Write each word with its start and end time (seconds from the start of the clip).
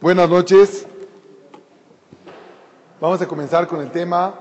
Buenas 0.00 0.30
noches. 0.30 0.86
Vamos 3.00 3.20
a 3.20 3.26
comenzar 3.26 3.66
con 3.66 3.80
el 3.80 3.90
tema. 3.90 4.32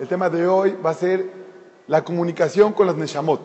El 0.00 0.08
tema 0.08 0.28
de 0.28 0.48
hoy 0.48 0.76
va 0.84 0.90
a 0.90 0.94
ser 0.94 1.30
la 1.86 2.02
comunicación 2.02 2.72
con 2.72 2.88
las 2.88 2.96
Neshamot. 2.96 3.40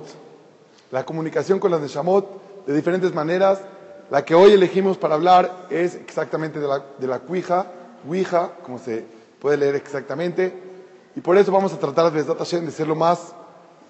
La 0.90 1.06
comunicación 1.06 1.60
con 1.60 1.70
las 1.70 1.80
Neshamot 1.80 2.66
de 2.66 2.74
diferentes 2.74 3.14
maneras. 3.14 3.62
La 4.10 4.26
que 4.26 4.34
hoy 4.34 4.54
elegimos 4.54 4.98
para 4.98 5.14
hablar 5.14 5.68
es 5.70 5.94
exactamente 5.94 6.60
de 6.60 6.68
la, 6.68 6.84
de 6.98 7.06
la 7.06 7.20
cuija, 7.20 7.68
Ouija, 8.08 8.54
como 8.64 8.80
se 8.80 9.06
puede 9.40 9.58
leer 9.58 9.76
exactamente. 9.76 10.52
Y 11.16 11.22
por 11.22 11.38
eso 11.38 11.52
vamos 11.52 11.72
a 11.72 11.78
tratar 11.78 12.12
de, 12.12 12.72
ser 12.72 12.88
lo 12.88 12.96
más 12.96 13.36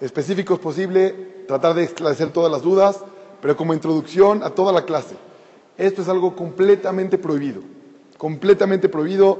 específicos 0.02 0.58
posible, 0.58 1.44
tratar 1.48 1.72
de 1.72 1.84
esclarecer 1.84 2.30
todas 2.30 2.52
las 2.52 2.60
dudas, 2.60 3.00
pero 3.40 3.56
como 3.56 3.72
introducción 3.72 4.42
a 4.42 4.50
toda 4.50 4.70
la 4.70 4.84
clase. 4.84 5.29
Esto 5.80 6.02
es 6.02 6.10
algo 6.10 6.36
completamente 6.36 7.16
prohibido, 7.16 7.62
completamente 8.18 8.90
prohibido. 8.90 9.38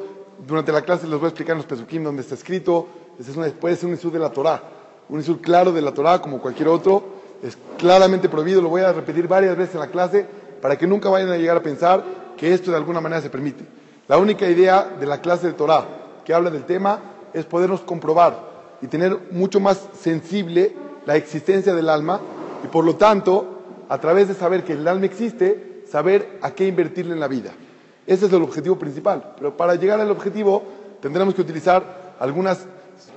Durante 0.49 0.73
la 0.73 0.81
clase 0.81 1.07
les 1.07 1.19
voy 1.19 1.27
a 1.27 1.29
explicar 1.29 1.53
en 1.53 1.59
los 1.59 1.67
pesukim 1.67 2.03
donde 2.03 2.23
está 2.23 2.35
escrito. 2.35 2.87
Este 3.19 3.31
es 3.31 3.37
una, 3.37 3.49
puede 3.49 3.77
ser 3.77 3.91
un 3.91 3.95
isur 3.95 4.11
de 4.11 4.19
la 4.19 4.31
Torah, 4.31 4.63
un 5.11 5.21
isur 5.21 5.43
claro 5.43 5.71
de 5.71 5.83
la 5.83 5.93
Torah 5.93 6.23
como 6.23 6.41
cualquier 6.41 6.69
otro. 6.69 7.05
Es 7.43 7.59
claramente 7.77 8.31
prohibido, 8.31 8.63
lo 8.63 8.71
voy 8.71 8.81
a 8.81 8.91
repetir 8.91 9.29
varias 9.29 9.55
veces 9.55 9.75
en 9.75 9.83
la 9.83 9.89
clase 9.89 10.25
para 10.63 10.79
que 10.79 10.87
nunca 10.87 11.11
vayan 11.11 11.29
a 11.29 11.37
llegar 11.37 11.59
a 11.59 11.63
pensar 11.63 12.03
que 12.39 12.55
esto 12.55 12.71
de 12.71 12.79
alguna 12.79 13.03
manera 13.03 13.21
se 13.21 13.29
permite. 13.29 13.67
La 14.09 14.17
única 14.17 14.49
idea 14.49 14.97
de 14.99 15.05
la 15.05 15.21
clase 15.21 15.47
de 15.47 15.53
Torah 15.53 15.85
que 16.25 16.33
habla 16.33 16.49
del 16.49 16.65
tema 16.65 17.01
es 17.35 17.45
podernos 17.45 17.83
comprobar 17.83 18.49
y 18.81 18.87
tener 18.87 19.15
mucho 19.31 19.61
más 19.61 19.91
sensible 20.01 20.75
la 21.05 21.17
existencia 21.17 21.75
del 21.75 21.91
alma 21.91 22.19
y 22.65 22.69
por 22.69 22.87
lo 22.87 22.97
tanto, 22.97 23.59
a 23.91 23.99
través 23.99 24.29
de 24.29 24.35
saber 24.35 24.65
que 24.65 24.73
el 24.73 24.89
alma 24.89 25.05
existe, 25.05 25.70
saber 25.91 26.39
a 26.43 26.53
qué 26.53 26.67
invertirle 26.67 27.15
en 27.15 27.21
la 27.21 27.29
vida. 27.29 27.53
Ese 28.07 28.27
es 28.27 28.33
el 28.33 28.43
objetivo 28.43 28.79
principal. 28.79 29.35
Pero 29.37 29.57
para 29.57 29.75
llegar 29.75 30.01
al 30.01 30.11
objetivo 30.11 30.63
tendremos 31.01 31.35
que 31.35 31.41
utilizar 31.41 32.15
algunas 32.19 32.67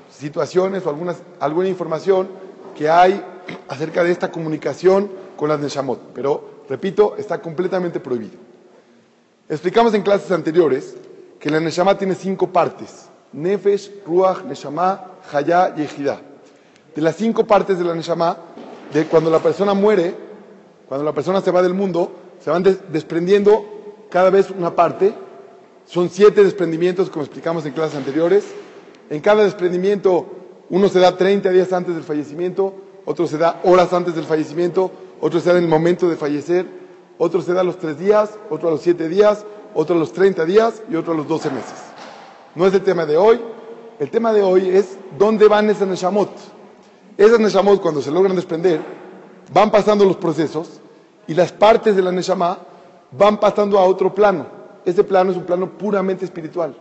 situaciones 0.09 0.85
o 0.85 0.89
algunas, 0.89 1.17
alguna 1.39 1.67
información 1.67 2.27
que 2.75 2.89
hay 2.89 3.23
acerca 3.67 4.03
de 4.03 4.11
esta 4.11 4.31
comunicación 4.31 5.11
con 5.35 5.49
las 5.49 5.59
Neshamot. 5.59 5.99
Pero, 6.13 6.63
repito, 6.69 7.15
está 7.17 7.41
completamente 7.41 7.99
prohibido. 7.99 8.37
Explicamos 9.49 9.93
en 9.93 10.01
clases 10.01 10.31
anteriores 10.31 10.95
que 11.39 11.49
la 11.49 11.59
Neshama 11.59 11.97
tiene 11.97 12.15
cinco 12.15 12.47
partes. 12.47 13.09
Nefesh, 13.33 14.03
Ruach, 14.05 14.43
Neshama, 14.45 15.11
Hayá 15.31 15.73
y 15.77 15.81
Ejidá. 15.81 16.21
De 16.95 17.01
las 17.01 17.15
cinco 17.15 17.45
partes 17.45 17.77
de 17.77 17.83
la 17.83 17.93
Neshama, 17.93 18.37
de 18.93 19.05
cuando 19.05 19.29
la 19.29 19.39
persona 19.39 19.73
muere, 19.73 20.15
cuando 20.87 21.03
la 21.03 21.11
persona 21.11 21.41
se 21.41 21.51
va 21.51 21.61
del 21.61 21.73
mundo, 21.73 22.22
se 22.43 22.49
van 22.49 22.63
desprendiendo 22.91 23.65
cada 24.09 24.29
vez 24.29 24.49
una 24.49 24.75
parte. 24.75 25.13
Son 25.85 26.09
siete 26.09 26.43
desprendimientos, 26.43 27.09
como 27.09 27.23
explicamos 27.23 27.65
en 27.65 27.71
clases 27.71 27.95
anteriores. 27.95 28.43
En 29.09 29.21
cada 29.21 29.43
desprendimiento, 29.43 30.25
uno 30.69 30.89
se 30.89 30.99
da 30.99 31.15
30 31.15 31.49
días 31.51 31.71
antes 31.71 31.95
del 31.95 32.03
fallecimiento, 32.03 32.73
otro 33.05 33.27
se 33.27 33.37
da 33.37 33.61
horas 33.63 33.93
antes 33.93 34.15
del 34.15 34.25
fallecimiento, 34.25 34.91
otro 35.21 35.39
se 35.39 35.51
da 35.51 35.57
en 35.57 35.63
el 35.63 35.69
momento 35.69 36.09
de 36.09 36.17
fallecer, 36.17 36.65
otro 37.17 37.41
se 37.41 37.53
da 37.53 37.61
a 37.61 37.63
los 37.63 37.77
tres 37.77 37.97
días, 37.97 38.31
otro 38.49 38.67
a 38.67 38.71
los 38.71 38.81
siete 38.81 39.07
días, 39.07 39.45
otro 39.73 39.95
a 39.95 39.99
los 39.99 40.11
30 40.11 40.43
días 40.43 40.83
y 40.89 40.95
otro 40.95 41.13
a 41.13 41.15
los 41.15 41.27
12 41.27 41.49
meses. 41.49 41.81
No 42.55 42.67
es 42.67 42.73
el 42.73 42.81
tema 42.81 43.05
de 43.05 43.15
hoy. 43.15 43.39
El 43.99 44.09
tema 44.09 44.33
de 44.33 44.41
hoy 44.41 44.67
es 44.69 44.97
dónde 45.17 45.47
van 45.47 45.69
esas 45.69 45.87
neshamot. 45.87 46.29
Esas 47.17 47.39
neshamot, 47.39 47.81
cuando 47.81 48.01
se 48.01 48.11
logran 48.11 48.35
desprender, 48.35 48.81
van 49.53 49.71
pasando 49.71 50.03
los 50.03 50.17
procesos 50.17 50.81
y 51.27 51.33
las 51.33 51.51
partes 51.51 51.95
de 51.95 52.01
la 52.01 52.11
Neshama 52.11 52.57
van 53.11 53.39
pasando 53.39 53.77
a 53.79 53.85
otro 53.85 54.13
plano. 54.13 54.45
Ese 54.85 55.03
plano 55.03 55.31
es 55.31 55.37
un 55.37 55.43
plano 55.43 55.69
puramente 55.69 56.25
espiritual. 56.25 56.75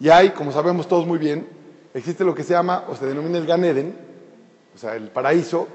Y 0.00 0.08
hay, 0.08 0.30
como 0.30 0.52
sabemos 0.52 0.86
todos 0.86 1.06
muy 1.06 1.18
bien, 1.18 1.46
existe 1.92 2.24
lo 2.24 2.34
que 2.34 2.44
se 2.44 2.54
llama 2.54 2.84
o 2.88 2.94
se 2.94 3.06
denomina 3.06 3.38
el 3.38 3.46
Gan 3.46 3.64
Eden, 3.64 3.94
o 4.74 4.78
sea, 4.78 4.94
el 4.94 5.08
paraíso, 5.10 5.66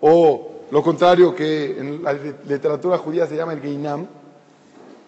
o 0.00 0.52
lo 0.70 0.82
contrario 0.82 1.34
que 1.34 1.78
en 1.78 2.02
la 2.02 2.12
literatura 2.12 2.98
judía 2.98 3.26
se 3.26 3.36
llama 3.36 3.52
el 3.52 3.60
Geinam, 3.60 4.06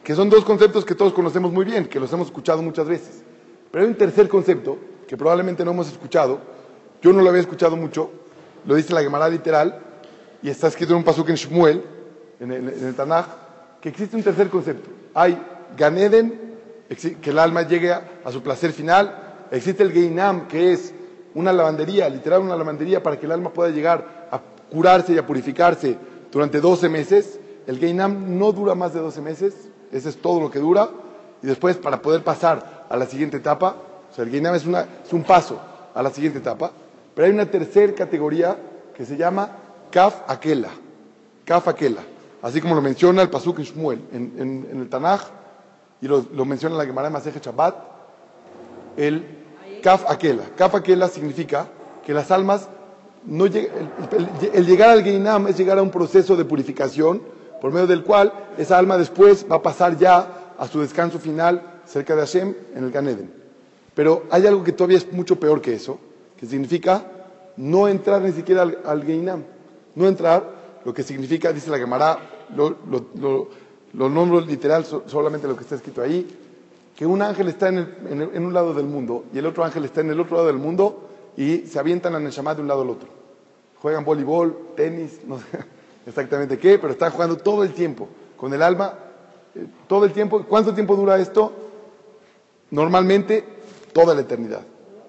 que 0.04 0.15
son 0.15 0.31
dos 0.31 0.44
conceptos 0.44 0.84
que 0.84 0.94
todos 0.94 1.12
conocemos 1.12 1.53
muy 1.53 1.65
bien, 1.65 1.88
que 1.88 1.98
los 1.98 2.12
hemos 2.12 2.28
escuchado 2.28 2.62
muchas 2.62 2.87
veces. 2.87 3.22
Pero 3.71 3.84
hay 3.84 3.91
un 3.91 3.97
tercer 3.97 4.28
concepto 4.28 4.78
que 5.06 5.16
probablemente 5.16 5.65
no 5.65 5.72
hemos 5.72 5.88
escuchado, 5.88 6.38
yo 7.03 7.12
no 7.12 7.22
lo 7.22 7.28
había 7.31 7.41
escuchado 7.41 7.77
mucho, 7.77 8.10
lo 8.66 8.75
dice 8.75 8.93
la 8.93 9.03
Gemara 9.03 9.28
literal, 9.28 9.81
y 10.43 10.50
está 10.50 10.69
escrito 10.69 10.93
en 10.93 10.98
un 10.98 11.04
pasuk 11.04 11.28
en 11.31 11.37
Shmuel, 11.37 11.82
en 12.41 12.53
el, 12.53 12.94
Tanaj, 12.94 13.26
que 13.81 13.88
existe 13.88 14.16
un 14.16 14.22
tercer 14.22 14.49
concepto. 14.49 14.91
Hay 15.15 15.38
Ganeden, 15.76 16.56
que 17.21 17.31
el 17.31 17.38
alma 17.38 17.62
llegue 17.62 17.93
a, 17.93 18.03
su 18.31 18.43
placer 18.43 18.72
final. 18.72 19.47
Existe 19.50 19.82
el 19.82 19.93
Geinam, 19.93 20.48
que 20.48 20.72
es 20.72 20.94
una 21.34 21.53
lavandería, 21.53 22.09
literal 22.09 22.41
una 22.41 22.56
lavandería 22.56 23.03
para 23.03 23.19
que 23.19 23.27
el 23.27 23.32
alma 23.32 23.53
pueda 23.53 23.71
llegar 23.71 24.28
a 24.31 24.41
curarse 24.71 25.12
y 25.12 25.19
a 25.19 25.27
purificarse 25.27 25.97
durante 26.32 26.60
12 26.60 26.88
meses. 26.88 27.38
El 27.66 27.78
Geinam 27.78 28.38
no 28.38 28.53
dura 28.53 28.75
más 28.75 28.94
de 28.94 29.00
12 29.00 29.21
meses, 29.21 29.54
ese 29.93 30.09
es 30.09 30.16
todo 30.16 30.41
lo 30.41 30.50
que 30.50 30.59
dura. 30.59 30.88
Y 31.43 31.47
después, 31.47 31.77
para 31.77 32.00
poder 32.00 32.22
pasar 32.22 32.87
a 32.88 32.97
la 32.97 33.06
siguiente 33.06 33.37
etapa, 33.37 33.77
o 34.10 34.15
sea, 34.15 34.25
el 34.25 34.31
Geinam 34.31 34.54
es, 34.54 34.65
es 34.65 35.12
un 35.12 35.25
paso 35.25 35.60
a 35.94 36.03
la 36.03 36.10
siguiente 36.10 36.38
etapa. 36.38 36.71
Pero 37.15 37.27
hay 37.27 37.32
una 37.32 37.47
tercera 37.47 37.93
categoría 37.94 38.56
que 38.97 39.04
se 39.04 39.16
llama 39.16 39.50
Kaf 39.91 40.22
Akela. 40.28 40.71
Kaf 41.44 41.69
Akela 41.69 42.03
así 42.43 42.60
como 42.60 42.75
lo 42.75 42.82
menciona 42.82 43.22
el 43.22 43.31
Pasuk 43.31 43.60
Shmuel 43.60 44.00
en, 44.12 44.69
el 44.72 44.88
Tanaj, 44.88 45.22
y 46.00 46.06
lo, 46.06 46.44
menciona 46.44 46.76
la 46.76 46.87
Gemara 46.87 47.10
Maseje 47.10 47.41
Shabbat, 47.41 47.75
el 48.97 49.25
Kaf 49.82 50.09
Akela. 50.09 50.44
Kaf 50.56 50.75
Akela 50.75 51.09
significa 51.09 51.66
que 52.04 52.15
las 52.15 52.31
almas, 52.31 52.69
no 53.25 53.47
el, 53.47 53.71
el, 54.53 54.66
llegar 54.66 54.91
al 54.91 55.03
Geinam 55.03 55.48
es 55.48 55.56
llegar 55.56 55.78
a 55.78 55.82
un 55.82 55.91
proceso 55.91 56.37
de 56.37 56.44
purificación, 56.44 57.21
por 57.60 57.72
medio 57.72 57.88
del 57.88 58.04
cual 58.04 58.32
esa 58.56 58.78
alma 58.78 58.97
después 58.97 59.44
va 59.50 59.56
a 59.56 59.62
pasar 59.62 59.98
ya 59.98 60.54
a 60.56 60.69
su 60.69 60.81
descanso 60.81 61.19
final 61.19 61.81
cerca 61.84 62.15
de 62.15 62.21
Hashem 62.21 62.54
en 62.75 62.84
el 62.84 62.91
Ganeden. 62.93 63.32
Pero 63.94 64.25
hay 64.31 64.47
algo 64.47 64.62
que 64.62 64.72
todavía 64.72 64.98
es 64.98 65.12
mucho 65.12 65.41
peor 65.41 65.60
que 65.60 65.75
eso, 65.75 65.98
que 66.37 66.47
significa 66.47 67.04
no 67.56 67.88
entrar 67.88 68.22
ni 68.22 68.31
siquiera 68.31 68.62
al, 68.62 68.78
al 68.84 69.03
Geinam, 69.03 69.43
no 69.97 70.06
entrar 70.06 70.58
lo 70.88 70.94
que 70.94 71.03
significa, 71.03 71.53
dice 71.53 71.71
la 71.71 71.76
Gemara, 71.76 72.47
lo, 72.56 72.75
lo, 73.93 74.09
nombro 74.09 74.41
literal, 74.41 74.87
solamente 74.87 75.47
lo 75.47 75.54
que 75.54 75.65
está 75.65 75.75
escrito 75.75 76.00
ahí, 76.00 76.26
que 76.97 77.04
un 77.04 77.21
ángel 77.21 77.49
está 77.49 77.69
en, 77.69 78.43
un 78.43 78.54
lado 78.54 78.72
del 78.72 78.87
mundo 78.87 79.27
y 79.34 79.38
el 79.38 79.44
otro 79.44 79.66
ángel 79.66 79.84
está 79.84 80.00
en 80.00 80.09
el 80.09 80.19
otro 80.19 80.37
lado 80.37 80.47
del 80.47 80.56
mundo 80.56 81.10
y 81.37 81.66
se 81.66 81.78
avientan 81.78 82.15
a 82.15 82.21
Neshama 82.21 82.54
de 82.54 82.62
un 82.62 82.69
lado 82.69 82.81
al 82.81 82.88
otro. 82.88 83.10
Juegan 83.82 84.03
voleibol, 84.03 84.56
tenis, 84.77 85.21
no 85.27 85.41
sé 85.41 85.44
exactamente 86.06 86.59
qué, 86.59 86.78
pero 86.78 86.94
están 86.94 87.10
jugando 87.10 87.37
todo 87.37 87.65
el 87.65 87.75
tiempo, 87.75 88.09
con 88.38 88.54
el 88.54 88.62
alma, 88.62 88.94
eh, 89.56 89.66
todo 89.87 90.06
el 90.06 90.12
tiempo. 90.15 90.43
¿Cuánto 90.48 90.72
tiempo 90.72 90.97
dura 90.97 91.19
esto? 91.19 91.53
Normalmente, 92.71 93.45
toda 93.92 94.15
la 94.15 94.22
eternidad. 94.22 94.63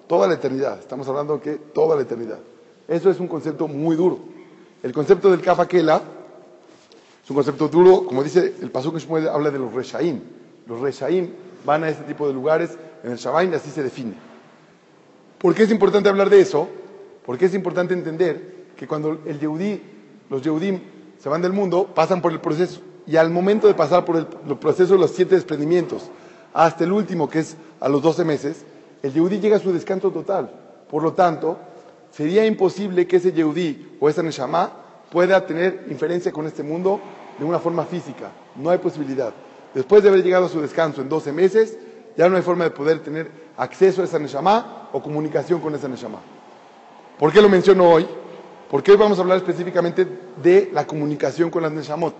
Toda 0.06 0.28
la 0.28 0.34
eternidad. 0.34 0.78
Estamos 0.78 1.08
hablando 1.08 1.40
que 1.40 1.54
toda 1.54 1.96
la 1.96 2.02
eternidad. 2.02 2.40
Eso 2.86 3.08
es 3.08 3.18
un 3.18 3.28
concepto 3.28 3.66
muy 3.66 3.96
duro. 3.96 4.39
El 4.82 4.92
concepto 4.92 5.30
del 5.30 5.40
Kafakela 5.40 6.02
es 7.22 7.30
un 7.30 7.36
concepto 7.36 7.68
duro, 7.68 8.04
como 8.06 8.22
dice 8.22 8.54
el 8.62 8.70
Pasuk 8.70 8.96
Shmuel, 8.98 9.28
habla 9.28 9.50
de 9.50 9.58
los 9.58 9.72
Reshaim. 9.72 10.20
Los 10.66 10.80
Reshaim 10.80 11.30
van 11.64 11.84
a 11.84 11.90
este 11.90 12.04
tipo 12.04 12.26
de 12.26 12.32
lugares 12.32 12.70
en 13.04 13.12
el 13.12 13.18
Shabbat 13.18 13.50
y 13.50 13.54
así 13.54 13.70
se 13.70 13.82
define. 13.82 14.14
¿Por 15.38 15.54
qué 15.54 15.64
es 15.64 15.70
importante 15.70 16.08
hablar 16.08 16.30
de 16.30 16.40
eso? 16.40 16.68
Porque 17.24 17.46
es 17.46 17.54
importante 17.54 17.94
entender 17.94 18.66
que 18.76 18.86
cuando 18.86 19.20
el 19.26 19.38
Yehudí, 19.38 19.80
los 20.30 20.42
Yehudim 20.42 20.80
se 21.18 21.28
van 21.28 21.42
del 21.42 21.52
mundo, 21.52 21.86
pasan 21.94 22.22
por 22.22 22.32
el 22.32 22.40
proceso. 22.40 22.80
Y 23.06 23.16
al 23.16 23.30
momento 23.30 23.66
de 23.66 23.74
pasar 23.74 24.04
por 24.04 24.16
el, 24.16 24.26
proceso 24.56 24.94
de 24.94 25.00
los 25.00 25.10
siete 25.10 25.34
desprendimientos, 25.34 26.10
hasta 26.54 26.84
el 26.84 26.92
último, 26.92 27.28
que 27.28 27.40
es 27.40 27.56
a 27.80 27.88
los 27.88 28.02
doce 28.02 28.24
meses, 28.24 28.64
el 29.02 29.12
Yehudí 29.12 29.40
llega 29.40 29.56
a 29.56 29.60
su 29.60 29.72
descanso 29.72 30.10
total. 30.10 30.50
Por 30.88 31.02
lo 31.02 31.12
tanto, 31.12 31.58
sería 32.12 32.46
imposible 32.46 33.06
que 33.06 33.16
ese 33.16 33.32
Yehudí 33.32 33.96
o 34.00 34.08
esa 34.08 34.22
Neshama 34.22 34.72
pueda 35.10 35.46
tener 35.46 35.86
inferencia 35.90 36.32
con 36.32 36.46
este 36.46 36.62
mundo 36.62 37.00
de 37.38 37.44
una 37.44 37.58
forma 37.58 37.84
física. 37.84 38.30
No 38.56 38.70
hay 38.70 38.78
posibilidad. 38.78 39.32
Después 39.74 40.02
de 40.02 40.08
haber 40.08 40.22
llegado 40.22 40.46
a 40.46 40.48
su 40.48 40.60
descanso 40.60 41.00
en 41.00 41.08
12 41.08 41.32
meses, 41.32 41.78
ya 42.16 42.28
no 42.28 42.36
hay 42.36 42.42
forma 42.42 42.64
de 42.64 42.70
poder 42.70 43.00
tener 43.00 43.30
acceso 43.56 44.02
a 44.02 44.04
esa 44.04 44.18
Neshama 44.18 44.88
o 44.92 45.02
comunicación 45.02 45.60
con 45.60 45.74
esa 45.74 45.88
Neshama. 45.88 46.18
¿Por 47.18 47.32
qué 47.32 47.42
lo 47.42 47.48
menciono 47.48 47.88
hoy? 47.88 48.06
Porque 48.70 48.92
hoy 48.92 48.96
vamos 48.96 49.18
a 49.18 49.22
hablar 49.22 49.36
específicamente 49.38 50.06
de 50.42 50.70
la 50.72 50.86
comunicación 50.86 51.50
con 51.50 51.62
las 51.62 51.72
Neshamot. 51.72 52.14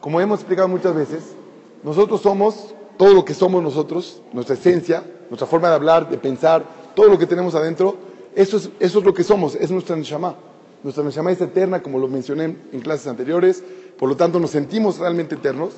Como 0.00 0.20
hemos 0.20 0.38
explicado 0.38 0.68
muchas 0.68 0.94
veces, 0.94 1.34
nosotros 1.82 2.22
somos 2.22 2.74
todo 2.96 3.12
lo 3.12 3.24
que 3.24 3.34
somos 3.34 3.62
nosotros, 3.62 4.22
nuestra 4.32 4.54
esencia, 4.54 5.04
nuestra 5.28 5.48
forma 5.48 5.68
de 5.68 5.74
hablar, 5.74 6.08
de 6.08 6.18
pensar, 6.18 6.64
todo 6.94 7.08
lo 7.08 7.18
que 7.18 7.26
tenemos 7.26 7.54
adentro, 7.54 7.96
eso 8.34 8.56
es, 8.56 8.70
eso 8.80 8.98
es 9.00 9.04
lo 9.04 9.14
que 9.14 9.24
somos, 9.24 9.54
es 9.54 9.70
nuestra 9.70 9.96
Neshama. 9.96 10.34
Nuestra 10.82 11.04
Neshama 11.04 11.32
es 11.32 11.40
eterna, 11.40 11.82
como 11.82 11.98
lo 11.98 12.08
mencioné 12.08 12.44
en 12.44 12.80
clases 12.80 13.06
anteriores, 13.06 13.62
por 13.98 14.08
lo 14.08 14.16
tanto 14.16 14.40
nos 14.40 14.50
sentimos 14.50 14.98
realmente 14.98 15.34
eternos, 15.34 15.74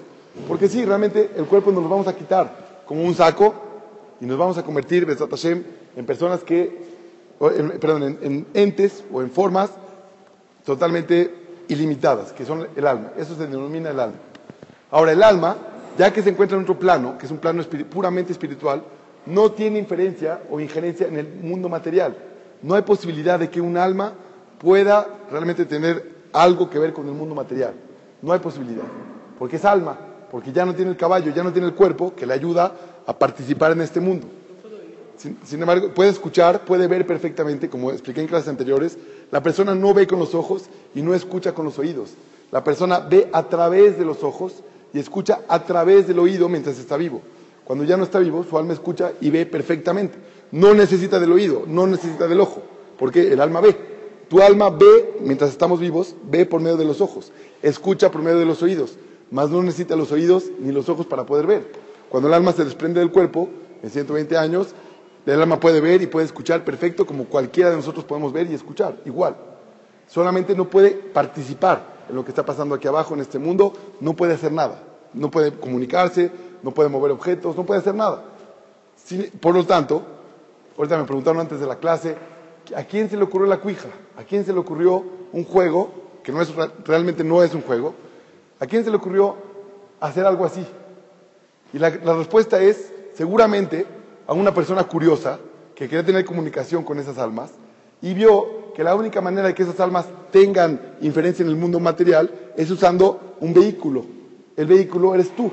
porque 0.46 0.68
sí, 0.68 0.84
realmente 0.84 1.30
el 1.36 1.44
cuerpo 1.46 1.72
nos 1.72 1.82
lo 1.82 1.88
vamos 1.88 2.06
a 2.08 2.16
quitar 2.16 2.82
como 2.86 3.02
un 3.02 3.14
saco 3.14 3.54
y 4.20 4.26
nos 4.26 4.38
vamos 4.38 4.58
a 4.58 4.62
convertir, 4.62 5.04
Besat 5.04 5.30
Hashem, 5.30 5.62
en 5.96 6.06
personas 6.06 6.44
que, 6.44 6.78
perdón, 7.80 8.02
en, 8.02 8.18
en 8.22 8.46
entes 8.54 9.04
o 9.12 9.20
en 9.22 9.30
formas 9.30 9.70
totalmente 10.64 11.34
ilimitadas, 11.68 12.32
que 12.32 12.44
son 12.44 12.68
el 12.76 12.86
alma. 12.86 13.12
Eso 13.18 13.34
se 13.34 13.46
denomina 13.46 13.90
el 13.90 14.00
alma. 14.00 14.16
Ahora, 14.90 15.12
el 15.12 15.22
alma, 15.22 15.56
ya 15.98 16.12
que 16.12 16.22
se 16.22 16.30
encuentra 16.30 16.56
en 16.56 16.62
otro 16.62 16.78
plano, 16.78 17.18
que 17.18 17.26
es 17.26 17.32
un 17.32 17.38
plano 17.38 17.62
puramente 17.90 18.32
espiritual, 18.32 18.84
no 19.26 19.52
tiene 19.52 19.78
inferencia 19.78 20.42
o 20.50 20.60
injerencia 20.60 21.06
en 21.06 21.16
el 21.16 21.26
mundo 21.26 21.68
material. 21.68 22.16
No 22.62 22.74
hay 22.74 22.82
posibilidad 22.82 23.38
de 23.38 23.50
que 23.50 23.60
un 23.60 23.76
alma 23.76 24.14
pueda 24.58 25.06
realmente 25.30 25.66
tener 25.66 26.12
algo 26.32 26.70
que 26.70 26.78
ver 26.78 26.92
con 26.92 27.06
el 27.08 27.14
mundo 27.14 27.34
material. 27.34 27.74
No 28.22 28.32
hay 28.32 28.38
posibilidad. 28.38 28.84
Porque 29.38 29.56
es 29.56 29.64
alma, 29.64 29.98
porque 30.30 30.52
ya 30.52 30.64
no 30.64 30.74
tiene 30.74 30.92
el 30.92 30.96
caballo, 30.96 31.32
ya 31.34 31.42
no 31.42 31.52
tiene 31.52 31.66
el 31.66 31.74
cuerpo 31.74 32.14
que 32.14 32.26
le 32.26 32.34
ayuda 32.34 32.72
a 33.06 33.18
participar 33.18 33.72
en 33.72 33.80
este 33.80 34.00
mundo. 34.00 34.28
Sin, 35.44 35.60
embargo, 35.60 35.90
puede 35.94 36.10
escuchar, 36.10 36.64
puede 36.64 36.88
ver 36.88 37.06
perfectamente, 37.06 37.68
como 37.68 37.92
expliqué 37.92 38.20
en 38.20 38.26
clases 38.26 38.48
anteriores. 38.48 38.98
La 39.30 39.42
persona 39.42 39.74
no 39.74 39.94
ve 39.94 40.06
con 40.06 40.18
los 40.18 40.34
ojos 40.34 40.64
y 40.94 41.02
no 41.02 41.14
escucha 41.14 41.54
con 41.54 41.64
los 41.64 41.78
oídos. 41.78 42.14
La 42.50 42.64
persona 42.64 42.98
ve 42.98 43.28
a 43.32 43.44
través 43.44 43.98
de 43.98 44.04
los 44.04 44.24
ojos 44.24 44.64
y 44.92 44.98
escucha 44.98 45.40
a 45.48 45.64
través 45.64 46.08
del 46.08 46.18
oído 46.18 46.48
mientras 46.48 46.78
está 46.78 46.96
vivo. 46.96 47.22
Cuando 47.64 47.84
ya 47.84 47.96
no 47.96 48.02
está 48.02 48.18
vivo, 48.18 48.44
su 48.44 48.58
alma 48.58 48.72
escucha 48.72 49.12
y 49.20 49.30
ve 49.30 49.46
perfectamente. 49.46 50.18
No 50.52 50.74
necesita 50.74 51.18
del 51.18 51.32
oído, 51.32 51.64
no 51.66 51.86
necesita 51.86 52.28
del 52.28 52.40
ojo, 52.40 52.62
porque 52.98 53.32
el 53.32 53.40
alma 53.40 53.60
ve. 53.60 53.74
Tu 54.28 54.40
alma 54.40 54.70
ve, 54.70 55.16
mientras 55.20 55.50
estamos 55.50 55.80
vivos, 55.80 56.14
ve 56.24 56.46
por 56.46 56.60
medio 56.60 56.76
de 56.76 56.84
los 56.84 57.00
ojos, 57.00 57.32
escucha 57.62 58.10
por 58.10 58.22
medio 58.22 58.38
de 58.38 58.44
los 58.44 58.62
oídos, 58.62 58.96
mas 59.30 59.50
no 59.50 59.62
necesita 59.62 59.96
los 59.96 60.12
oídos 60.12 60.44
ni 60.60 60.72
los 60.72 60.88
ojos 60.88 61.06
para 61.06 61.26
poder 61.26 61.46
ver. 61.46 61.72
Cuando 62.08 62.28
el 62.28 62.34
alma 62.34 62.52
se 62.52 62.64
desprende 62.64 63.00
del 63.00 63.10
cuerpo, 63.10 63.48
en 63.82 63.90
120 63.90 64.36
años, 64.36 64.68
el 65.24 65.40
alma 65.40 65.58
puede 65.58 65.80
ver 65.80 66.02
y 66.02 66.06
puede 66.06 66.26
escuchar 66.26 66.64
perfecto 66.64 67.06
como 67.06 67.24
cualquiera 67.24 67.70
de 67.70 67.76
nosotros 67.76 68.04
podemos 68.04 68.32
ver 68.32 68.50
y 68.50 68.54
escuchar, 68.54 68.98
igual. 69.04 69.36
Solamente 70.06 70.54
no 70.54 70.68
puede 70.68 70.90
participar 70.90 72.04
en 72.08 72.14
lo 72.14 72.24
que 72.24 72.30
está 72.30 72.44
pasando 72.44 72.74
aquí 72.74 72.88
abajo 72.88 73.14
en 73.14 73.20
este 73.20 73.38
mundo, 73.38 73.72
no 74.00 74.14
puede 74.14 74.34
hacer 74.34 74.52
nada, 74.52 74.82
no 75.14 75.30
puede 75.30 75.52
comunicarse, 75.52 76.30
no 76.62 76.72
puede 76.72 76.90
mover 76.90 77.12
objetos, 77.12 77.56
no 77.56 77.64
puede 77.64 77.80
hacer 77.80 77.94
nada. 77.94 78.24
Por 79.40 79.54
lo 79.54 79.64
tanto, 79.64 80.02
ahorita 80.76 80.98
me 80.98 81.04
preguntaron 81.04 81.40
antes 81.40 81.60
de 81.60 81.66
la 81.66 81.76
clase, 81.76 82.16
¿a 82.74 82.84
quién 82.84 83.10
se 83.10 83.16
le 83.16 83.24
ocurrió 83.24 83.46
la 83.46 83.58
cuija? 83.58 83.88
¿A 84.16 84.24
quién 84.24 84.44
se 84.44 84.52
le 84.52 84.58
ocurrió 84.58 85.04
un 85.32 85.44
juego, 85.44 85.90
que 86.22 86.32
no 86.32 86.40
es, 86.40 86.52
realmente 86.84 87.24
no 87.24 87.42
es 87.42 87.54
un 87.54 87.62
juego? 87.62 87.94
¿A 88.60 88.66
quién 88.66 88.84
se 88.84 88.90
le 88.90 88.96
ocurrió 88.96 89.36
hacer 90.00 90.24
algo 90.24 90.44
así? 90.44 90.64
Y 91.72 91.78
la, 91.78 91.90
la 91.90 92.16
respuesta 92.16 92.60
es, 92.60 92.92
seguramente, 93.14 93.86
a 94.26 94.32
una 94.32 94.54
persona 94.54 94.84
curiosa 94.84 95.38
que 95.74 95.88
quería 95.88 96.04
tener 96.04 96.24
comunicación 96.24 96.84
con 96.84 96.98
esas 96.98 97.18
almas 97.18 97.52
y 98.00 98.14
vio 98.14 98.72
que 98.74 98.84
la 98.84 98.94
única 98.94 99.20
manera 99.20 99.48
de 99.48 99.54
que 99.54 99.62
esas 99.62 99.80
almas 99.80 100.06
tengan 100.30 100.96
inferencia 101.00 101.42
en 101.42 101.48
el 101.48 101.56
mundo 101.56 101.80
material 101.80 102.52
es 102.56 102.70
usando 102.70 103.36
un 103.40 103.52
vehículo. 103.52 104.04
El 104.56 104.66
vehículo 104.66 105.14
eres 105.14 105.34
tú. 105.34 105.50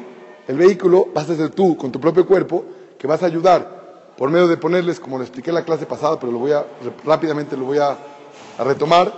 El 0.48 0.58
vehículo 0.58 1.08
vas 1.14 1.30
a 1.30 1.36
ser 1.36 1.50
tú 1.50 1.78
con 1.78 1.92
tu 1.92 2.00
propio 2.00 2.26
cuerpo 2.26 2.66
que 2.98 3.08
vas 3.08 3.22
a 3.24 3.28
ayudar 3.28 3.79
por 4.20 4.30
medio 4.30 4.50
de 4.50 4.58
ponerles, 4.58 5.00
como 5.00 5.18
lo 5.18 5.24
expliqué 5.24 5.50
en 5.50 5.56
la 5.56 5.64
clase 5.64 5.86
pasada, 5.86 6.20
pero 6.20 6.30
lo 6.30 6.40
voy 6.40 6.52
a, 6.52 6.66
rápidamente 7.06 7.56
lo 7.56 7.64
voy 7.64 7.78
a, 7.78 7.98
a 8.58 8.64
retomar. 8.66 9.14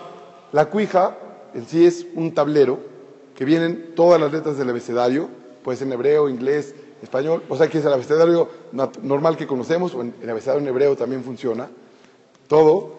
La 0.51 0.67
cuija 0.67 1.17
en 1.55 1.65
sí 1.65 1.87
es 1.87 2.05
un 2.13 2.35
tablero 2.35 2.77
que 3.33 3.43
vienen 3.43 3.95
todas 3.95 4.21
las 4.21 4.31
letras 4.31 4.59
del 4.59 4.69
abecedario, 4.69 5.27
puede 5.63 5.79
ser 5.79 5.87
en 5.87 5.93
hebreo, 5.93 6.29
inglés, 6.29 6.75
español, 7.01 7.41
o 7.49 7.57
sea 7.57 7.67
que 7.67 7.79
es 7.79 7.85
el 7.85 7.91
abecedario 7.91 8.47
normal 9.01 9.37
que 9.37 9.47
conocemos, 9.47 9.95
o 9.95 10.01
en 10.01 10.13
el 10.21 10.29
abecedario 10.29 10.61
en 10.61 10.67
hebreo 10.67 10.95
también 10.95 11.23
funciona, 11.23 11.67
todo, 12.47 12.93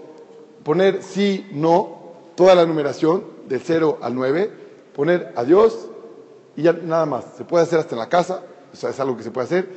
poner 0.65 1.05
sí, 1.05 1.47
no, 1.53 2.15
toda 2.35 2.57
la 2.57 2.67
numeración 2.67 3.23
del 3.49 3.61
0 3.61 3.99
al 4.03 4.13
9, 4.17 4.51
poner 4.97 5.33
adiós 5.37 5.87
y 6.57 6.63
ya 6.63 6.73
nada 6.73 7.07
más. 7.07 7.27
Se 7.37 7.45
puede 7.45 7.63
hacer 7.63 7.79
hasta 7.79 7.95
en 7.95 8.01
la 8.01 8.09
casa, 8.09 8.43
o 8.73 8.77
sea, 8.77 8.91
es 8.91 8.99
algo 8.99 9.17
que 9.17 9.23
se 9.23 9.31
puede 9.31 9.45
hacer, 9.45 9.69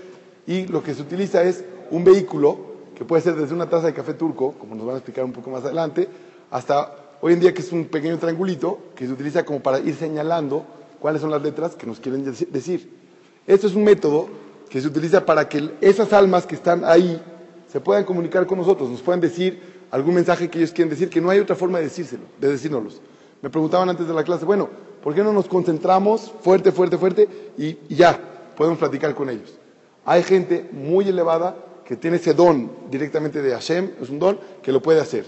y 0.47 0.65
lo 0.65 0.81
que 0.81 0.95
se 0.95 1.03
utiliza 1.03 1.43
es 1.43 1.63
un 1.91 2.03
vehículo 2.03 2.75
que 2.95 3.05
puede 3.05 3.21
ser 3.21 3.35
desde 3.35 3.53
una 3.53 3.69
taza 3.69 3.87
de 3.87 3.93
café 3.93 4.13
turco, 4.13 4.53
como 4.57 4.75
nos 4.75 4.85
van 4.85 4.95
a 4.95 4.97
explicar 4.99 5.25
un 5.25 5.33
poco 5.33 5.49
más 5.49 5.63
adelante, 5.63 6.07
hasta 6.49 6.95
hoy 7.21 7.33
en 7.33 7.39
día 7.39 7.53
que 7.53 7.61
es 7.61 7.71
un 7.71 7.85
pequeño 7.85 8.17
triangulito 8.17 8.79
que 8.95 9.05
se 9.05 9.11
utiliza 9.11 9.43
como 9.43 9.59
para 9.61 9.79
ir 9.79 9.95
señalando 9.95 10.65
cuáles 10.99 11.21
son 11.21 11.31
las 11.31 11.41
letras 11.41 11.75
que 11.75 11.85
nos 11.85 11.99
quieren 11.99 12.23
decir. 12.23 12.89
Esto 13.45 13.67
es 13.67 13.75
un 13.75 13.83
método 13.83 14.27
que 14.69 14.81
se 14.81 14.87
utiliza 14.87 15.25
para 15.25 15.47
que 15.47 15.71
esas 15.81 16.11
almas 16.13 16.45
que 16.45 16.55
están 16.55 16.83
ahí 16.85 17.21
se 17.67 17.79
puedan 17.79 18.05
comunicar 18.05 18.45
con 18.47 18.57
nosotros, 18.57 18.89
nos 18.89 19.01
puedan 19.01 19.21
decir 19.21 19.61
algún 19.91 20.15
mensaje 20.15 20.49
que 20.49 20.57
ellos 20.57 20.71
quieren 20.71 20.89
decir, 20.89 21.09
que 21.09 21.21
no 21.21 21.29
hay 21.29 21.39
otra 21.39 21.55
forma 21.55 21.77
de 21.77 21.85
decírselo, 21.85 22.23
de 22.39 22.49
decírnoslos. 22.49 23.01
Me 23.41 23.49
preguntaban 23.49 23.89
antes 23.89 24.07
de 24.07 24.13
la 24.13 24.23
clase, 24.23 24.45
bueno, 24.45 24.69
¿por 25.03 25.13
qué 25.13 25.23
no 25.23 25.33
nos 25.33 25.47
concentramos 25.47 26.33
fuerte, 26.41 26.71
fuerte, 26.71 26.97
fuerte 26.97 27.27
y, 27.57 27.77
y 27.89 27.95
ya 27.95 28.19
podemos 28.55 28.79
platicar 28.79 29.13
con 29.13 29.29
ellos? 29.29 29.53
Hay 30.05 30.23
gente 30.23 30.69
muy 30.71 31.07
elevada 31.07 31.55
que 31.85 31.95
tiene 31.95 32.17
ese 32.17 32.33
don 32.33 32.69
directamente 32.89 33.41
de 33.41 33.51
Hashem, 33.51 33.91
es 34.01 34.09
un 34.09 34.19
don 34.19 34.39
que 34.61 34.71
lo 34.71 34.81
puede 34.81 34.99
hacer, 34.99 35.25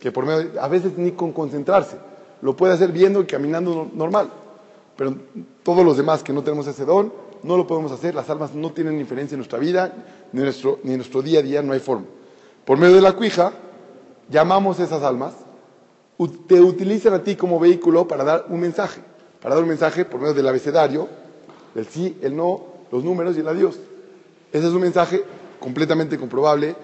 que 0.00 0.10
por 0.10 0.26
medio, 0.26 0.60
a 0.60 0.68
veces 0.68 0.98
ni 0.98 1.12
con 1.12 1.32
concentrarse, 1.32 1.96
lo 2.42 2.56
puede 2.56 2.74
hacer 2.74 2.90
viendo 2.90 3.20
y 3.20 3.26
caminando 3.26 3.88
normal. 3.94 4.30
Pero 4.96 5.14
todos 5.62 5.84
los 5.84 5.96
demás 5.96 6.22
que 6.22 6.32
no 6.32 6.42
tenemos 6.42 6.66
ese 6.66 6.84
don, 6.84 7.12
no 7.42 7.56
lo 7.56 7.66
podemos 7.66 7.92
hacer, 7.92 8.14
las 8.14 8.28
almas 8.28 8.54
no 8.54 8.72
tienen 8.72 8.98
inferencia 8.98 9.34
en 9.34 9.38
nuestra 9.38 9.58
vida, 9.58 9.92
ni 10.32 10.40
en 10.40 10.44
nuestro, 10.44 10.80
ni 10.82 10.90
en 10.92 10.98
nuestro 10.98 11.22
día 11.22 11.38
a 11.38 11.42
día, 11.42 11.62
no 11.62 11.72
hay 11.72 11.80
forma. 11.80 12.06
Por 12.64 12.76
medio 12.76 12.96
de 12.96 13.02
la 13.02 13.12
cuija, 13.12 13.52
llamamos 14.28 14.80
a 14.80 14.84
esas 14.84 15.02
almas, 15.02 15.34
te 16.46 16.60
utilizan 16.60 17.14
a 17.14 17.22
ti 17.22 17.36
como 17.36 17.58
vehículo 17.58 18.06
para 18.06 18.24
dar 18.24 18.46
un 18.48 18.60
mensaje, 18.60 19.00
para 19.40 19.54
dar 19.54 19.62
un 19.62 19.70
mensaje 19.70 20.04
por 20.04 20.20
medio 20.20 20.34
del 20.34 20.48
abecedario, 20.48 21.08
el 21.74 21.86
sí, 21.86 22.18
el 22.20 22.36
no, 22.36 22.64
los 22.90 23.04
números 23.04 23.36
y 23.36 23.40
el 23.40 23.48
adiós. 23.48 23.78
Ese 24.52 24.66
es 24.66 24.72
un 24.72 24.80
mensaje 24.80 25.24
completamente 25.60 26.18
comprobable. 26.18 26.74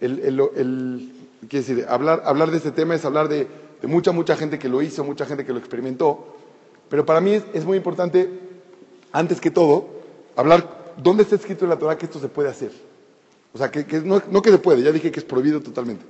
El, 0.00 0.20
el, 0.20 0.40
el, 0.56 1.12
quiere 1.48 1.66
decir, 1.66 1.86
hablar, 1.88 2.22
hablar 2.24 2.50
de 2.50 2.58
este 2.58 2.70
tema 2.70 2.94
es 2.94 3.04
hablar 3.04 3.28
de, 3.28 3.48
de, 3.80 3.88
mucha, 3.88 4.12
mucha 4.12 4.36
gente 4.36 4.58
que 4.58 4.68
lo 4.68 4.82
hizo, 4.82 5.02
mucha 5.02 5.26
gente 5.26 5.44
que 5.44 5.52
lo 5.52 5.58
experimentó. 5.58 6.36
Pero 6.88 7.04
para 7.04 7.20
mí 7.20 7.42
es, 7.52 7.64
muy 7.64 7.76
importante, 7.76 8.28
antes 9.12 9.40
que 9.40 9.50
todo, 9.50 9.86
hablar 10.36 10.92
dónde 10.96 11.22
está 11.24 11.36
escrito 11.36 11.64
en 11.64 11.70
la 11.70 11.78
Torah 11.78 11.96
que 11.96 12.06
esto 12.06 12.20
se 12.20 12.28
puede 12.28 12.50
hacer. 12.50 12.70
O 13.54 13.58
sea, 13.58 13.70
que, 13.70 13.84
que 13.86 14.00
no, 14.00 14.22
no, 14.30 14.42
que 14.42 14.50
se 14.50 14.58
puede, 14.58 14.82
ya 14.82 14.92
dije 14.92 15.10
que 15.10 15.20
es 15.20 15.24
prohibido 15.24 15.60
totalmente. 15.60 16.04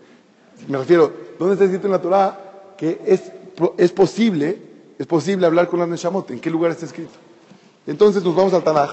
Me 0.68 0.78
refiero, 0.78 1.12
¿dónde 1.38 1.54
está 1.54 1.64
escrito 1.64 1.86
en 1.86 1.92
la 1.92 2.00
Torah 2.00 2.74
que 2.76 3.00
es, 3.06 3.32
es 3.78 3.92
posible, 3.92 4.58
es 4.98 5.06
posible 5.06 5.46
hablar 5.46 5.68
con 5.68 5.80
la 5.80 5.86
Neshamot? 5.86 6.30
¿En 6.30 6.40
qué 6.40 6.50
lugar 6.50 6.70
está 6.70 6.86
escrito? 6.86 7.12
Entonces 7.86 8.22
nos 8.22 8.34
vamos 8.34 8.52
al 8.54 8.62
Tanaj. 8.62 8.90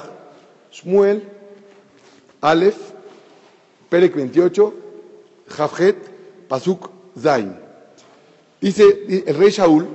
Shmuel, 0.72 1.28
Aleph, 2.42 2.89
Perek 3.90 4.16
28, 4.16 4.74
Javjet, 5.48 5.98
Pasuk, 6.48 6.90
Zain. 7.20 7.56
Dice 8.62 9.24
el 9.26 9.36
rey 9.36 9.50
Shaul, 9.50 9.88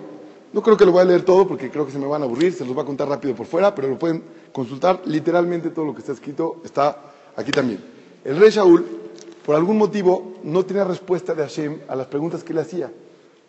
no 0.53 0.63
creo 0.63 0.77
que 0.77 0.85
lo 0.85 0.93
voy 0.93 1.03
a 1.03 1.05
leer 1.05 1.23
todo 1.23 1.47
porque 1.47 1.71
creo 1.71 1.85
que 1.85 1.93
se 1.93 1.99
me 1.99 2.07
van 2.07 2.23
a 2.23 2.25
aburrir, 2.25 2.53
se 2.53 2.65
los 2.65 2.75
voy 2.75 2.83
a 2.83 2.87
contar 2.87 3.09
rápido 3.09 3.35
por 3.35 3.47
fuera, 3.47 3.75
pero 3.75 3.89
lo 3.89 3.99
pueden 3.99 4.23
consultar 4.53 5.03
literalmente 5.05 5.71
todo 5.71 5.85
lo 5.85 5.95
que 5.95 6.01
está 6.01 6.13
escrito, 6.13 6.61
está 6.65 7.13
aquí 7.37 7.51
también. 7.51 7.81
El 8.25 8.39
rey 8.39 8.51
Shaul, 8.51 8.85
por 9.45 9.57
algún 9.57 9.77
motivo, 9.77 10.35
no 10.43 10.65
tenía 10.65 10.85
respuesta 10.85 11.35
de 11.35 11.43
Hashem 11.43 11.81
a 11.89 11.97
las 11.97 12.07
preguntas 12.07 12.43
que 12.43 12.55
le 12.55 12.63
hacía. 12.63 12.91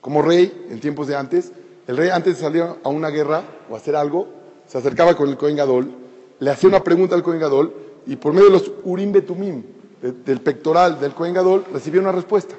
Como 0.02 0.22
rey, 0.22 0.68
en 0.70 0.80
tiempos 0.80 1.08
de 1.08 1.16
antes, 1.16 1.52
el 1.88 1.98
rey 1.98 2.10
antes 2.10 2.36
de 2.36 2.42
salir 2.42 2.64
a 2.84 2.90
una 2.90 3.10
guerra 3.10 3.44
o 3.70 3.76
hacer 3.76 3.96
algo, 3.96 4.28
se 4.68 4.78
acercaba 4.78 5.16
con 5.16 5.30
el 5.30 5.38
Cohen 5.38 5.56
Gadol, 5.56 5.92
le 6.40 6.50
hacía 6.52 6.70
una 6.70 6.84
pregunta 6.84 7.16
al 7.16 7.24
Cohen 7.24 7.40
Gadol 7.40 7.74
y 8.06 8.16
por 8.16 8.34
medio 8.34 8.48
de 8.48 8.54
los 8.54 8.72
Urim 8.84 9.12
Betumim, 9.12 9.64
del 10.12 10.42
pectoral 10.42 11.00
del 11.00 11.14
Cohen 11.14 11.34
Gadol, 11.34 11.66
recibía 11.72 12.02
una 12.02 12.12
respuesta. 12.12 12.56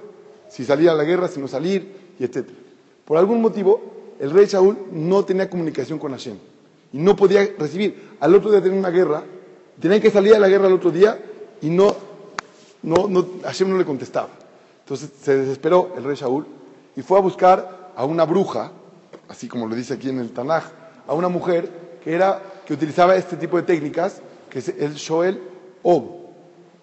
Si 0.48 0.64
salía 0.64 0.92
a 0.92 0.94
la 0.94 1.04
guerra, 1.04 1.28
si 1.28 1.40
no 1.40 1.48
salir, 1.48 2.14
y 2.18 2.24
etc. 2.24 2.48
Por 3.04 3.18
algún 3.18 3.40
motivo, 3.40 4.14
el 4.18 4.30
rey 4.30 4.46
Shaul 4.46 4.76
no 4.92 5.24
tenía 5.24 5.48
comunicación 5.48 5.98
con 5.98 6.12
Hashem. 6.12 6.36
y 6.92 6.98
no 6.98 7.16
podía 7.16 7.46
recibir. 7.58 8.16
Al 8.20 8.34
otro 8.34 8.50
día 8.50 8.62
tenía 8.62 8.78
una 8.78 8.90
guerra, 8.90 9.22
tenían 9.80 10.00
que 10.00 10.10
salir 10.10 10.34
a 10.34 10.38
la 10.38 10.48
guerra 10.48 10.66
al 10.66 10.72
otro 10.72 10.90
día 10.90 11.18
y 11.60 11.68
no, 11.68 11.94
no, 12.82 13.08
no, 13.08 13.26
Hashem 13.42 13.68
no 13.68 13.76
le 13.76 13.84
contestaba. 13.84 14.28
Entonces 14.80 15.10
se 15.20 15.36
desesperó 15.36 15.92
el 15.96 16.04
rey 16.04 16.16
Shaul 16.16 16.46
y 16.94 17.02
fue 17.02 17.18
a 17.18 17.20
buscar 17.22 17.92
a 17.94 18.04
una 18.04 18.24
bruja, 18.24 18.72
así 19.28 19.48
como 19.48 19.66
lo 19.66 19.74
dice 19.74 19.94
aquí 19.94 20.08
en 20.08 20.20
el 20.20 20.30
Tanaj, 20.30 20.64
a 21.06 21.14
una 21.14 21.28
mujer 21.28 21.98
que, 22.02 22.14
era, 22.14 22.40
que 22.64 22.74
utilizaba 22.74 23.16
este 23.16 23.36
tipo 23.36 23.56
de 23.56 23.64
técnicas, 23.64 24.22
que 24.48 24.60
es 24.60 24.68
el 24.68 24.94
Shoel 24.94 25.42
Ob. 25.82 26.25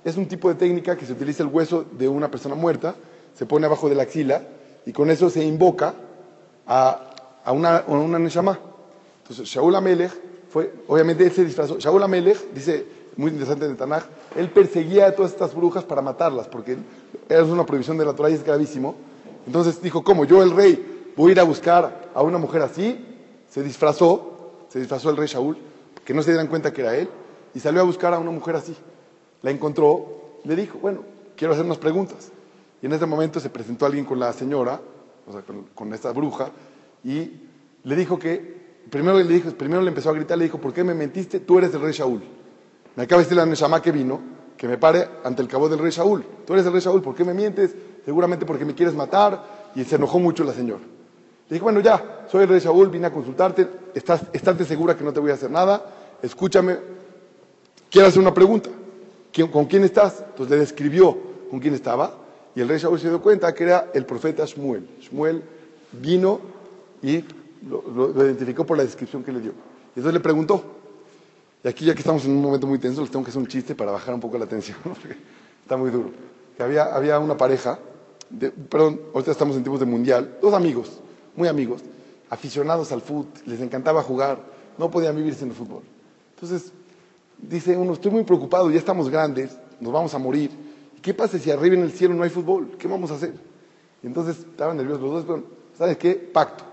Es 0.04 0.18
un 0.18 0.28
tipo 0.28 0.50
de 0.50 0.56
técnica 0.56 0.98
que 0.98 1.06
se 1.06 1.14
utiliza 1.14 1.44
el 1.44 1.50
hueso 1.50 1.86
de 1.92 2.08
una 2.08 2.30
persona 2.30 2.56
muerta, 2.56 2.96
se 3.34 3.46
pone 3.46 3.66
abajo 3.66 3.90
de 3.90 3.96
la 3.96 4.04
axila 4.04 4.42
y 4.86 4.92
con 4.92 5.10
eso 5.10 5.30
se 5.30 5.44
invoca 5.44 5.94
a, 6.68 7.42
a 7.44 7.52
una, 7.52 7.78
a 7.78 7.92
una 7.92 8.20
Neshama. 8.20 8.60
Entonces, 9.22 9.48
Shaul 9.48 9.76
Amelech 9.76 10.12
fue, 10.50 10.74
obviamente 10.88 11.26
él 11.26 11.32
se 11.32 11.46
disfrazó. 11.46 11.80
Shaul 11.80 12.04
Amelech, 12.04 12.52
dice, 12.54 12.86
muy 13.16 13.32
interesante 13.32 13.66
en 13.66 13.72
el 13.72 13.78
Tanaj, 13.78 14.04
él 14.36 14.50
perseguía 14.50 15.08
a 15.08 15.12
todas 15.16 15.32
estas 15.32 15.56
brujas 15.56 15.84
para 15.84 16.02
matarlas, 16.02 16.48
porque 16.48 16.78
era 17.30 17.44
una 17.44 17.66
prohibición 17.66 17.98
de 17.98 18.06
la 18.06 18.14
Torah 18.14 18.30
y 18.30 18.34
es 18.34 18.44
gravísimo. 18.44 18.96
Entonces 19.46 19.82
dijo, 19.82 20.04
¿cómo? 20.04 20.26
Yo, 20.26 20.44
el 20.44 20.52
rey, 20.52 21.12
voy 21.16 21.30
a 21.30 21.32
ir 21.34 21.40
a 21.40 21.44
buscar 21.44 22.12
a 22.14 22.22
una 22.22 22.38
mujer 22.38 22.62
así. 22.62 23.06
Se 23.50 23.64
disfrazó, 23.64 24.66
se 24.68 24.80
disfrazó 24.80 25.10
el 25.10 25.18
rey 25.18 25.28
Shaul, 25.28 25.58
que 26.04 26.14
no 26.14 26.22
se 26.22 26.32
dieran 26.32 26.48
cuenta 26.48 26.74
que 26.74 26.82
era 26.82 26.96
él, 26.96 27.08
y 27.54 27.60
salió 27.60 27.82
a 27.82 27.84
buscar 27.84 28.14
a 28.14 28.20
una 28.20 28.32
mujer 28.32 28.56
así. 28.56 28.76
La 29.44 29.52
encontró, 29.52 30.40
le 30.44 30.56
dijo, 30.56 30.80
bueno, 30.80 31.02
quiero 31.36 31.54
hacer 31.54 31.66
unas 31.66 31.78
preguntas. 31.78 32.32
Y 32.82 32.88
en 32.88 32.94
ese 32.94 33.06
momento 33.06 33.40
se 33.40 33.50
presentó 33.50 33.86
alguien 33.86 34.06
con 34.06 34.20
la 34.20 34.34
señora, 34.34 34.82
o 35.28 35.32
sea, 35.32 35.44
con, 35.76 35.94
esta 35.94 36.12
bruja, 36.12 36.50
y 37.04 37.32
le 37.84 37.96
dijo 37.96 38.18
que, 38.18 38.64
primero 38.90 39.18
le, 39.18 39.26
dijo, 39.26 39.52
primero 39.52 39.82
le 39.82 39.90
empezó 39.90 40.10
a 40.10 40.14
gritar, 40.14 40.38
le 40.38 40.46
dijo, 40.46 40.58
¿por 40.58 40.74
qué 40.74 40.84
me 40.84 40.94
mentiste? 40.94 41.40
Tú 41.40 41.60
eres 41.60 41.74
el 41.74 41.82
rey 41.82 41.94
Shaul. 41.94 42.22
Me 42.96 43.04
acaba 43.04 43.20
de 43.20 43.26
decir 43.26 43.38
la 43.38 43.46
Neshama 43.46 43.82
que 43.82 43.92
vino, 43.92 44.20
que 44.58 44.68
me 44.68 44.78
pare 44.78 45.08
ante 45.24 45.42
el 45.42 45.48
cabo 45.48 45.70
del 45.70 45.80
rey 45.80 45.92
Shaul. 45.92 46.26
Tú 46.46 46.54
eres 46.54 46.66
el 46.66 46.72
rey 46.72 46.82
Shaul, 46.82 47.02
¿por 47.02 47.16
qué 47.16 47.24
me 47.24 47.34
mientes? 47.34 47.76
Seguramente 48.06 48.46
porque 48.46 48.66
me 48.66 48.74
quieres 48.74 48.96
matar. 48.96 49.72
Y 49.76 49.84
se 49.84 49.96
enojó 49.96 50.20
mucho 50.20 50.44
la 50.44 50.54
señora. 50.54 50.84
Le 51.50 51.56
dije, 51.56 51.64
bueno, 51.64 51.82
ya, 51.82 52.26
soy 52.32 52.44
el 52.44 52.50
rey 52.50 52.60
Shaul, 52.60 52.90
vine 52.90 53.08
a 53.08 53.12
consultarte, 53.12 53.68
estás, 53.94 54.22
segura 54.66 54.96
que 54.96 55.04
no 55.04 55.12
te 55.12 55.20
voy 55.20 55.32
a 55.32 55.34
hacer 55.34 55.52
nada, 55.52 55.84
escúchame, 56.22 56.78
quiero 57.90 58.08
hacer 58.08 58.22
una 58.22 58.34
pregunta. 58.34 58.70
¿Con 59.52 59.66
quién 59.66 59.84
estás? 59.84 60.24
Entonces 60.30 60.50
le 60.52 60.58
describió 60.58 61.18
con 61.50 61.60
quién 61.60 61.74
estaba, 61.74 62.16
y 62.56 62.62
el 62.62 62.70
rey 62.70 62.78
Shaul 62.78 63.00
se 63.00 63.10
dio 63.10 63.22
cuenta 63.22 63.54
que 63.54 63.64
era 63.64 63.90
el 63.94 64.06
profeta 64.06 64.46
Shmuel. 64.46 64.88
Shmuel 65.02 65.44
vino 65.92 66.40
y 67.02 67.24
lo, 67.68 68.12
identificó 68.24 68.66
por 68.66 68.78
la 68.78 68.84
descripción 68.84 69.24
que 69.24 69.32
le 69.32 69.40
dio. 69.40 69.52
Y 69.52 70.00
entonces 70.00 70.14
le 70.14 70.20
preguntó, 70.20 70.64
y 71.64 71.68
aquí 71.68 71.86
ya 71.86 71.94
que 71.94 72.00
estamos 72.00 72.26
en 72.26 72.32
un 72.32 72.42
momento 72.42 72.68
muy 72.68 72.78
tenso, 72.78 73.02
les 73.02 73.10
tengo 73.10 73.24
que 73.26 73.30
hacer 73.30 73.42
un 73.42 73.48
chiste 73.48 73.74
para 73.74 73.92
bajar 73.92 74.14
un 74.14 74.20
poco 74.20 74.38
la 74.38 74.46
tensión, 74.46 74.78
porque 74.84 75.16
está 75.62 75.78
muy 75.78 75.90
duro. 75.90 76.12
Había, 76.60 76.86
había 76.86 77.18
una 77.20 77.36
pareja, 77.36 77.80
de, 78.30 78.52
perdón, 78.52 79.02
ahorita 79.14 79.32
estamos 79.32 79.56
en 79.56 79.64
tiempos 79.64 79.80
de 79.80 79.88
mundial, 79.88 80.38
dos 80.42 80.54
amigos, 80.54 81.00
muy 81.36 81.48
amigos, 81.48 81.82
aficionados 82.30 82.92
al 82.92 83.02
fútbol, 83.02 83.28
les 83.46 83.60
encantaba 83.62 84.04
jugar, 84.04 84.40
no 84.78 84.92
podían 84.92 85.16
vivir 85.16 85.34
sin 85.34 85.50
el 85.50 85.56
fútbol. 85.56 85.82
Entonces, 86.36 86.72
dice 87.50 87.78
uno, 87.78 87.94
estoy 87.94 88.12
muy 88.12 88.24
preocupado, 88.24 88.70
ya 88.72 88.80
estamos 88.80 89.10
grandes, 89.10 89.58
nos 89.80 89.94
vamos 89.94 90.14
a 90.14 90.18
morir. 90.18 90.52
¿Qué 91.02 91.14
pasa 91.14 91.38
si 91.38 91.52
arriba 91.52 91.76
en 91.76 91.84
el 91.84 91.92
cielo 91.92 92.14
no 92.14 92.24
hay 92.24 92.30
fútbol? 92.30 92.78
¿Qué 92.78 92.88
vamos 92.88 93.12
a 93.12 93.16
hacer? 93.16 93.34
Y 94.02 94.08
entonces 94.08 94.40
estaban 94.40 94.78
nerviosos 94.78 95.02
los 95.02 95.12
dos, 95.12 95.26
pero 95.26 95.44
¿sabes 95.78 95.98
qué? 95.98 96.16
Pacto. 96.16 96.64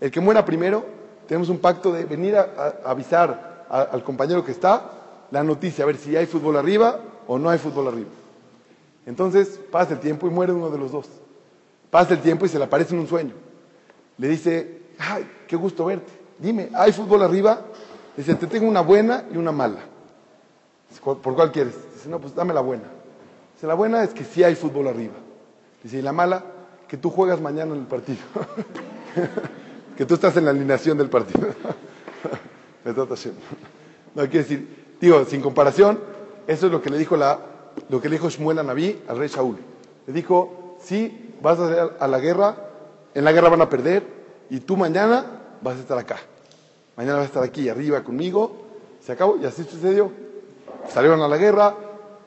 El 0.00 0.10
que 0.10 0.20
muera 0.20 0.44
primero, 0.44 0.84
tenemos 1.26 1.48
un 1.48 1.58
pacto 1.58 1.92
de 1.92 2.04
venir 2.04 2.36
a, 2.36 2.80
avisar 2.84 3.66
al 3.68 4.02
compañero 4.02 4.44
que 4.44 4.52
está 4.52 4.92
la 5.30 5.42
noticia, 5.42 5.84
a 5.84 5.86
ver 5.86 5.96
si 5.96 6.16
hay 6.16 6.26
fútbol 6.26 6.56
arriba 6.56 7.00
o 7.26 7.38
no 7.38 7.50
hay 7.50 7.58
fútbol 7.58 7.88
arriba. 7.88 8.08
Entonces 9.06 9.60
pasa 9.70 9.94
el 9.94 10.00
tiempo 10.00 10.26
y 10.26 10.30
muere 10.30 10.52
uno 10.52 10.70
de 10.70 10.78
los 10.78 10.92
dos. 10.92 11.06
Pasa 11.90 12.14
el 12.14 12.20
tiempo 12.20 12.46
y 12.46 12.48
se 12.48 12.58
le 12.58 12.64
aparece 12.64 12.94
en 12.94 13.00
un 13.00 13.08
sueño. 13.08 13.32
Le 14.18 14.28
dice, 14.28 14.82
ay, 14.98 15.28
qué 15.46 15.56
gusto 15.56 15.86
verte. 15.86 16.12
Dime, 16.38 16.70
¿hay 16.74 16.92
fútbol 16.92 17.22
arriba? 17.22 17.64
Dice, 18.18 18.34
te 18.34 18.48
tengo 18.48 18.66
una 18.66 18.80
buena 18.80 19.26
y 19.32 19.36
una 19.36 19.52
mala. 19.52 19.78
¿por 21.04 21.36
cuál 21.36 21.52
quieres? 21.52 21.74
Dice, 21.94 22.08
no, 22.08 22.18
pues 22.18 22.34
dame 22.34 22.52
la 22.52 22.60
buena. 22.60 22.82
Dice, 23.54 23.68
la 23.68 23.74
buena 23.74 24.02
es 24.02 24.10
que 24.10 24.24
sí 24.24 24.42
hay 24.42 24.56
fútbol 24.56 24.88
arriba. 24.88 25.14
Dice, 25.84 25.98
y 25.98 26.02
la 26.02 26.12
mala, 26.12 26.42
que 26.88 26.96
tú 26.96 27.10
juegas 27.10 27.40
mañana 27.40 27.74
en 27.74 27.82
el 27.82 27.86
partido. 27.86 28.18
que 29.96 30.04
tú 30.04 30.14
estás 30.14 30.36
en 30.36 30.46
la 30.46 30.50
alineación 30.50 30.98
del 30.98 31.08
partido. 31.08 31.46
no, 32.84 34.22
quiere 34.22 34.38
decir, 34.38 34.96
digo, 35.00 35.24
sin 35.24 35.40
comparación, 35.40 36.00
eso 36.48 36.66
es 36.66 36.72
lo 36.72 36.82
que 36.82 36.90
le 36.90 36.98
dijo, 36.98 37.16
la, 37.16 37.38
lo 37.88 38.00
que 38.00 38.08
le 38.08 38.16
dijo 38.16 38.28
Shmuel 38.28 38.58
a 38.58 38.64
Naví 38.64 39.00
al 39.06 39.16
rey 39.16 39.28
Shaul. 39.28 39.58
Le 40.08 40.12
dijo, 40.12 40.76
sí, 40.80 41.36
vas 41.40 41.60
a, 41.60 41.90
a 42.00 42.08
la 42.08 42.18
guerra, 42.18 42.56
en 43.14 43.22
la 43.22 43.30
guerra 43.30 43.48
van 43.48 43.62
a 43.62 43.68
perder, 43.68 44.02
y 44.50 44.58
tú 44.58 44.76
mañana 44.76 45.24
vas 45.62 45.76
a 45.76 45.80
estar 45.80 45.96
acá. 45.96 46.16
Mañana 46.98 47.18
vas 47.18 47.22
a 47.22 47.26
estar 47.26 47.42
aquí, 47.44 47.68
arriba 47.68 48.02
conmigo. 48.02 48.56
Se 49.00 49.12
acabó, 49.12 49.38
y 49.40 49.46
así 49.46 49.62
sucedió. 49.62 50.10
Salieron 50.92 51.22
a 51.22 51.28
la 51.28 51.36
guerra, 51.36 51.74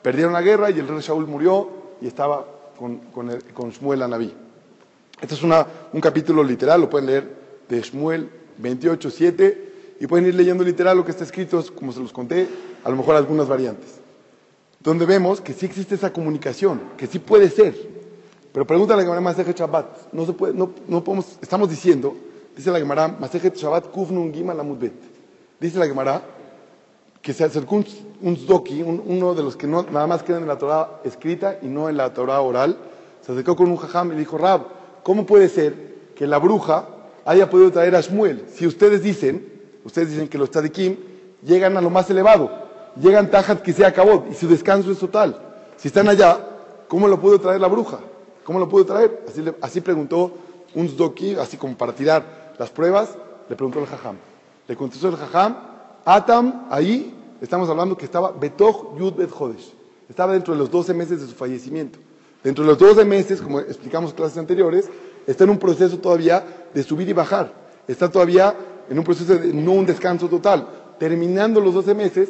perdieron 0.00 0.32
la 0.32 0.40
guerra, 0.40 0.70
y 0.70 0.78
el 0.78 0.88
rey 0.88 1.00
Shaul 1.00 1.26
murió, 1.26 1.68
y 2.00 2.06
estaba 2.06 2.46
con, 2.78 2.96
con, 3.12 3.28
el, 3.28 3.44
con 3.52 3.70
Shmuel 3.70 4.00
a 4.00 4.08
Naví. 4.08 4.34
Este 5.20 5.34
es 5.34 5.42
una, 5.42 5.66
un 5.92 6.00
capítulo 6.00 6.42
literal, 6.42 6.80
lo 6.80 6.88
pueden 6.88 7.06
leer 7.06 7.36
de 7.68 7.82
Shmuel 7.82 8.30
28, 8.56 9.10
7 9.10 9.72
y 10.00 10.06
pueden 10.06 10.26
ir 10.26 10.34
leyendo 10.34 10.64
literal 10.64 10.96
lo 10.96 11.04
que 11.04 11.10
está 11.10 11.22
escrito, 11.22 11.62
como 11.74 11.92
se 11.92 12.00
los 12.00 12.12
conté, 12.12 12.48
a 12.82 12.90
lo 12.90 12.96
mejor 12.96 13.14
algunas 13.14 13.46
variantes. 13.46 14.00
Donde 14.80 15.06
vemos 15.06 15.40
que 15.40 15.52
sí 15.52 15.66
existe 15.66 15.94
esa 15.94 16.12
comunicación, 16.12 16.80
que 16.96 17.06
sí 17.06 17.18
puede 17.18 17.50
ser. 17.50 17.76
Pero 18.52 18.66
pregunta 18.66 18.96
la 18.96 19.02
Gemara 19.02 19.20
Masejet 19.20 19.56
Shabbat, 19.56 20.12
no 20.12 20.26
se 20.26 20.32
puede, 20.32 20.54
no, 20.54 20.70
no 20.88 21.04
podemos, 21.04 21.38
estamos 21.40 21.70
diciendo, 21.70 22.16
dice 22.56 22.70
la 22.70 22.78
Gemara 22.78 23.08
Masejet 23.08 23.56
Shabbat 23.56 23.90
Kufnun 23.90 24.32
Gima 24.32 24.54
Lamudbet. 24.54 24.92
Dice 25.60 25.78
la 25.78 25.86
Gemara 25.86 26.22
que 27.20 27.32
se 27.32 27.44
acercó 27.44 27.76
un, 27.76 27.86
un 28.22 28.36
Zdoki, 28.36 28.82
un, 28.82 29.02
uno 29.06 29.34
de 29.34 29.42
los 29.42 29.56
que 29.56 29.66
nada 29.66 30.06
más 30.06 30.22
quedan 30.22 30.42
en 30.42 30.48
la 30.48 30.58
Torah 30.58 31.00
escrita 31.04 31.58
y 31.62 31.66
no 31.66 31.88
en 31.88 31.96
la 31.96 32.12
Torah 32.12 32.40
oral, 32.40 32.76
se 33.24 33.30
acercó 33.32 33.54
con 33.54 33.70
un 33.70 33.76
jajam 33.76 34.08
y 34.08 34.14
le 34.14 34.18
dijo, 34.20 34.38
Rab, 34.38 34.62
¿cómo 35.04 35.24
puede 35.24 35.48
ser 35.48 35.74
que 36.16 36.26
la 36.26 36.38
bruja 36.38 36.88
haya 37.24 37.48
podido 37.48 37.70
traer 37.70 37.94
a 37.94 38.00
Shmuel? 38.00 38.46
Si 38.52 38.66
ustedes 38.66 39.02
dicen 39.02 39.52
ustedes 39.84 40.10
dicen 40.10 40.28
que 40.28 40.38
los 40.38 40.50
tzadikim 40.50 40.96
llegan 41.42 41.76
a 41.76 41.80
lo 41.80 41.90
más 41.90 42.08
elevado, 42.10 42.50
llegan 43.00 43.30
tajat 43.30 43.62
que 43.62 43.72
se 43.72 43.84
acabó 43.84 44.26
y 44.30 44.34
su 44.34 44.48
descanso 44.48 44.90
es 44.90 44.98
total. 44.98 45.38
Si 45.76 45.88
están 45.88 46.08
allá, 46.08 46.38
¿cómo 46.88 47.08
lo 47.08 47.20
pudo 47.20 47.40
traer 47.40 47.60
la 47.60 47.68
bruja? 47.68 47.98
¿Cómo 48.44 48.58
lo 48.58 48.68
pudo 48.68 48.86
traer? 48.86 49.24
Así, 49.28 49.42
le, 49.42 49.54
así 49.60 49.80
preguntó 49.80 50.32
un 50.74 50.88
zdoki, 50.88 51.34
así 51.36 51.56
como 51.56 51.76
para 51.76 51.92
tirar 51.92 52.41
las 52.58 52.70
pruebas, 52.70 53.16
le 53.48 53.56
preguntó 53.56 53.80
el 53.80 53.86
jajam. 53.86 54.16
Le 54.68 54.76
contestó 54.76 55.08
el 55.08 55.16
jajam, 55.16 55.56
Atam, 56.04 56.66
ahí 56.70 57.14
estamos 57.40 57.68
hablando 57.68 57.96
que 57.96 58.04
estaba 58.04 58.32
Betoch 58.32 58.98
Yud 58.98 59.14
Bet 59.14 59.30
Jodesh. 59.30 59.72
Estaba 60.08 60.32
dentro 60.32 60.54
de 60.54 60.60
los 60.60 60.70
12 60.70 60.94
meses 60.94 61.20
de 61.20 61.26
su 61.26 61.34
fallecimiento. 61.34 61.98
Dentro 62.42 62.64
de 62.64 62.70
los 62.70 62.78
12 62.78 63.04
meses, 63.04 63.40
como 63.40 63.60
explicamos 63.60 64.10
en 64.10 64.16
clases 64.16 64.38
anteriores, 64.38 64.90
está 65.26 65.44
en 65.44 65.50
un 65.50 65.58
proceso 65.58 65.98
todavía 65.98 66.44
de 66.74 66.82
subir 66.82 67.08
y 67.08 67.12
bajar. 67.12 67.52
Está 67.86 68.10
todavía 68.10 68.54
en 68.88 68.98
un 68.98 69.04
proceso 69.04 69.34
de 69.34 69.52
no 69.52 69.72
un 69.72 69.86
descanso 69.86 70.28
total. 70.28 70.66
Terminando 70.98 71.60
los 71.60 71.74
12 71.74 71.94
meses, 71.94 72.28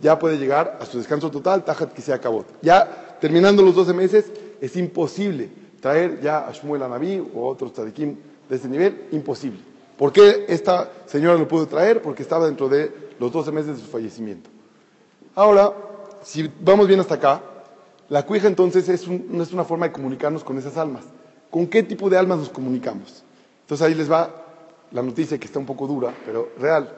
ya 0.00 0.18
puede 0.18 0.38
llegar 0.38 0.78
a 0.80 0.86
su 0.86 0.98
descanso 0.98 1.30
total, 1.30 1.64
Tajat 1.64 1.92
que 1.92 2.02
se 2.02 2.12
acabó. 2.12 2.44
Ya 2.62 3.18
terminando 3.20 3.62
los 3.62 3.74
12 3.74 3.92
meses, 3.92 4.32
es 4.60 4.76
imposible 4.76 5.50
traer 5.80 6.20
ya 6.20 6.46
a 6.46 6.52
Shmuel 6.52 6.82
Anabí 6.82 7.22
o 7.34 7.46
otros 7.46 7.72
tzadikim 7.72 8.16
de 8.50 8.56
ese 8.56 8.68
nivel, 8.68 9.06
imposible. 9.12 9.60
¿Por 9.96 10.12
qué 10.12 10.44
esta 10.48 10.90
señora 11.06 11.38
lo 11.38 11.46
pudo 11.46 11.66
traer? 11.66 12.02
Porque 12.02 12.22
estaba 12.22 12.46
dentro 12.46 12.68
de 12.68 13.10
los 13.18 13.32
12 13.32 13.52
meses 13.52 13.76
de 13.76 13.82
su 13.82 13.88
fallecimiento. 13.88 14.50
Ahora, 15.34 15.72
si 16.22 16.50
vamos 16.60 16.88
bien 16.88 17.00
hasta 17.00 17.14
acá, 17.14 17.40
la 18.08 18.26
cuija 18.26 18.48
entonces 18.48 18.88
es, 18.88 19.02
es 19.02 19.52
una 19.52 19.64
forma 19.64 19.86
de 19.86 19.92
comunicarnos 19.92 20.42
con 20.42 20.58
esas 20.58 20.76
almas. 20.76 21.04
¿Con 21.48 21.66
qué 21.68 21.82
tipo 21.82 22.10
de 22.10 22.18
almas 22.18 22.38
nos 22.38 22.48
comunicamos? 22.48 23.22
Entonces 23.62 23.86
ahí 23.86 23.94
les 23.94 24.10
va 24.10 24.30
la 24.90 25.02
noticia 25.02 25.38
que 25.38 25.46
está 25.46 25.58
un 25.58 25.66
poco 25.66 25.86
dura, 25.86 26.12
pero 26.26 26.48
real. 26.58 26.92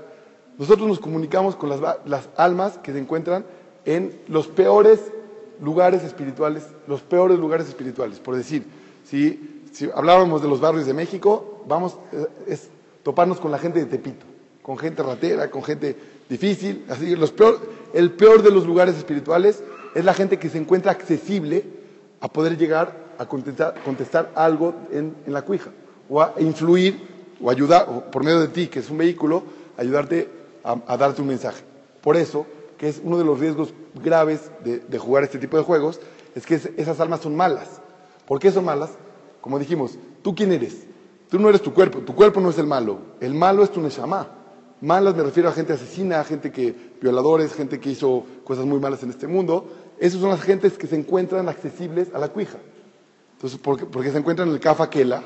Nosotros 0.59 0.89
nos 0.89 1.01
comunicamos 1.01 1.57
con 1.57 1.69
las, 1.69 1.81
las, 2.07 2.29
almas 2.37 2.79
que 2.79 2.93
se 2.93 2.99
encuentran 2.99 3.45
en 3.85 4.21
los 4.29 4.47
peores 4.47 5.01
lugares 5.61 6.03
espirituales, 6.03 6.67
los 6.87 7.03
peores 7.03 7.39
lugares 7.39 7.69
espirituales. 7.69 8.21
Por 8.21 8.37
decir, 8.37 8.65
si, 9.05 9.52
si 9.73 9.91
hablábamos 9.95 10.43
de 10.43 10.49
los 10.49 10.61
barrios 10.61 10.87
de 10.87 10.95
México, 10.95 11.65
vamos 11.67 11.99
a 12.13 12.51
es 12.51 12.69
toparnos 13.03 13.41
con 13.41 13.51
la 13.51 13.59
gente 13.59 13.81
de 13.81 13.87
Tepito, 13.87 14.25
con 14.63 14.79
gente 14.79 15.03
ratera, 15.03 15.51
con 15.51 15.63
gente 15.63 15.97
difícil. 16.29 16.85
Así, 16.89 17.17
los 17.17 17.33
peor, 17.33 17.61
el 17.93 18.13
peor 18.13 18.43
de 18.43 18.51
los 18.51 18.67
lugares 18.67 18.97
espirituales 18.97 19.63
es 19.95 20.05
la 20.05 20.15
gente 20.15 20.39
que 20.39 20.49
se 20.49 20.59
encuentra 20.59 20.93
accesible 20.93 21.65
a 22.21 22.29
poder 22.29 22.57
llegar 22.57 23.03
a 23.19 23.27
contestar, 23.27 24.31
algo 24.35 24.75
en, 24.91 25.15
la 25.27 25.43
cuija 25.43 25.71
o 26.09 26.21
a 26.21 26.35
influir 26.39 27.13
o 27.43 27.51
ayudar, 27.51 27.89
o 27.89 28.11
por 28.11 28.25
medio 28.25 28.41
de 28.41 28.49
ti, 28.49 28.69
que 28.69 28.79
es 28.79 28.91
un 28.91 28.99
vehículo, 28.99 29.43
ayudarte 29.77 30.29
a, 30.65 30.97
darte 30.97 31.21
un 31.21 31.29
mensaje. 31.29 31.63
Por 32.01 32.17
eso, 32.17 32.47
que 32.79 32.89
es 32.89 33.01
uno 33.03 33.19
de 33.19 33.25
los 33.25 33.39
riesgos 33.41 33.75
graves 34.03 34.51
de, 34.65 34.99
jugar 34.99 35.25
este 35.25 35.39
tipo 35.39 35.57
de 35.57 35.65
juegos, 35.65 36.01
es 36.35 36.47
que 36.47 36.55
esas 36.55 37.01
almas 37.01 37.21
son 37.21 37.35
malas. 37.35 37.81
¿Por 38.27 38.39
qué 38.39 38.53
son 38.53 38.65
malas? 38.65 38.91
Como 39.43 39.59
dijimos, 39.59 39.99
¿tú 40.23 40.35
quién 40.35 40.53
eres? 40.53 40.87
Tú 41.29 41.39
no 41.39 41.51
eres 41.51 41.61
tu 41.61 41.75
cuerpo, 41.75 41.99
tu 41.99 42.15
cuerpo 42.15 42.41
no 42.41 42.49
es 42.49 42.59
el 42.59 42.67
malo, 42.67 42.99
el 43.21 43.35
malo 43.35 43.63
es 43.63 43.71
tu 43.71 43.83
neshama. 43.83 44.29
Malas 44.81 45.15
me 45.15 45.23
refiero 45.23 45.51
a 45.51 45.53
gente 45.53 45.75
asesina, 45.75 46.21
a 46.21 46.25
gente 46.25 46.51
que, 46.51 46.75
violadores, 47.01 47.53
gente 47.53 47.79
que 47.79 47.91
hizo 47.91 48.25
cosas 48.45 48.65
muy 48.65 48.81
malas 48.81 49.03
en 49.03 49.11
este 49.11 49.27
mundo. 49.27 49.71
Esas 49.99 50.21
son 50.21 50.31
las 50.31 50.43
gentes 50.43 50.79
que 50.79 50.87
se 50.87 50.97
encuentran 50.97 51.49
accesibles 51.49 52.09
a 52.15 52.19
la 52.19 52.29
cuija. 52.29 52.59
Entonces, 53.35 53.61
porque, 53.63 53.85
porque 53.85 54.11
se 54.11 54.19
encuentran 54.19 54.49
en 54.49 54.55
el 54.55 54.61
Kafa 54.61 54.89
Kela, 54.89 55.23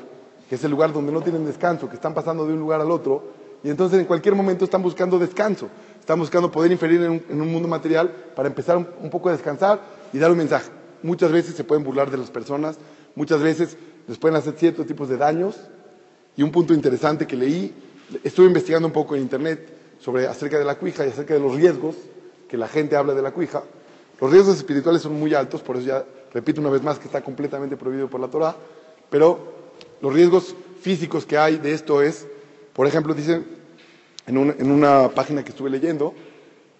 que 0.49 0.55
es 0.55 0.63
el 0.63 0.71
lugar 0.71 0.93
donde 0.93 1.11
no 1.11 1.21
tienen 1.21 1.45
descanso, 1.45 1.87
que 1.87 1.95
están 1.95 2.13
pasando 2.13 2.45
de 2.45 2.53
un 2.53 2.59
lugar 2.59 2.81
al 2.81 2.91
otro, 2.91 3.23
y 3.63 3.69
entonces 3.69 3.99
en 3.99 4.05
cualquier 4.05 4.35
momento 4.35 4.65
están 4.65 4.81
buscando 4.81 5.17
descanso, 5.19 5.69
están 5.99 6.19
buscando 6.19 6.51
poder 6.51 6.71
inferir 6.71 7.01
en 7.01 7.41
un, 7.41 7.51
mundo 7.51 7.67
material 7.67 8.09
para 8.35 8.47
empezar 8.47 8.77
un, 8.77 9.09
poco 9.09 9.29
a 9.29 9.31
descansar 9.31 9.81
y 10.13 10.19
dar 10.19 10.31
un 10.31 10.37
mensaje. 10.37 10.71
Muchas 11.03 11.31
veces 11.31 11.55
se 11.55 11.63
pueden 11.63 11.83
burlar 11.83 12.09
de 12.09 12.17
las 12.17 12.29
personas, 12.29 12.77
muchas 13.15 13.41
veces 13.41 13.77
les 14.07 14.17
pueden 14.17 14.37
hacer 14.37 14.55
ciertos 14.57 14.85
tipos 14.85 15.09
de 15.09 15.17
daños, 15.17 15.55
y 16.35 16.43
un 16.43 16.51
punto 16.51 16.73
interesante 16.73 17.25
que 17.25 17.35
leí, 17.35 17.73
estuve 18.23 18.45
investigando 18.45 18.87
un 18.87 18.93
poco 18.93 19.15
en 19.15 19.23
internet 19.23 19.69
sobre 19.99 20.27
acerca 20.27 20.59
de 20.59 20.65
la 20.65 20.75
cuija 20.75 21.05
y 21.05 21.09
acerca 21.09 21.33
de 21.33 21.39
los 21.39 21.55
riesgos 21.55 21.95
que 22.47 22.57
la 22.57 22.67
gente 22.67 22.95
habla 22.95 23.13
de 23.13 23.21
la 23.21 23.31
cuija. 23.31 23.63
Los 24.21 24.31
riesgos 24.31 24.57
espirituales 24.57 25.01
son 25.01 25.19
muy 25.19 25.33
altos, 25.33 25.61
por 25.61 25.77
eso 25.77 25.87
ya 25.87 26.05
repito 26.33 26.61
una 26.61 26.69
vez 26.69 26.83
más 26.83 26.99
que 26.99 27.05
está 27.05 27.21
completamente 27.21 27.75
prohibido 27.75 28.07
por 28.07 28.21
la 28.21 28.27
Torah, 28.27 28.55
pero 29.09 29.53
los 30.01 30.13
riesgos 30.13 30.55
físicos 30.81 31.25
que 31.25 31.37
hay 31.37 31.57
de 31.57 31.73
esto 31.73 32.01
es, 32.01 32.27
por 32.73 32.87
ejemplo, 32.87 33.13
dice 33.13 33.43
en, 34.27 34.71
una 34.71 35.09
página 35.09 35.43
que 35.43 35.49
estuve 35.49 35.69
leyendo, 35.69 36.13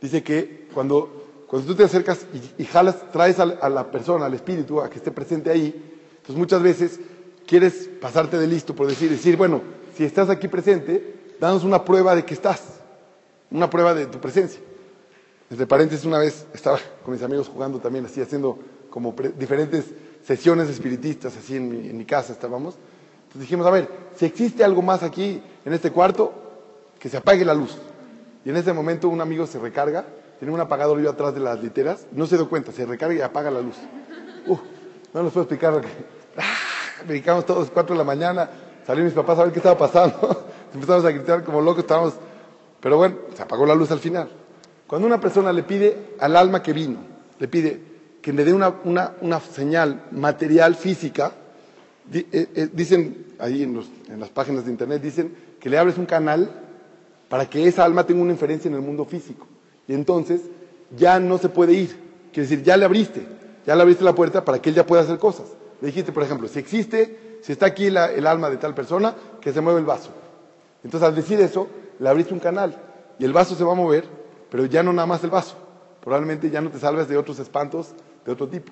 dice 0.02 0.22
que 0.22 0.68
cuando, 0.74 1.44
cuando 1.48 1.68
tú 1.68 1.76
te 1.76 1.84
acercas 1.84 2.26
y, 2.58 2.66
jalas, 2.66 3.12
traes 3.12 3.40
a, 3.40 3.70
la 3.70 3.90
persona, 3.90 4.26
al 4.26 4.34
espíritu, 4.34 4.82
a 4.82 4.90
que 4.90 4.98
esté 4.98 5.12
presente 5.12 5.50
ahí, 5.50 5.74
entonces 6.10 6.36
muchas 6.36 6.62
veces 6.62 7.00
quieres 7.48 7.90
pasarte 8.00 8.38
de 8.38 8.46
listo 8.46 8.76
por 8.76 8.86
decir, 8.88 9.10
decir, 9.10 9.38
bueno, 9.38 9.62
si 9.96 10.04
estás 10.04 10.30
aquí 10.30 10.48
presente, 10.48 11.34
danos 11.40 11.64
una 11.64 11.84
prueba 11.84 12.14
de 12.14 12.24
que 12.24 12.34
estás, 12.34 12.62
una 13.50 13.70
prueba 13.70 13.96
de 13.96 14.06
tu 14.06 14.20
presencia. 14.20 14.60
Desde 15.50 15.66
paréntesis, 15.66 16.06
una 16.06 16.20
vez 16.20 16.46
estaba 16.54 16.78
con 17.04 17.14
mis 17.14 17.24
amigos 17.24 17.48
jugando 17.48 17.80
también, 17.80 18.06
así 18.06 18.22
haciendo 18.22 18.60
como 18.90 19.16
diferentes 19.38 19.86
sesiones 20.26 20.70
espiritistas, 20.70 21.38
así 21.38 21.56
en 21.56 21.98
mi, 21.98 22.06
casa 22.06 22.34
estábamos. 22.34 22.76
Entonces 23.28 23.42
dijimos, 23.42 23.66
a 23.66 23.72
ver, 23.72 23.90
si 24.16 24.26
existe 24.26 24.64
algo 24.64 24.82
más 24.82 25.04
aquí 25.04 25.42
en 25.66 25.74
este 25.74 25.92
cuarto, 25.92 26.34
que 27.00 27.08
se 27.08 27.18
apague 27.18 27.46
la 27.46 27.54
luz. 27.54 27.78
Y 28.44 28.50
en 28.50 28.58
ese 28.58 28.74
momento 28.74 29.08
un 29.08 29.22
amigo 29.22 29.48
se 29.48 29.58
recarga, 29.58 30.06
tiene 30.40 30.54
un 30.54 30.60
apagador 30.60 31.00
yo 31.00 31.10
atrás 31.10 31.34
de 31.34 31.40
las 31.40 31.62
literas, 31.64 32.08
no 32.12 32.28
se 32.28 32.36
dio 32.36 32.50
cuenta, 32.50 32.72
se 32.72 32.86
recarga 32.86 33.16
y 33.16 33.22
apaga 33.22 33.50
la 33.50 33.62
luz. 33.62 33.78
Uh, 34.48 34.58
no 35.14 35.24
les 35.24 35.32
puedo 35.32 35.44
explicar. 35.44 35.82
Brincamos 37.06 37.46
todos 37.46 37.70
cuatro 37.70 37.94
de 37.94 38.00
la 38.00 38.04
mañana, 38.04 38.50
salieron 38.86 39.06
mis 39.06 39.14
papás 39.14 39.38
a 39.40 39.44
ver 39.44 39.52
qué 39.52 39.60
estaba 39.60 39.78
pasando, 39.78 40.46
empezamos 40.74 41.06
a 41.06 41.12
gritar 41.12 41.44
como 41.44 41.62
locos, 41.62 41.80
estábamos... 41.80 42.14
Pero 42.80 42.98
bueno, 42.98 43.16
se 43.36 43.42
apagó 43.42 43.66
la 43.66 43.76
luz 43.76 43.92
al 43.92 44.00
final. 44.00 44.30
Cuando 44.86 45.08
una 45.08 45.20
persona 45.20 45.52
le 45.52 45.64
pide 45.64 46.16
al 46.20 46.36
alma 46.36 46.62
que 46.64 46.74
vino, 46.74 47.00
le 47.40 47.48
pide 47.48 47.82
que 48.22 48.32
le 48.34 48.44
dé 48.44 48.54
una, 48.54 48.74
una, 48.84 49.14
una 49.22 49.40
señal 49.40 50.04
material, 50.12 50.76
física, 50.76 51.32
eh, 52.14 52.26
eh, 52.32 52.70
dicen 52.72 53.26
ahí 53.40 53.64
en, 53.64 53.84
las 54.20 54.30
páginas 54.30 54.66
de 54.66 54.72
internet, 54.72 55.02
dicen 55.02 55.36
que 55.60 55.70
le 55.70 55.78
abres 55.78 55.98
un 55.98 56.06
canal 56.06 56.50
para 57.30 57.50
que 57.50 57.68
esa 57.68 57.84
alma 57.84 58.06
tenga 58.06 58.22
una 58.22 58.32
inferencia 58.32 58.70
en 58.70 58.76
el 58.76 58.82
mundo 58.82 59.06
físico. 59.06 59.48
Y 59.88 59.94
entonces 59.94 60.42
ya 60.96 61.20
no 61.20 61.38
se 61.38 61.50
puede 61.50 61.74
ir. 61.74 61.98
Quiere 62.32 62.50
decir, 62.50 62.64
ya 62.64 62.78
le 62.78 62.86
abriste, 62.86 63.26
ya 63.66 63.76
le 63.76 63.82
abriste 63.82 64.04
la 64.04 64.16
puerta 64.16 64.46
para 64.46 64.62
que 64.62 64.70
él 64.70 64.76
ya 64.76 64.86
pueda 64.86 65.02
hacer 65.02 65.18
cosas. 65.18 65.48
Le 65.82 65.88
dijiste, 65.88 66.12
por 66.12 66.24
ejemplo, 66.24 66.48
si 66.48 66.60
existe, 66.60 67.40
si 67.42 67.52
está 67.52 67.68
aquí 67.68 67.86
el 67.86 68.28
alma 68.28 68.50
de 68.50 68.58
tal 68.58 68.74
persona, 68.74 69.16
que 69.42 69.54
se 69.54 69.62
mueve 69.62 69.80
el 69.80 69.86
vaso. 69.86 70.10
Entonces 70.84 71.08
al 71.08 71.16
decir 71.16 71.40
eso, 71.40 71.68
le 72.00 72.10
abriste 72.10 72.34
un 72.34 72.40
canal 72.40 72.76
y 73.20 73.26
el 73.26 73.34
vaso 73.34 73.56
se 73.56 73.64
va 73.64 73.74
a 73.74 73.76
mover, 73.76 74.06
pero 74.50 74.66
ya 74.66 74.84
no 74.84 74.94
nada 74.94 75.06
más 75.06 75.24
el 75.24 75.30
vaso. 75.30 75.56
Probablemente 76.02 76.50
ya 76.50 76.62
no 76.62 76.70
te 76.70 76.80
salves 76.80 77.08
de 77.08 77.18
otros 77.18 77.40
espantos 77.40 77.94
de 78.26 78.32
otro 78.32 78.48
tipo. 78.48 78.72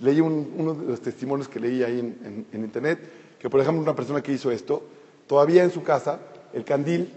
Leí 0.00 0.20
uno 0.20 0.74
de 0.74 0.86
los 0.86 1.00
testimonios 1.00 1.48
que 1.48 1.60
leí 1.60 1.82
ahí 1.82 1.98
en, 1.98 2.46
internet, 2.52 2.98
que 3.38 3.48
por 3.48 3.60
ejemplo 3.60 3.82
una 3.82 3.94
persona 3.94 4.22
que 4.22 4.32
hizo 4.32 4.50
esto, 4.50 4.82
todavía 5.26 5.62
en 5.62 5.70
su 5.70 5.82
casa, 5.82 6.18
el 6.52 6.64
candil, 6.64 7.12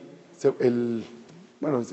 bueno, 1.59 1.83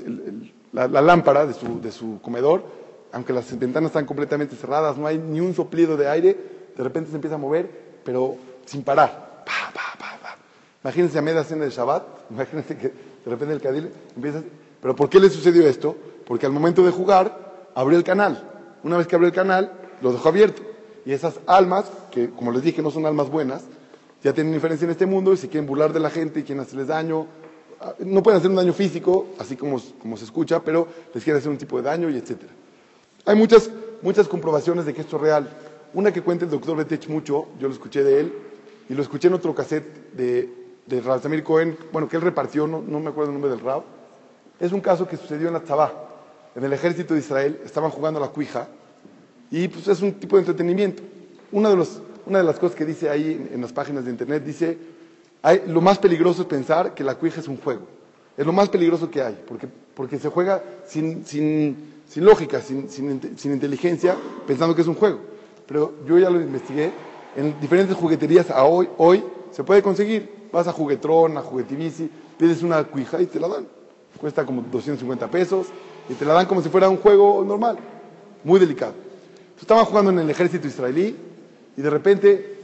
la, 0.71 0.87
lámpara 0.87 1.45
de 1.45 1.53
su, 1.53 1.81
de 1.81 1.91
su 1.91 2.19
comedor, 2.21 2.63
aunque 3.11 3.33
las 3.33 3.57
ventanas 3.57 3.89
están 3.89 4.05
completamente 4.05 4.55
cerradas, 4.55 4.97
no 4.97 5.07
hay 5.07 5.17
ni 5.17 5.39
un 5.39 5.53
soplido 5.53 5.97
de 5.97 6.09
aire, 6.09 6.37
de 6.75 6.83
repente 6.83 7.09
se 7.09 7.15
empieza 7.15 7.35
a 7.35 7.39
mover, 7.39 7.69
pero 8.03 8.35
sin 8.65 8.83
parar. 8.83 9.43
Pa, 9.45 9.71
pa, 9.73 9.97
pa, 9.97 10.37
imagínense 10.83 11.17
a 11.17 11.21
media 11.21 11.43
cena 11.43 11.65
de 11.65 11.71
Shabbat, 11.71 12.03
imagínense 12.29 12.77
que 12.77 12.87
de 12.87 13.29
repente 13.31 13.53
el 13.53 13.61
candil 13.61 13.91
empieza... 14.15 14.43
Pero 14.81 14.95
¿por 14.95 15.09
qué 15.09 15.19
le 15.19 15.29
sucedió 15.29 15.65
esto? 15.65 15.95
Porque 16.27 16.45
al 16.45 16.51
momento 16.51 16.83
de 16.83 16.91
jugar 16.91 17.69
abrió 17.73 17.97
el 17.97 18.03
canal. 18.03 18.43
Una 18.83 18.97
vez 18.97 19.07
que 19.07 19.15
abrió 19.15 19.29
el 19.29 19.33
canal, 19.33 19.71
lo 20.01 20.11
dejó 20.11 20.27
abierto. 20.27 20.61
Y 21.05 21.13
esas 21.13 21.39
almas, 21.47 21.85
que 22.11 22.29
como 22.29 22.51
les 22.51 22.63
dije 22.63 22.81
no 22.81 22.91
son 22.91 23.05
almas 23.05 23.29
buenas, 23.29 23.63
ya 24.23 24.33
tienen 24.33 24.53
diferencia 24.53 24.85
en 24.85 24.91
este 24.91 25.05
mundo 25.05 25.33
y 25.33 25.37
se 25.37 25.47
quieren 25.49 25.67
burlar 25.67 25.93
de 25.93 25.99
la 25.99 26.09
gente 26.09 26.41
y 26.41 26.43
quieren 26.43 26.61
hacerles 26.61 26.87
daño. 26.87 27.27
Ah, 27.79 27.93
no 27.99 28.23
pueden 28.23 28.39
hacer 28.39 28.49
un 28.49 28.55
daño 28.55 28.73
físico, 28.73 29.27
así 29.39 29.55
como, 29.55 29.81
como 30.01 30.17
se 30.17 30.25
escucha, 30.25 30.61
pero 30.61 30.87
les 31.13 31.23
quieren 31.23 31.39
hacer 31.39 31.51
un 31.51 31.57
tipo 31.57 31.77
de 31.77 31.83
daño 31.83 32.09
y 32.09 32.17
etc. 32.17 32.41
Hay 33.25 33.35
muchas, 33.35 33.69
muchas 34.01 34.27
comprobaciones 34.27 34.85
de 34.85 34.93
que 34.93 35.01
esto 35.01 35.17
es 35.17 35.21
real. 35.21 35.49
Una 35.93 36.11
que 36.11 36.21
cuenta 36.21 36.45
el 36.45 36.51
doctor 36.51 36.75
Betech 36.75 37.07
mucho, 37.07 37.47
yo 37.59 37.67
lo 37.67 37.73
escuché 37.73 38.03
de 38.03 38.19
él, 38.19 38.33
y 38.89 38.93
lo 38.93 39.01
escuché 39.01 39.27
en 39.27 39.35
otro 39.35 39.53
cassette 39.53 40.13
de, 40.13 40.49
de 40.85 41.01
Samir 41.21 41.43
Cohen, 41.43 41.77
bueno, 41.91 42.07
que 42.07 42.15
él 42.15 42.21
repartió, 42.21 42.67
no, 42.67 42.81
me 42.81 43.09
acuerdo 43.09 43.29
el 43.29 43.33
nombre 43.33 43.51
del 43.51 43.59
Rab. 43.59 43.83
Es 44.59 44.71
un 44.71 44.81
caso 44.81 45.07
que 45.07 45.17
sucedió 45.17 45.47
en 45.47 45.53
la 45.53 45.93
en 46.55 46.63
el 46.63 46.73
ejército 46.73 47.13
de 47.13 47.19
Israel, 47.19 47.59
estaban 47.65 47.89
jugando 47.89 48.19
a 48.19 48.23
la 48.23 48.29
cuija, 48.29 48.67
y 49.49 49.67
pues 49.67 49.87
es 49.87 50.01
un 50.01 50.13
tipo 50.13 50.35
de 50.35 50.41
entretenimiento. 50.41 51.03
Una 51.51 51.69
de, 51.69 51.75
los, 51.75 52.01
una 52.25 52.39
de 52.39 52.43
las 52.43 52.57
cosas 52.57 52.75
que 52.75 52.85
dice 52.85 53.09
ahí 53.09 53.49
en, 53.53 53.61
las 53.61 53.71
páginas 53.71 54.05
de 54.05 54.11
internet 54.11 54.43
dice, 54.43 54.77
lo 55.67 55.81
más 55.81 55.99
peligroso 55.99 56.41
es 56.43 56.47
pensar 56.47 56.93
que 56.93 57.03
la 57.03 57.15
cuija 57.15 57.39
es 57.39 57.47
un 57.47 57.57
juego. 57.57 57.87
Es 58.35 58.45
lo 58.45 58.53
más 58.53 58.69
peligroso 58.69 59.11
que 59.11 59.21
hay, 59.21 59.39
porque, 59.47 59.67
porque 59.67 60.17
se 60.17 60.29
juega 60.29 60.63
sin, 60.87 61.25
sin, 61.25 61.93
sin 62.07 62.25
lógica, 62.25 62.61
sin, 62.61 62.89
sin, 62.89 63.51
inteligencia, 63.53 64.15
pensando 64.47 64.75
que 64.75 64.81
es 64.81 64.87
un 64.87 64.95
juego. 64.95 65.19
Pero 65.67 65.93
yo 66.05 66.17
ya 66.17 66.29
lo 66.29 66.39
investigué, 66.41 66.91
en 67.35 67.59
diferentes 67.59 67.95
jugueterías 67.95 68.49
a 68.51 68.63
hoy, 68.63 68.87
hoy 68.97 69.23
se 69.51 69.63
puede 69.63 69.81
conseguir. 69.81 70.43
Vas 70.51 70.67
a 70.67 70.71
Juguetrón, 70.71 71.37
a 71.37 71.41
Juguetivici, 71.41 72.09
pides 72.37 72.61
una 72.61 72.83
cuija 72.83 73.21
y 73.21 73.25
te 73.25 73.39
la 73.39 73.47
dan. 73.47 73.67
Cuesta 74.19 74.45
como 74.45 74.61
250 74.61 75.27
pesos 75.29 75.67
y 76.07 76.13
te 76.13 76.25
la 76.25 76.33
dan 76.33 76.45
como 76.45 76.61
si 76.61 76.69
fuera 76.69 76.89
un 76.89 76.97
juego 76.97 77.43
normal. 77.43 77.77
Muy 78.43 78.59
delicado. 78.59 78.93
Estaban 79.59 79.85
jugando 79.85 80.11
en 80.11 80.19
el 80.19 80.29
ejército 80.29 80.67
israelí 80.67 81.15
y 81.75 81.81
de 81.81 81.89
repente 81.89 82.57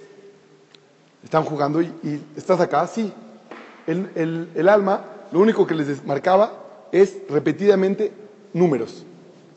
estaban 1.23 1.47
jugando 1.47 1.81
y, 1.81 2.21
estás 2.35 2.59
acá, 2.59 2.85
sí. 2.87 3.11
El, 3.87 4.69
alma, 4.69 5.03
lo 5.31 5.39
único 5.39 5.65
que 5.65 5.73
les 5.73 6.05
marcaba 6.05 6.53
es 6.91 7.17
repetidamente 7.27 8.11
números. 8.53 9.03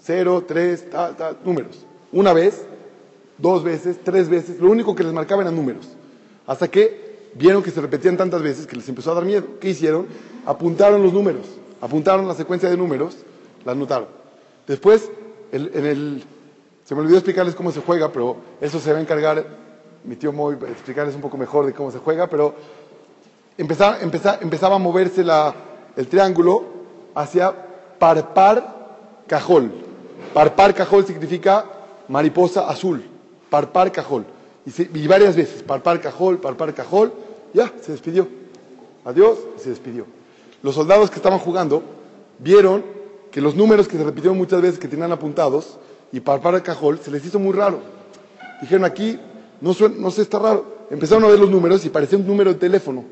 Cero, 0.02 0.44
tres, 0.46 0.88
tal, 0.88 1.16
tal, 1.16 1.38
números. 1.44 1.84
Una 2.12 2.32
vez, 2.32 2.64
dos 3.38 3.64
veces, 3.64 3.98
tres 4.02 4.28
veces, 4.28 4.60
lo 4.60 4.70
único 4.70 4.94
que 4.94 5.04
les 5.04 5.12
marcaba 5.12 5.42
eran 5.42 5.56
números. 5.56 5.88
Hasta 6.46 6.68
que 6.68 7.30
vieron 7.34 7.62
que 7.62 7.70
se 7.70 7.80
repetían 7.80 8.16
tantas 8.16 8.42
veces 8.42 8.66
que 8.66 8.76
les 8.76 8.88
empezó 8.88 9.12
a 9.12 9.14
dar 9.14 9.24
miedo. 9.24 9.44
¿Qué 9.60 9.70
hicieron? 9.70 10.06
Apuntaron 10.44 11.02
los 11.02 11.12
números, 11.12 11.46
apuntaron 11.80 12.26
la 12.26 12.34
secuencia 12.34 12.68
de 12.68 12.76
números, 12.76 13.16
la 13.64 13.72
anotaron. 13.72 14.08
Después, 14.66 15.10
en 15.52 15.86
el 15.86 16.24
se 16.84 16.94
me 16.94 17.00
olvidó 17.00 17.18
explicarles 17.18 17.54
cómo 17.54 17.70
se 17.70 17.80
juega, 17.80 18.10
pero 18.12 18.36
eso 18.60 18.80
se 18.80 18.92
va 18.92 18.98
a 18.98 19.00
encargar 19.00 19.44
mi 20.04 20.16
tío 20.16 20.32
Moy 20.32 20.56
explicarles 20.68 21.14
un 21.14 21.20
poco 21.20 21.36
mejor 21.36 21.64
de 21.64 21.72
cómo 21.72 21.92
se 21.92 21.98
juega, 21.98 22.26
pero 22.26 22.54
empezaba, 23.56 23.98
empezaba 24.00 24.76
a 24.76 24.78
moverse 24.78 25.22
la, 25.22 25.54
el 25.96 26.08
triángulo 26.08 26.64
hacia 27.14 27.54
parpar 27.98 29.24
cajol. 29.28 29.70
Parpar 30.34 30.74
cajol 30.74 31.06
significa 31.06 31.64
mariposa 32.08 32.68
azul. 32.68 33.02
Parpar 33.52 33.92
cajol. 33.92 34.24
Y, 34.64 35.06
varias 35.06 35.36
veces, 35.36 35.62
parpar 35.62 36.00
cajol, 36.00 36.38
parpar 36.38 36.72
cajol, 36.72 37.12
ya, 37.52 37.70
se 37.82 37.92
despidió. 37.92 38.26
Adiós, 39.04 39.36
se 39.58 39.68
despidió. 39.68 40.06
Los 40.62 40.74
soldados 40.74 41.10
que 41.10 41.16
estaban 41.16 41.38
jugando 41.38 41.82
vieron 42.38 42.82
que 43.30 43.42
los 43.42 43.54
números 43.54 43.88
que 43.88 43.98
se 43.98 44.04
repitieron 44.04 44.38
muchas 44.38 44.62
veces 44.62 44.78
que 44.78 44.88
tenían 44.88 45.12
apuntados 45.12 45.78
y 46.12 46.20
parpar 46.20 46.62
cajol, 46.62 46.98
se 47.00 47.10
les 47.10 47.26
hizo 47.26 47.38
muy 47.38 47.52
raro. 47.52 47.80
Dijeron 48.62 48.86
aquí, 48.86 49.20
no, 49.60 49.74
no 49.98 50.10
sé, 50.10 50.22
está 50.22 50.38
raro. 50.38 50.86
Empezaron 50.88 51.22
a 51.24 51.28
ver 51.28 51.38
los 51.38 51.50
números 51.50 51.84
y 51.84 51.90
parecía 51.90 52.16
un 52.16 52.26
número 52.26 52.54
de 52.54 52.58
teléfono. 52.58 53.04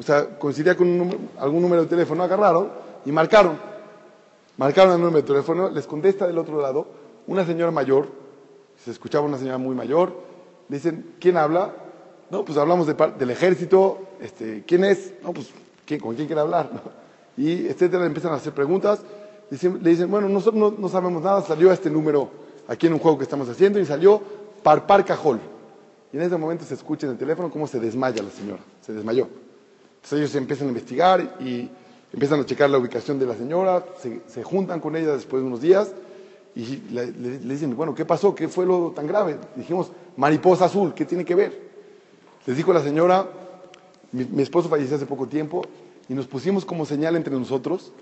O 0.00 0.02
sea, 0.02 0.36
coincidía 0.36 0.76
con 0.76 1.28
algún 1.38 1.62
número 1.62 1.82
de 1.82 1.88
teléfono, 1.88 2.24
agarraron 2.24 2.70
y 3.04 3.12
marcaron. 3.12 3.56
Marcaron 4.56 4.94
el 4.94 5.00
número 5.00 5.22
de 5.22 5.28
teléfono, 5.28 5.70
les 5.70 5.86
contesta 5.86 6.26
del 6.26 6.38
otro 6.38 6.60
lado 6.60 6.88
una 7.28 7.46
señora 7.46 7.70
mayor, 7.70 8.25
se 8.86 8.92
escuchaba 8.92 9.26
una 9.26 9.36
señora 9.36 9.58
muy 9.58 9.74
mayor, 9.74 10.16
le 10.68 10.76
dicen, 10.76 11.14
¿quién 11.18 11.36
habla? 11.36 11.74
No, 12.30 12.44
pues 12.44 12.56
hablamos 12.56 12.86
del 12.86 13.30
ejército, 13.30 13.98
este, 14.20 14.62
¿quién 14.64 14.84
es? 14.84 15.12
No, 15.24 15.32
pues, 15.32 15.50
¿quién, 15.84 15.98
¿con 15.98 16.14
quién 16.14 16.28
quiere 16.28 16.40
hablar? 16.40 16.70
Y 17.36 17.66
etcétera, 17.66 18.02
le 18.02 18.06
empiezan 18.06 18.32
a 18.32 18.36
hacer 18.36 18.52
preguntas, 18.52 19.00
le 19.50 19.90
dicen, 19.90 20.08
bueno, 20.08 20.28
nosotros 20.28 20.78
no, 20.78 20.88
sabemos 20.88 21.20
nada, 21.20 21.42
salió 21.42 21.72
este 21.72 21.90
número 21.90 22.30
aquí 22.68 22.86
en 22.86 22.92
un 22.92 23.00
juego 23.00 23.18
que 23.18 23.24
estamos 23.24 23.48
haciendo 23.48 23.80
y 23.80 23.84
salió 23.84 24.22
Parpar 24.62 25.04
Cajol. 25.04 25.40
Y 26.12 26.16
en 26.16 26.22
ese 26.22 26.36
momento 26.36 26.64
se 26.64 26.74
escucha 26.74 27.06
en 27.06 27.12
el 27.12 27.18
teléfono 27.18 27.50
cómo 27.50 27.66
se 27.66 27.80
desmaya 27.80 28.22
la 28.22 28.30
señora, 28.30 28.62
se 28.82 28.92
desmayó. 28.92 29.28
Entonces 29.96 30.20
ellos 30.20 30.34
empiezan 30.36 30.68
a 30.68 30.70
investigar 30.70 31.36
y 31.40 31.68
empiezan 32.12 32.40
a 32.40 32.46
checar 32.46 32.70
la 32.70 32.78
ubicación 32.78 33.18
de 33.18 33.26
la 33.26 33.34
señora, 33.34 33.84
se, 34.28 34.44
juntan 34.44 34.78
con 34.78 34.94
ella 34.94 35.16
después 35.16 35.42
de 35.42 35.48
unos 35.48 35.60
días 35.60 35.90
y 36.56 36.82
le, 36.90 37.12
dicen, 37.12 37.76
bueno, 37.76 37.94
¿qué 37.94 38.04
pasó? 38.04 38.34
¿Qué 38.34 38.48
fue 38.48 38.66
lo 38.66 38.90
tan 38.90 39.06
grave? 39.06 39.38
Dijimos, 39.54 39.92
mariposa 40.16 40.64
azul, 40.64 40.94
¿qué 40.94 41.04
tiene 41.04 41.24
que 41.24 41.34
ver? 41.34 41.60
Les 42.46 42.56
dijo 42.56 42.72
la 42.72 42.82
señora, 42.82 43.28
mi, 44.10 44.42
esposo 44.42 44.68
falleció 44.68 44.96
hace 44.96 45.06
poco 45.06 45.26
tiempo 45.28 45.62
y 46.08 46.14
nos 46.14 46.26
pusimos 46.26 46.64
como 46.64 46.86
señal 46.86 47.14
entre 47.14 47.34
nosotros, 47.34 47.92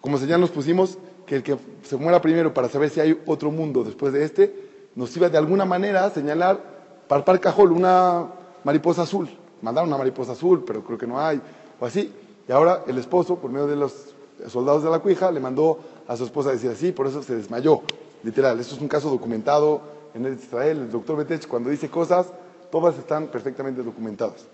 como 0.00 0.18
señal 0.18 0.40
nos 0.40 0.50
pusimos 0.50 0.98
que 1.24 1.36
el 1.36 1.42
que 1.42 1.56
se 1.84 1.96
muera 1.96 2.20
primero 2.20 2.52
para 2.52 2.68
saber 2.68 2.90
si 2.90 3.00
hay 3.00 3.18
otro 3.26 3.50
mundo 3.50 3.84
después 3.84 4.12
de 4.12 4.24
este, 4.24 4.54
nos 4.94 5.16
iba 5.16 5.28
de 5.28 5.38
alguna 5.38 5.64
manera 5.64 6.04
a 6.04 6.10
señalar 6.10 6.74
Parpar 7.08 7.40
Cajol, 7.40 7.72
una 7.72 8.26
mariposa 8.64 9.02
azul 9.02 9.28
mandaron 9.64 9.88
una 9.88 9.98
mariposa 9.98 10.32
azul, 10.32 10.62
pero 10.64 10.84
creo 10.84 10.98
que 10.98 11.06
no 11.06 11.18
hay, 11.18 11.40
o 11.80 11.86
así. 11.86 12.12
Y 12.46 12.52
ahora 12.52 12.84
el 12.86 12.98
esposo, 12.98 13.36
por 13.36 13.50
medio 13.50 13.66
de 13.66 13.76
los 13.76 14.14
soldados 14.48 14.84
de 14.84 14.90
la 14.90 14.98
cuija, 14.98 15.30
le 15.30 15.40
mandó 15.40 15.78
a 16.06 16.16
su 16.16 16.24
esposa 16.24 16.50
decir 16.50 16.70
así, 16.70 16.92
por 16.92 17.06
eso 17.06 17.22
se 17.22 17.36
desmayó, 17.36 17.82
literal. 18.22 18.58
Esto 18.60 18.74
es 18.74 18.80
un 18.80 18.88
caso 18.88 19.10
documentado 19.10 19.80
en 20.14 20.32
Israel. 20.32 20.78
El 20.78 20.90
doctor 20.90 21.16
Betech, 21.16 21.46
cuando 21.46 21.70
dice 21.70 21.88
cosas, 21.88 22.26
todas 22.70 22.98
están 22.98 23.28
perfectamente 23.28 23.82
documentadas. 23.82 24.46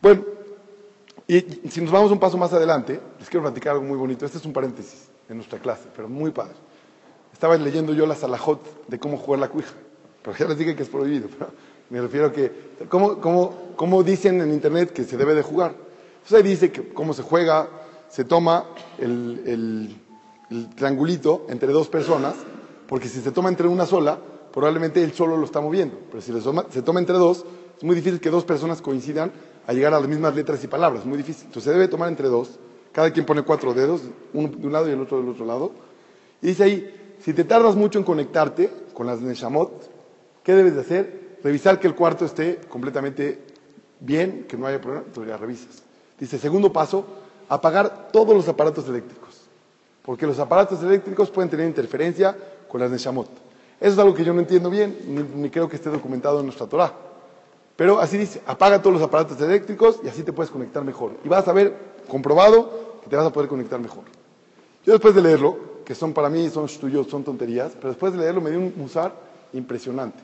Bueno, 0.00 0.24
y 1.28 1.40
si 1.70 1.80
nos 1.80 1.90
vamos 1.90 2.12
un 2.12 2.20
paso 2.20 2.36
más 2.36 2.52
adelante, 2.52 3.00
les 3.18 3.28
quiero 3.28 3.42
platicar 3.42 3.72
algo 3.74 3.84
muy 3.84 3.96
bonito. 3.96 4.24
Este 4.24 4.38
es 4.38 4.44
un 4.44 4.52
paréntesis 4.52 5.08
en 5.28 5.36
nuestra 5.36 5.58
clase, 5.58 5.88
pero 5.94 6.08
muy 6.08 6.30
padre. 6.30 6.54
Estaba 7.32 7.56
leyendo 7.56 7.92
yo 7.92 8.06
la 8.06 8.14
salahot 8.14 8.88
de 8.88 8.98
cómo 8.98 9.18
jugar 9.18 9.40
la 9.40 9.48
cuija, 9.48 9.74
pero 10.22 10.36
ya 10.36 10.46
les 10.46 10.58
dije 10.58 10.76
que 10.76 10.84
es 10.84 10.88
prohibido. 10.88 11.28
Me 11.90 12.00
refiero 12.00 12.26
a 12.26 12.32
que, 12.32 12.50
¿cómo, 12.88 14.02
dicen 14.02 14.40
en 14.40 14.52
Internet 14.52 14.92
que 14.92 15.04
se 15.04 15.16
debe 15.16 15.34
de 15.34 15.42
jugar? 15.42 15.74
Entonces 16.14 16.36
ahí 16.36 16.42
dice 16.42 16.72
que 16.72 16.88
cómo 16.92 17.12
se 17.12 17.22
juega, 17.22 17.68
se 18.08 18.24
toma 18.24 18.64
el, 18.98 19.96
triangulito 20.74 21.46
entre 21.48 21.72
dos 21.72 21.88
personas, 21.88 22.34
porque 22.86 23.08
si 23.08 23.20
se 23.20 23.32
toma 23.32 23.48
entre 23.48 23.68
una 23.68 23.86
sola, 23.86 24.18
probablemente 24.52 25.02
él 25.02 25.12
solo 25.12 25.36
lo 25.36 25.44
está 25.44 25.60
moviendo. 25.60 25.98
Pero 26.10 26.20
si 26.20 26.32
se 26.70 26.82
toma 26.82 27.00
entre 27.00 27.16
dos, 27.16 27.44
es 27.76 27.84
muy 27.84 27.96
difícil 27.96 28.20
que 28.20 28.30
dos 28.30 28.44
personas 28.44 28.80
coincidan 28.80 29.32
a 29.66 29.72
llegar 29.72 29.92
a 29.94 30.00
las 30.00 30.08
mismas 30.08 30.34
letras 30.34 30.62
y 30.62 30.68
palabras, 30.68 31.04
muy 31.04 31.18
difícil. 31.18 31.46
Entonces 31.46 31.64
se 31.64 31.72
debe 31.72 31.88
tomar 31.88 32.08
entre 32.08 32.28
dos, 32.28 32.58
cada 32.92 33.10
quien 33.10 33.26
pone 33.26 33.42
cuatro 33.42 33.74
dedos, 33.74 34.02
uno 34.32 34.48
de 34.48 34.66
un 34.66 34.72
lado 34.72 34.88
y 34.88 34.92
el 34.92 35.00
otro 35.00 35.18
del 35.18 35.28
otro 35.28 35.44
lado. 35.44 35.72
Y 36.40 36.48
dice 36.48 36.64
ahí, 36.64 37.16
si 37.20 37.32
te 37.32 37.44
tardas 37.44 37.74
mucho 37.74 37.98
en 37.98 38.04
conectarte 38.04 38.70
con 38.94 39.06
las 39.06 39.20
Neshamot, 39.20 39.90
¿qué 40.42 40.54
debes 40.54 40.74
de 40.74 40.80
hacer? 40.80 41.26
revisar 41.46 41.78
que 41.78 41.86
el 41.86 41.94
cuarto 41.94 42.24
esté 42.24 42.58
completamente 42.68 43.40
bien, 44.00 44.46
que 44.48 44.56
no 44.56 44.66
haya 44.66 44.80
problema, 44.80 45.04
entonces 45.06 45.30
ya 45.30 45.36
revisas. 45.36 45.82
Dice, 46.18 46.38
segundo 46.38 46.72
paso, 46.72 47.06
apagar 47.48 48.08
todos 48.10 48.34
los 48.34 48.48
aparatos 48.48 48.88
eléctricos, 48.88 49.25
porque 50.06 50.24
los 50.24 50.38
aparatos 50.38 50.80
eléctricos 50.84 51.30
pueden 51.30 51.50
tener 51.50 51.66
interferencia 51.66 52.36
con 52.68 52.80
las 52.80 52.90
Neshamot. 52.90 53.28
Eso 53.80 53.92
es 53.92 53.98
algo 53.98 54.14
que 54.14 54.24
yo 54.24 54.32
no 54.32 54.40
entiendo 54.40 54.70
bien, 54.70 54.96
ni, 55.34 55.50
creo 55.50 55.68
que 55.68 55.74
esté 55.74 55.90
documentado 55.90 56.38
en 56.38 56.46
nuestra 56.46 56.68
Torah. 56.68 56.92
Pero 57.74 57.98
así 57.98 58.16
dice, 58.16 58.40
apaga 58.46 58.80
todos 58.80 58.94
los 58.94 59.02
aparatos 59.02 59.38
eléctricos 59.40 59.98
y 60.04 60.08
así 60.08 60.22
te 60.22 60.32
puedes 60.32 60.50
conectar 60.50 60.82
mejor. 60.84 61.10
Y 61.24 61.28
vas 61.28 61.46
a 61.48 61.52
ver, 61.52 61.76
comprobado, 62.08 63.00
que 63.02 63.10
te 63.10 63.16
vas 63.16 63.26
a 63.26 63.32
poder 63.32 63.48
conectar 63.48 63.80
mejor. 63.80 64.04
Yo 64.86 64.92
después 64.92 65.14
de 65.14 65.20
leerlo, 65.20 65.58
que 65.84 65.94
son 65.94 66.12
para 66.12 66.30
mí, 66.30 66.48
son 66.50 66.68
tuyos, 66.68 67.08
son 67.08 67.24
tonterías, 67.24 67.72
pero 67.74 67.88
después 67.88 68.12
de 68.12 68.20
leerlo 68.20 68.40
me 68.40 68.50
dio 68.50 68.60
un 68.60 68.72
musar 68.76 69.12
impresionante. 69.52 70.20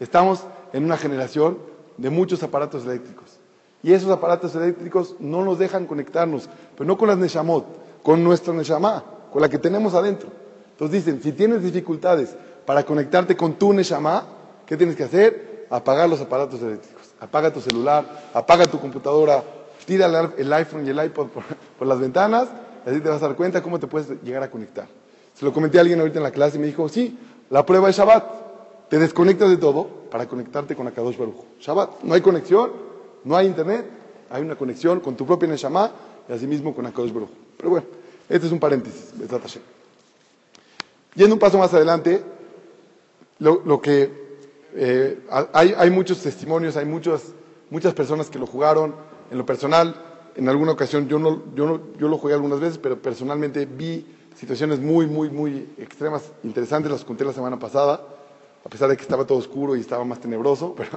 Estamos 0.00 0.44
en 0.72 0.84
una 0.84 0.96
generación 0.96 1.58
de 1.98 2.08
muchos 2.08 2.42
aparatos 2.42 2.84
eléctricos. 2.84 3.38
Y 3.82 3.92
esos 3.92 4.10
aparatos 4.10 4.56
eléctricos 4.56 5.14
no 5.20 5.44
nos 5.44 5.58
dejan 5.58 5.86
conectarnos, 5.86 6.48
pero 6.74 6.88
no 6.88 6.96
con 6.96 7.08
las 7.08 7.18
Neshamot, 7.18 7.66
con 8.02 8.24
nuestra 8.24 8.54
Neshama, 8.54 9.04
con 9.32 9.42
la 9.42 9.48
que 9.48 9.58
tenemos 9.58 9.94
adentro. 9.94 10.30
Entonces 10.72 11.04
dicen, 11.04 11.22
si 11.22 11.32
tienes 11.32 11.62
dificultades 11.62 12.34
para 12.64 12.84
conectarte 12.84 13.36
con 13.36 13.54
tu 13.54 13.72
Neshama, 13.72 14.24
¿qué 14.66 14.76
tienes 14.76 14.94
que 14.94 15.04
hacer? 15.04 15.66
Apagar 15.70 16.08
los 16.08 16.20
aparatos 16.20 16.60
eléctricos. 16.62 17.02
Apaga 17.20 17.52
tu 17.52 17.60
celular, 17.60 18.04
apaga 18.32 18.64
tu 18.66 18.78
computadora, 18.78 19.42
tira 19.88 20.06
el 20.36 20.52
iPhone 20.52 20.86
y 20.86 20.90
el 20.90 21.02
iPod 21.04 21.28
por, 21.28 21.86
las 21.86 21.98
ventanas 21.98 22.48
y 22.84 22.90
así 22.90 23.00
te 23.00 23.08
vas 23.08 23.22
a 23.22 23.28
dar 23.28 23.36
cuenta 23.36 23.62
cómo 23.62 23.80
te 23.80 23.86
puedes 23.86 24.22
llegar 24.22 24.42
a 24.42 24.50
conectar. 24.50 24.86
Se 25.34 25.44
lo 25.44 25.52
comenté 25.52 25.78
a 25.78 25.80
alguien 25.80 25.98
ahorita 25.98 26.18
en 26.18 26.22
la 26.22 26.30
clase 26.30 26.58
y 26.58 26.60
me 26.60 26.66
dijo, 26.66 26.88
sí, 26.88 27.18
la 27.50 27.64
prueba 27.64 27.88
es 27.88 27.96
Shabbat. 27.96 28.88
Te 28.90 28.98
desconectas 28.98 29.48
de 29.50 29.56
todo 29.56 29.86
para 30.10 30.26
conectarte 30.26 30.76
con 30.76 30.86
Akadosh 30.86 31.16
Baruch. 31.16 31.36
Shabbat, 31.60 32.02
no 32.02 32.14
hay 32.14 32.20
conexión, 32.20 32.70
no 33.24 33.36
hay 33.36 33.46
internet, 33.46 33.86
hay 34.30 34.42
una 34.42 34.56
conexión 34.56 35.00
con 35.00 35.16
tu 35.16 35.26
propia 35.26 35.48
Neshama 35.48 35.90
y 36.28 36.32
asimismo 36.32 36.74
con 36.74 36.86
Akadosh 36.86 37.12
Baruch. 37.12 37.30
Pero 37.56 37.70
bueno, 37.70 37.86
este 38.28 38.46
es 38.46 38.52
un 38.52 38.60
paréntesis, 38.60 39.12
Yendo 41.14 41.34
un 41.34 41.38
paso 41.40 41.58
más 41.58 41.72
adelante, 41.74 42.22
lo, 43.38 43.80
que 43.80 44.10
eh, 44.74 45.20
hay, 45.52 45.90
muchos 45.90 46.22
testimonios, 46.22 46.76
hay 46.76 46.84
muchas, 46.84 47.22
muchas 47.70 47.94
personas 47.94 48.30
que 48.30 48.38
lo 48.38 48.46
jugaron. 48.46 48.94
En 49.30 49.38
lo 49.38 49.44
personal, 49.44 49.94
en 50.36 50.48
alguna 50.48 50.72
ocasión 50.72 51.08
yo, 51.08 51.18
no, 51.18 51.42
yo, 51.54 51.66
no, 51.66 51.80
yo 51.98 52.08
lo 52.08 52.18
jugué 52.18 52.34
algunas 52.34 52.60
veces, 52.60 52.78
pero 52.78 53.00
personalmente 53.00 53.66
vi 53.66 54.06
situaciones 54.36 54.78
muy, 54.78 55.06
muy, 55.06 55.30
muy 55.30 55.68
extremas, 55.78 56.22
interesantes, 56.44 56.92
las 56.92 57.04
conté 57.04 57.24
la 57.24 57.32
semana 57.32 57.58
pasada 57.58 58.00
a 58.64 58.68
pesar 58.68 58.88
de 58.90 58.96
que 58.96 59.02
estaba 59.02 59.24
todo 59.24 59.38
oscuro 59.38 59.76
y 59.76 59.80
estaba 59.80 60.04
más 60.04 60.20
tenebroso, 60.20 60.74
pero, 60.76 60.90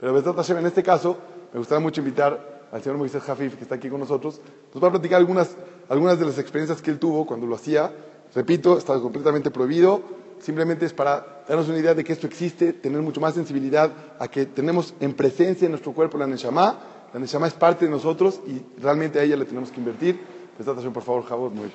pero 0.00 0.58
en 0.58 0.66
este 0.66 0.82
caso 0.82 1.16
me 1.52 1.58
gustaría 1.58 1.80
mucho 1.80 2.00
invitar 2.00 2.66
al 2.72 2.82
señor 2.82 2.98
Moisés 2.98 3.22
Jafif, 3.22 3.54
que 3.54 3.62
está 3.62 3.76
aquí 3.76 3.88
con 3.88 4.00
nosotros, 4.00 4.40
nos 4.74 4.82
va 4.82 4.88
a 4.88 4.90
platicar 4.90 5.20
algunas, 5.20 5.56
algunas 5.88 6.18
de 6.18 6.26
las 6.26 6.38
experiencias 6.38 6.80
que 6.82 6.90
él 6.90 6.98
tuvo 6.98 7.26
cuando 7.26 7.46
lo 7.46 7.54
hacía. 7.54 7.92
Repito, 8.34 8.78
está 8.78 8.98
completamente 9.00 9.50
prohibido, 9.50 10.02
simplemente 10.40 10.86
es 10.86 10.92
para 10.92 11.44
darnos 11.48 11.68
una 11.68 11.78
idea 11.78 11.94
de 11.94 12.02
que 12.02 12.12
esto 12.12 12.26
existe, 12.26 12.72
tener 12.72 13.00
mucho 13.00 13.20
más 13.20 13.34
sensibilidad 13.34 13.92
a 14.18 14.28
que 14.28 14.46
tenemos 14.46 14.94
en 15.00 15.14
presencia 15.14 15.66
en 15.66 15.72
nuestro 15.72 15.92
cuerpo 15.92 16.18
la 16.18 16.26
Neshama, 16.26 16.78
la 17.12 17.20
Neshama 17.20 17.46
es 17.46 17.54
parte 17.54 17.84
de 17.84 17.90
nosotros 17.90 18.40
y 18.46 18.80
realmente 18.80 19.20
a 19.20 19.22
ella 19.22 19.36
le 19.36 19.44
tenemos 19.44 19.70
que 19.70 19.78
invertir. 19.78 20.20
Prestación, 20.56 20.92
por 20.92 21.02
favor, 21.02 21.24
Javor, 21.24 21.50
muy 21.52 21.70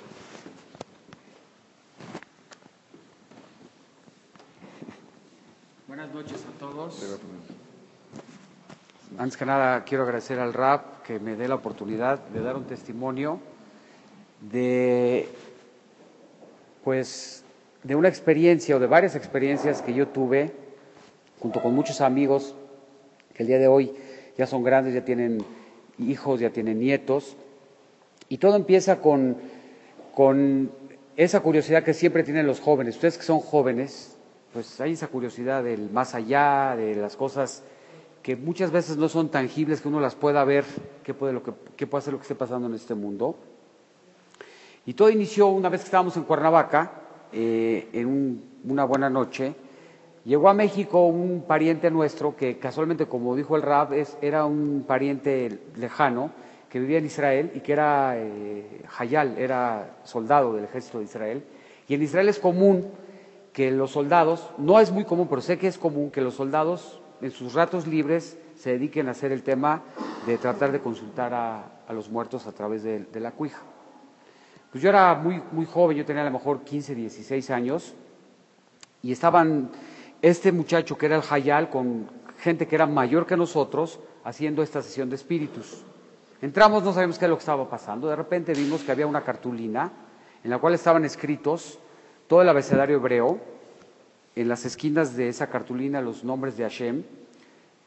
Buenas 5.88 6.14
noches 6.14 6.46
a 6.46 6.60
todos. 6.60 7.04
Antes 9.18 9.38
que 9.38 9.46
nada, 9.46 9.84
quiero 9.84 10.04
agradecer 10.04 10.40
al 10.40 10.54
RAP 10.54 11.04
que 11.04 11.20
me 11.20 11.36
dé 11.36 11.48
la 11.48 11.56
oportunidad 11.56 12.20
de 12.20 12.42
dar 12.42 12.56
un 12.56 12.66
testimonio 12.66 13.40
de, 14.42 15.28
pues, 16.84 17.44
de 17.84 17.96
una 17.96 18.08
experiencia 18.08 18.76
o 18.76 18.80
de 18.80 18.88
varias 18.88 19.16
experiencias 19.16 19.82
que 19.82 19.94
yo 19.94 20.08
tuve 20.08 20.52
junto 21.40 21.62
con 21.62 21.74
muchos 21.74 22.02
amigos 22.02 22.56
que 23.34 23.44
el 23.44 23.48
día 23.48 23.60
de 23.60 23.68
hoy 23.68 23.94
ya 24.38 24.46
son 24.46 24.64
grandes, 24.64 24.94
ya 24.94 25.04
tienen 25.04 25.44
hijos, 25.98 26.40
ya 26.40 26.50
tienen 26.50 26.80
nietos. 26.80 27.36
Y 28.28 28.38
todo 28.38 28.56
empieza 28.56 29.00
con, 29.00 29.38
con 30.14 30.72
esa 31.16 31.42
curiosidad 31.42 31.84
que 31.84 31.94
siempre 31.94 32.24
tienen 32.24 32.48
los 32.48 32.60
jóvenes. 32.60 32.96
Ustedes 32.96 33.18
que 33.18 33.24
son 33.24 33.40
jóvenes, 33.40 34.18
pues 34.54 34.80
hay 34.82 34.94
esa 34.94 35.08
curiosidad 35.08 35.64
del 35.64 35.90
más 35.90 36.16
allá, 36.16 36.76
de 36.78 36.96
las 36.96 37.16
cosas 37.16 37.64
que 38.24 38.36
muchas 38.36 38.72
veces 38.72 38.98
no 38.98 39.10
son 39.10 39.30
tangibles, 39.30 39.82
que 39.82 39.88
uno 39.88 40.00
las 40.00 40.16
pueda 40.16 40.44
ver, 40.44 40.66
qué 41.04 41.14
puede, 41.14 41.34
lo 41.34 41.42
que, 41.42 41.54
qué 41.76 41.88
puede 41.88 42.04
ser 42.04 42.14
lo 42.14 42.20
que 42.20 42.24
esté 42.24 42.36
pasando 42.36 42.68
en 42.68 42.76
este 42.76 42.94
mundo. 42.94 43.36
Y 44.90 44.96
todo 44.96 45.12
inició 45.12 45.50
una 45.50 45.70
vez 45.70 45.82
que 45.82 45.86
estábamos 45.86 46.18
en 46.18 46.24
Cuernavaca, 46.24 46.92
eh, 47.32 47.90
en 47.94 48.42
una 48.64 48.86
buena 48.86 49.08
noche. 49.08 49.54
Llegó 50.26 50.50
a 50.50 50.56
México 50.56 51.06
un 51.06 51.44
pariente 51.44 51.92
nuestro 51.92 52.36
que 52.36 52.58
casualmente, 52.58 53.06
como 53.06 53.36
dijo 53.36 53.56
el 53.56 53.62
Rab, 53.62 53.94
es, 53.94 54.18
era 54.20 54.46
un 54.46 54.86
pariente 54.88 55.60
lejano 55.76 56.32
que 56.70 56.80
vivía 56.80 56.98
en 56.98 57.06
Israel 57.06 57.52
y 57.54 57.60
que 57.60 57.74
era 57.74 58.14
eh, 58.18 58.82
Hayal, 58.98 59.38
era 59.38 60.00
soldado 60.06 60.56
del 60.56 60.64
ejército 60.64 60.98
de 60.98 61.04
Israel. 61.04 61.44
Y 61.88 61.94
en 61.94 62.02
Israel 62.02 62.28
es 62.28 62.40
común 62.40 62.88
que 63.54 63.70
los 63.70 63.92
soldados, 63.92 64.50
no 64.58 64.80
es 64.80 64.92
muy 64.92 65.06
común, 65.06 65.28
pero 65.30 65.42
sé 65.42 65.60
que 65.60 65.68
es 65.68 65.78
común 65.78 66.10
que 66.10 66.22
los 66.22 66.34
soldados 66.34 67.00
en 67.22 67.30
sus 67.30 67.54
ratos 67.54 67.86
libres 67.86 68.40
se 68.56 68.72
dediquen 68.72 69.08
a 69.08 69.12
hacer 69.12 69.34
el 69.34 69.44
tema 69.44 69.84
de 70.26 70.40
tratar 70.40 70.72
de 70.72 70.80
consultar 70.80 71.32
a, 71.36 71.94
los 71.94 72.10
muertos 72.10 72.48
a 72.48 72.54
través 72.54 72.82
de, 72.82 73.06
la 73.20 73.34
cuija. 73.34 73.62
Pues 74.72 74.84
yo 74.84 74.90
era 74.90 75.16
muy, 75.16 75.42
muy 75.52 75.66
joven, 75.66 75.98
yo 75.98 76.06
tenía 76.06 76.22
a 76.22 76.26
lo 76.26 76.32
mejor 76.32 76.64
15, 76.64 76.94
16 76.94 77.50
años, 77.50 77.96
y 79.02 79.12
estaban 79.12 79.72
este 80.22 80.52
muchacho 80.52 80.98
que 80.98 81.08
era 81.08 81.16
el 81.16 81.24
Hayal 81.28 81.70
con 81.70 82.08
gente 82.38 82.68
que 82.68 82.76
era 82.76 82.86
mayor 82.86 83.26
que 83.26 83.36
nosotros 83.36 84.00
haciendo 84.24 84.62
esta 84.62 84.82
sesión 84.82 85.10
de 85.10 85.16
espíritus. 85.16 85.84
Entramos, 86.42 86.84
no 86.84 86.94
sabíamos 86.94 87.18
qué 87.18 87.26
es 87.26 87.30
lo 87.30 87.38
que 87.38 87.42
estaba 87.42 87.70
pasando, 87.70 88.08
de 88.10 88.16
repente 88.16 88.54
vimos 88.54 88.84
que 88.84 88.92
había 88.92 89.08
una 89.08 89.24
cartulina 89.24 89.92
en 90.44 90.50
la 90.50 90.60
cual 90.60 90.74
estaban 90.74 91.04
escritos 91.04 91.80
todo 92.28 92.42
el 92.42 92.50
abecedario 92.50 92.98
hebreo, 92.98 93.40
en 94.36 94.48
las 94.48 94.66
esquinas 94.66 95.16
de 95.18 95.30
esa 95.30 95.48
cartulina 95.48 96.00
los 96.00 96.24
nombres 96.24 96.56
de 96.56 96.64
Hashem, 96.64 97.04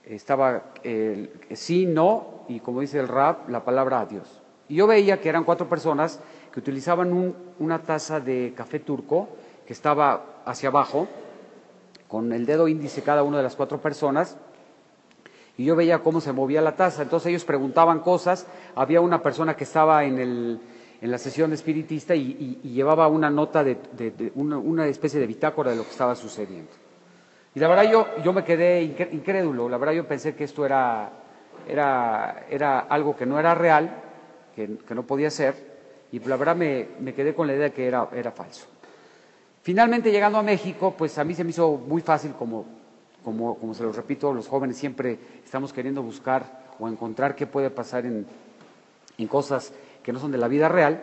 estaba 0.05 0.73
el 0.83 1.31
sí, 1.53 1.87
no, 1.87 2.45
y 2.49 2.59
como 2.59 2.81
dice 2.81 2.99
el 2.99 3.09
rap, 3.09 3.49
la 3.49 3.65
palabra 3.65 4.01
a 4.01 4.07
Dios. 4.07 4.41
Y 4.69 4.77
yo 4.77 4.87
veía 4.87 5.21
que 5.21 5.29
eran 5.29 5.45
cuatro 5.45 5.69
personas 5.69 6.19
que 6.53 6.61
utilizaban 6.61 7.35
una 7.59 7.83
taza 7.83 8.21
de 8.21 8.53
café 8.57 8.81
turco 8.81 9.29
que 9.67 9.73
estaba 9.73 10.43
hacia 10.45 10.69
abajo, 10.69 11.09
con 12.09 12.33
el 12.33 12.45
dedo 12.45 12.69
índice 12.69 13.03
cada 13.03 13.23
una 13.23 13.39
de 13.39 13.43
las 13.43 13.57
cuatro 13.57 13.81
personas, 13.81 14.37
y 15.57 15.65
yo 15.65 15.77
veía 15.77 16.01
cómo 16.01 16.21
se 16.21 16.33
movía 16.33 16.61
la 16.61 16.77
taza. 16.77 17.03
Entonces 17.03 17.31
ellos 17.31 17.45
preguntaban 17.45 18.01
cosas, 18.01 18.47
había 18.75 19.01
una 19.01 19.23
persona 19.23 19.55
que 19.57 19.65
estaba 19.65 20.05
en, 20.05 20.19
el, 20.19 20.61
en 21.01 21.11
la 21.11 21.19
sesión 21.19 21.53
espiritista 21.53 22.15
y, 22.15 22.61
llevaba 22.63 23.09
una 23.09 23.29
nota 23.29 23.65
de, 23.65 24.33
una, 24.35 24.87
especie 24.87 25.21
de 25.21 25.27
bitácora 25.27 25.71
de 25.71 25.77
lo 25.77 25.85
que 25.85 25.91
estaba 25.91 26.15
sucediendo. 26.15 26.71
Y 27.55 27.61
la 27.61 27.69
verdad 27.69 27.91
yo, 27.91 28.07
yo 28.25 28.33
me 28.33 28.45
quedé 28.45 28.83
incrédulo, 28.83 29.69
la 29.69 29.77
verdad 29.77 29.95
yo 29.95 30.07
pensé 30.07 30.35
que 30.35 30.45
esto 30.45 30.65
era, 30.65 31.11
era, 31.69 32.47
era 32.49 32.81
algo 32.81 33.15
que 33.15 33.27
no 33.27 33.39
era 33.39 33.55
real, 33.55 34.03
que, 34.55 34.95
no 34.95 35.03
podía 35.03 35.31
ser, 35.31 35.72
y 36.13 36.21
la 36.21 36.37
verdad 36.37 36.55
me, 36.55 36.89
me, 37.01 37.15
quedé 37.15 37.35
con 37.35 37.47
la 37.47 37.55
idea 37.55 37.65
de 37.65 37.73
que 37.73 37.87
era, 37.87 38.09
era 38.13 38.31
falso. 38.31 38.67
Finalmente 39.63 40.13
llegando 40.13 40.39
a 40.39 40.43
México, 40.43 40.95
pues 40.97 41.19
a 41.19 41.25
mí 41.25 41.35
se 41.35 41.43
me 41.43 41.51
hizo 41.51 41.71
muy 41.77 42.03
fácil 42.03 42.33
como 42.33 42.83
como, 43.23 43.59
como 43.59 43.75
se 43.75 43.83
lo 43.83 43.93
repito, 43.93 44.33
los 44.33 44.49
jóvenes 44.49 44.77
siempre 44.77 45.19
estamos 45.45 45.73
queriendo 45.73 46.03
buscar 46.03 46.63
o 46.79 46.89
encontrar 46.89 47.35
qué 47.35 47.47
puede 47.47 47.71
pasar 47.71 48.05
en, 48.07 48.27
en 49.19 49.29
cosas 49.29 49.73
que 50.03 50.13
no 50.13 50.19
son 50.19 50.33
de 50.33 50.39
la 50.39 50.49
vida 50.49 50.69
real. 50.69 51.03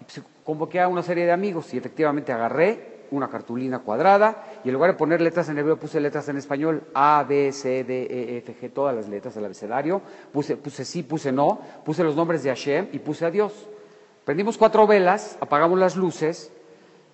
Y 0.00 0.04
pues, 0.04 0.22
convoqué 0.44 0.80
a 0.80 0.88
una 0.88 1.02
serie 1.02 1.26
de 1.26 1.32
amigos 1.32 1.72
y 1.74 1.78
efectivamente 1.78 2.32
agarré 2.32 2.98
una 3.10 3.28
cartulina 3.28 3.78
cuadrada 3.78 4.60
y 4.64 4.68
en 4.68 4.74
lugar 4.74 4.90
de 4.90 4.96
poner 4.98 5.20
letras 5.20 5.48
en 5.48 5.56
hebreo 5.56 5.78
puse 5.78 5.98
letras 5.98 6.28
en 6.28 6.36
español, 6.36 6.84
A, 6.94 7.24
B, 7.26 7.52
C, 7.52 7.84
D, 7.84 8.06
E, 8.10 8.38
F, 8.38 8.54
G, 8.60 8.72
todas 8.72 8.94
las 8.94 9.08
letras 9.08 9.34
del 9.34 9.46
abecedario. 9.46 10.02
Puse, 10.32 10.56
puse 10.56 10.84
sí, 10.84 11.02
puse 11.02 11.32
no, 11.32 11.60
puse 11.84 12.04
los 12.04 12.16
nombres 12.16 12.42
de 12.42 12.50
Hashem 12.50 12.88
y 12.92 12.98
puse 12.98 13.24
a 13.24 13.30
Dios. 13.30 13.68
Prendimos 14.28 14.58
cuatro 14.58 14.86
velas, 14.86 15.38
apagamos 15.40 15.78
las 15.78 15.96
luces 15.96 16.52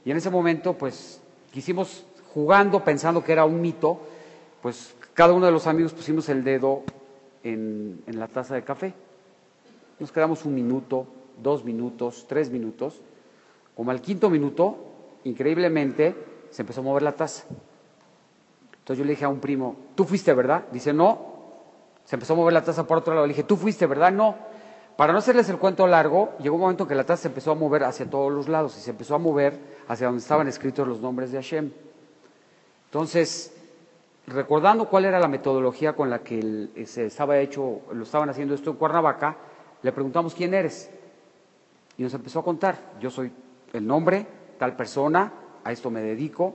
y 0.05 0.11
en 0.11 0.16
ese 0.16 0.31
momento 0.31 0.72
pues 0.72 1.22
quisimos 1.53 2.05
jugando, 2.33 2.83
pensando 2.83 3.22
que 3.22 3.31
era 3.31 3.44
un 3.44 3.61
mito, 3.61 4.00
pues 4.61 4.96
cada 5.14 5.33
uno 5.33 5.46
de 5.46 5.53
los 5.53 5.68
amigos 5.68 5.92
pusimos 5.92 6.29
el 6.29 6.42
dedo 6.42 6.83
en, 7.44 8.03
la 8.09 8.27
taza 8.27 8.57
de 8.57 8.64
café. 8.64 8.94
Nos 10.00 10.11
quedamos 10.11 10.44
un 10.44 10.57
minuto, 10.57 11.07
dos 11.40 11.64
minutos, 11.64 12.27
tres 12.29 12.50
minutos. 12.50 13.00
Como 13.77 13.92
al 13.92 14.00
quinto 14.00 14.29
minuto, 14.29 14.77
increíblemente, 15.22 16.16
se 16.50 16.62
empezó 16.62 16.81
a 16.81 16.83
mover 16.83 17.05
la 17.05 17.12
taza. 17.12 17.44
Entonces 18.72 18.98
yo 18.98 19.05
le 19.05 19.12
dije 19.12 19.24
a 19.24 19.29
un 19.29 19.38
primo, 19.38 19.77
tú 19.94 20.03
fuiste, 20.03 20.35
¿verdad? 20.35 20.64
Dice, 20.72 20.92
no. 20.92 21.33
Se 22.07 22.16
empezó 22.16 22.33
a 22.33 22.37
mover 22.37 22.55
la 22.55 22.64
taza 22.64 22.85
por 22.88 22.98
otro 22.98 23.14
lado. 23.14 23.24
Le 23.24 23.35
dije, 23.35 23.44
tú 23.44 23.57
fuiste, 23.57 23.87
¿verdad? 23.87 24.11
No. 24.11 24.53
Para 24.96 25.12
no 25.12 25.18
hacerles 25.18 25.48
el 25.48 25.59
cuento 25.59 25.87
largo, 25.88 26.35
llegó 26.38 26.54
un 26.54 26.62
momento 26.62 26.85
en 26.85 26.88
que 26.88 26.94
la 26.94 27.04
taza 27.04 27.22
se 27.22 27.28
empezó 27.28 27.50
a 27.50 27.54
mover 27.57 27.83
hacia 27.83 28.09
todos 28.09 28.33
los 28.33 28.48
lados 28.48 28.76
y 28.78 28.80
se 28.80 28.90
empezó 28.90 29.16
a 29.16 29.18
mover 29.18 29.59
hacia 29.88 30.07
donde 30.07 30.22
estaban 30.22 30.46
escritos 30.46 30.87
los 30.87 31.00
nombres 31.00 31.33
de 31.33 31.38
Hashem. 31.38 31.72
Entonces, 32.87 33.52
recordando 34.28 34.88
cuál 34.88 35.04
era 35.04 35.18
la 35.18 35.26
metodología 35.26 35.94
con 35.94 36.11
la 36.11 36.20
que 36.20 36.68
eh, 36.76 36.87
se 36.87 37.07
estaba 37.07 37.38
hecho, 37.38 37.80
lo 37.92 38.04
estaban 38.04 38.30
haciendo 38.30 38.54
esto 38.54 38.70
en 38.70 38.76
Cuernavaca, 38.76 39.37
le 39.83 39.90
preguntamos 39.90 40.33
quién 40.33 40.54
eres. 40.54 40.88
Y 41.98 42.04
nos 42.04 42.14
empezó 42.14 42.38
a 42.38 42.44
contar, 42.44 42.78
yo 43.00 43.11
soy 43.11 43.33
el 43.72 43.85
nombre, 43.85 44.24
tal 44.59 44.76
persona, 44.76 45.33
a 45.64 45.72
esto 45.72 45.90
me 45.90 46.02
dedico, 46.02 46.54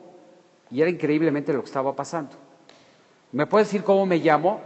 y 0.72 0.82
era 0.82 0.90
increíblemente 0.90 1.52
lo 1.52 1.60
que 1.60 1.66
estaba 1.66 1.94
pasando. 1.94 2.38
¿Me 3.34 3.46
puedes 3.46 3.68
decir 3.68 3.84
cómo 3.84 4.06
me 4.06 4.18
llamo? 4.18 4.62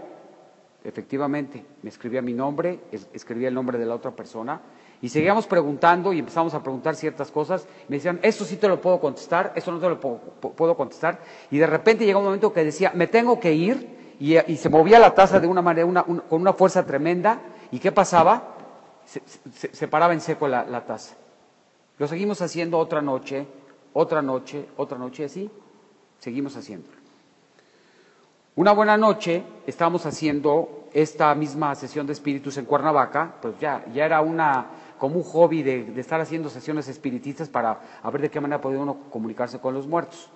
Efectivamente, 0.83 1.65
me 1.81 1.89
escribía 1.89 2.21
mi 2.21 2.33
nombre, 2.33 2.81
escribía 3.13 3.47
el 3.47 3.53
nombre 3.53 3.77
de 3.77 3.85
la 3.85 3.95
otra 3.95 4.11
persona, 4.11 4.61
y 5.03 5.09
seguíamos 5.09 5.47
preguntando 5.47 6.13
y 6.13 6.19
empezamos 6.19 6.53
a 6.53 6.63
preguntar 6.63 6.95
ciertas 6.95 7.29
cosas. 7.29 7.67
Me 7.89 7.97
decían, 7.97 8.19
esto 8.21 8.45
sí 8.45 8.55
te 8.55 8.69
lo 8.69 8.79
puedo 8.79 9.01
contestar, 9.01 9.51
esto 9.53 9.69
no 9.69 9.79
te 9.79 9.89
lo 9.89 9.99
puedo, 9.99 10.77
contestar. 10.77 11.19
Y 11.51 11.57
de 11.57 11.67
repente 11.67 12.05
llegó 12.05 12.19
un 12.19 12.25
momento 12.25 12.53
que 12.53 12.63
decía, 12.63 12.93
me 12.95 13.07
tengo 13.07 13.37
que 13.37 13.53
ir. 13.53 14.15
Y, 14.17 14.55
se 14.55 14.69
movía 14.69 14.99
la 14.99 15.13
taza 15.13 15.41
de 15.41 15.47
una 15.47 15.61
manera, 15.61 16.03
con 16.03 16.41
una 16.41 16.53
fuerza 16.53 16.85
tremenda. 16.85 17.41
¿Y 17.71 17.79
qué 17.79 17.91
pasaba? 17.91 18.55
Se, 19.03 19.87
paraba 19.89 20.13
en 20.13 20.21
seco 20.21 20.47
la, 20.47 20.63
la, 20.63 20.85
taza. 20.85 21.15
Lo 21.97 22.07
seguimos 22.07 22.41
haciendo 22.41 22.77
otra 22.77 23.01
noche, 23.01 23.45
otra 23.91 24.21
noche, 24.21 24.69
otra 24.77 24.97
noche, 24.97 25.25
así. 25.25 25.51
Seguimos 26.19 26.55
haciéndolo. 26.55 27.02
Una 28.55 28.71
buena 28.71 28.97
noche 28.97 29.43
estábamos 29.65 30.05
haciendo 30.05 30.87
esta 30.93 31.33
misma 31.33 31.73
sesión 31.73 32.05
de 32.05 32.13
espíritus 32.13 32.55
en 32.57 32.65
Cuernavaca, 32.65 33.33
pues 33.41 33.55
ya, 33.59 33.83
ya 33.91 34.05
era 34.05 34.21
una, 34.21 34.67
como 34.99 35.15
un 35.15 35.23
hobby 35.23 35.63
de, 35.63 35.99
estar 35.99 36.21
haciendo 36.21 36.49
sesiones 36.49 36.87
espiritistas 36.87 37.49
para 37.49 37.79
ver 38.11 38.21
de 38.21 38.29
qué 38.29 38.39
manera 38.39 38.61
podía 38.61 38.77
uno 38.77 38.97
comunicarse 39.09 39.57
con 39.57 39.73
los 39.73 39.87
muertos. 39.87 40.29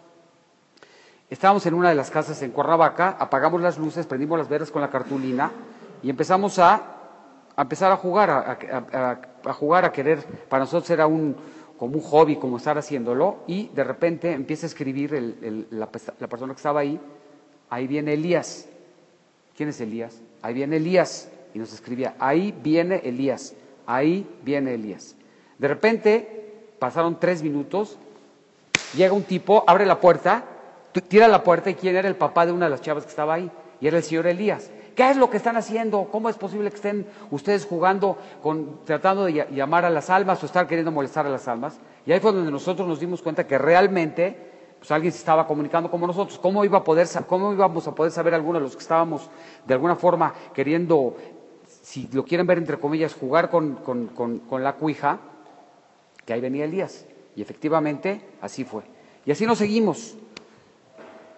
Estábamos 1.30 1.63
en 1.67 1.75
una 1.75 1.89
de 1.89 1.95
las 1.95 2.10
casas 2.10 2.41
en 2.41 2.49
Cuernavaca, 2.49 3.17
apagamos 3.19 3.62
las 3.62 3.77
luces, 3.77 4.08
prendimos 4.08 4.39
las 4.39 4.49
velas 4.49 4.71
con 4.71 4.82
la 4.82 4.89
cartulina 4.89 5.51
y 6.01 6.10
empezamos 6.10 6.58
a, 6.58 6.95
empezar 7.56 7.91
a 7.91 7.97
jugar, 7.97 8.32
a, 8.32 9.53
jugar, 9.53 9.86
a 9.86 9.91
querer, 9.91 10.25
para 10.49 10.63
nosotros 10.63 10.89
era 10.89 11.06
un, 11.06 11.36
como 11.77 11.97
un 11.97 12.01
hobby, 12.01 12.38
como 12.38 12.58
estar 12.58 12.80
haciéndolo, 12.80 13.43
y 13.45 13.67
de 13.67 13.84
repente 13.84 14.32
empieza 14.32 14.65
a 14.65 14.69
escribir 14.69 15.12
la, 15.69 15.88
la 16.19 16.27
persona 16.27 16.53
que 16.53 16.58
estaba 16.58 16.80
ahí, 16.80 16.99
ahí 17.69 17.88
viene 17.88 18.13
Elías. 18.13 18.67
¿Quién 19.56 19.69
es 19.69 19.82
Elías? 19.82 20.21
Ahí 20.41 20.53
viene 20.53 20.77
Elías. 20.77 21.30
Y 21.53 21.60
nos 21.60 21.73
escribía, 21.73 22.15
ahí 22.19 22.53
viene 22.63 23.01
Elías. 23.03 23.56
Ahí 23.86 24.27
viene 24.43 24.73
Elías. 24.73 25.15
De 25.58 25.67
repente, 25.67 26.73
pasaron 26.77 27.19
tres 27.19 27.41
minutos, 27.41 27.97
llega 28.95 29.13
un 29.13 29.23
tipo, 29.23 29.63
abre 29.65 29.86
la 29.86 29.99
puerta, 29.99 30.43
tira 31.08 31.27
la 31.27 31.43
puerta 31.43 31.69
y 31.69 31.75
quién 31.75 31.95
era 31.95 32.08
el 32.08 32.15
papá 32.15 32.45
de 32.45 32.51
una 32.51 32.65
de 32.65 32.71
las 32.71 32.82
chavas 32.82 33.03
que 33.03 33.10
estaba 33.10 33.36
ahí. 33.36 33.49
Y 33.80 33.88
era 33.88 33.97
el 33.97 34.03
señor 34.03 34.27
Elías. 34.27 34.71
¿Qué 34.95 35.10
es 35.12 35.17
lo 35.17 35.30
que 35.30 35.38
están 35.38 35.58
haciendo? 35.58 36.10
¿Cómo 36.12 36.27
es 36.27 36.38
posible 36.38 36.71
que 36.71 36.75
estén 36.75 37.06
ustedes 37.30 37.65
jugando, 37.65 38.17
con, 38.41 38.84
tratando 38.84 39.25
de 39.25 39.47
llamar 39.51 39.86
a 39.86 39.91
las 39.91 40.10
almas 40.10 40.41
o 40.41 40.47
estar 40.47 40.65
queriendo 40.65 40.91
molestar 40.91 41.27
a 41.27 41.30
las 41.30 41.47
almas? 41.47 41.80
Y 42.06 42.12
ahí 42.12 42.19
fue 42.19 42.32
donde 42.32 42.51
nosotros 42.51 42.88
nos 42.88 42.99
dimos 42.99 43.21
cuenta 43.21 43.45
que 43.45 43.60
realmente 43.60 44.57
pues, 44.88 44.95
alguien 44.95 45.12
se 45.12 45.19
estaba 45.19 45.45
comunicando 45.45 45.91
como 45.91 46.08
nosotros. 46.08 46.39
¿Cómo, 46.39 46.63
iba 46.63 46.78
a 46.78 46.84
poder, 46.84 47.08
¿Cómo 47.28 47.52
íbamos 47.52 47.86
a 47.88 47.93
poder 47.93 48.10
saber 48.10 48.34
algunos 48.34 48.62
de 48.62 48.63
los 48.63 48.76
que 48.76 48.82
estábamos 48.82 49.30
de 49.65 49.73
alguna 49.73 49.97
forma 49.97 50.34
queriendo 50.54 51.13
si 51.82 52.08
lo 52.13 52.23
quieren 52.23 52.47
ver 52.47 52.58
entre 52.58 52.78
comillas, 52.80 53.13
jugar 53.13 53.50
con, 53.50 53.80
la 54.62 54.73
cuija, 54.73 55.19
que 56.26 56.32
ahí 56.32 56.39
venía 56.39 56.63
Elías. 56.63 57.06
Y 57.36 57.41
efectivamente, 57.41 58.21
así 58.39 58.63
fue. 58.63 58.84
Y 59.26 59.32
así 59.32 59.45
nos 59.45 59.58
seguimos. 59.58 60.15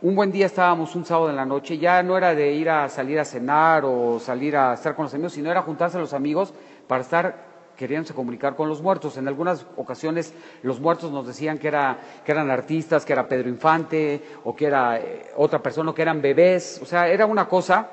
Un 0.03 0.15
buen 0.15 0.31
día 0.31 0.45
estábamos 0.45 0.95
un 0.95 1.03
sábado 1.03 1.31
en 1.31 1.35
la 1.35 1.45
noche, 1.45 1.79
ya 1.79 2.03
no 2.03 2.17
era 2.17 2.35
de 2.35 2.53
ir 2.53 2.69
a 2.69 2.87
salir 2.87 3.19
a 3.19 3.25
cenar 3.25 3.83
o 3.83 4.19
salir 4.19 4.55
a 4.55 4.75
estar 4.75 4.95
con 4.95 5.05
los 5.05 5.13
amigos, 5.15 5.33
sino 5.33 5.49
era 5.49 5.63
juntarse 5.63 5.97
a 5.97 5.99
los 5.99 6.13
amigos 6.13 6.53
para 6.87 7.01
estar 7.01 7.48
queriéndose 7.79 8.13
comunicar 8.13 8.57
con 8.57 8.67
los 8.67 8.81
muertos. 8.81 9.15
En 9.15 9.29
algunas 9.29 9.65
ocasiones 9.77 10.33
los 10.63 10.81
muertos 10.81 11.13
nos 11.13 11.25
decían 11.25 11.57
que, 11.57 11.69
era, 11.69 11.97
que 12.25 12.33
eran 12.33 12.51
artistas, 12.51 13.05
que 13.05 13.13
era 13.13 13.25
Pedro 13.25 13.47
Infante 13.47 14.21
o 14.43 14.53
que 14.53 14.65
era 14.65 14.99
eh, 14.99 15.31
otra 15.37 15.63
persona, 15.63 15.91
o 15.91 15.95
que 15.95 16.01
eran 16.01 16.21
bebés. 16.21 16.81
O 16.83 16.85
sea, 16.85 17.07
era 17.07 17.25
una 17.25 17.47
cosa 17.47 17.89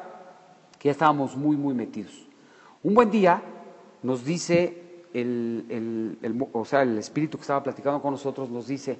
que 0.76 0.90
estábamos 0.90 1.36
muy, 1.36 1.56
muy 1.56 1.72
metidos. 1.72 2.26
Un 2.82 2.94
buen 2.94 3.12
día 3.12 3.40
nos 4.02 4.24
dice 4.24 5.04
el, 5.14 6.18
o 6.52 6.64
sea, 6.64 6.82
el 6.82 6.98
espíritu 6.98 7.38
que 7.38 7.42
estaba 7.42 7.62
platicando 7.62 8.02
con 8.02 8.10
nosotros, 8.10 8.50
nos 8.50 8.66
dice, 8.66 8.98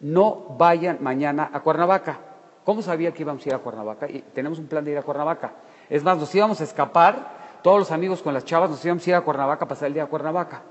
no 0.00 0.56
vayan 0.58 0.98
mañana 1.00 1.50
a 1.52 1.60
Cuernavaca. 1.60 2.18
¿Cómo 2.64 2.82
sabía 2.82 3.12
que 3.12 3.22
íbamos 3.22 3.46
a 3.46 3.48
ir 3.48 3.54
a 3.54 3.58
Cuernavaca? 3.58 4.10
Y 4.10 4.22
tenemos 4.34 4.58
un 4.58 4.66
plan 4.66 4.84
de 4.84 4.90
ir 4.90 4.98
a 4.98 5.02
Cuernavaca. 5.02 5.52
Es 5.88 6.02
más, 6.02 6.18
nos 6.18 6.34
íbamos 6.34 6.60
a 6.60 6.64
escapar, 6.64 7.35
todos 7.66 7.80
los 7.80 7.90
amigos 7.90 8.22
con 8.22 8.32
las 8.32 8.44
chavas 8.44 8.70
nos 8.70 8.84
íbamos 8.84 9.04
a 9.04 9.10
ir 9.10 9.16
a 9.16 9.22
Cuernavaca 9.22 9.64
a 9.64 9.66
pasar 9.66 9.88
el 9.88 9.94
día 9.94 10.04
a 10.04 10.06
Cuernavaca. 10.06 10.62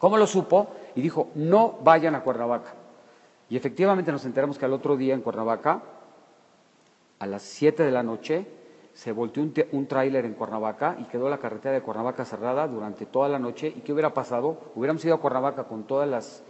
¿Cómo 0.00 0.16
lo 0.16 0.26
supo? 0.26 0.66
Y 0.96 1.00
dijo, 1.00 1.28
no 1.36 1.78
vayan 1.84 2.16
a 2.16 2.24
Cuernavaca. 2.24 2.74
Y 3.48 3.56
efectivamente 3.56 4.10
nos 4.10 4.24
enteramos 4.24 4.58
que 4.58 4.64
al 4.64 4.72
otro 4.72 4.96
día 4.96 5.14
en 5.14 5.20
Cuernavaca, 5.20 5.80
a 7.20 7.26
las 7.28 7.42
7 7.42 7.84
de 7.84 7.92
la 7.92 8.02
noche, 8.02 8.48
se 8.94 9.12
volteó 9.12 9.44
un, 9.44 9.54
un 9.70 9.86
tráiler 9.86 10.24
en 10.24 10.34
Cuernavaca 10.34 10.96
y 10.98 11.04
quedó 11.04 11.30
la 11.30 11.38
carretera 11.38 11.74
de 11.74 11.82
Cuernavaca 11.82 12.24
cerrada 12.24 12.66
durante 12.66 13.06
toda 13.06 13.28
la 13.28 13.38
noche. 13.38 13.68
¿Y 13.68 13.82
qué 13.82 13.92
hubiera 13.92 14.12
pasado? 14.12 14.58
Hubiéramos 14.74 15.04
ido 15.04 15.14
a 15.14 15.20
Cuernavaca 15.20 15.68
con 15.68 15.84
todas 15.84 16.08
las 16.08 16.42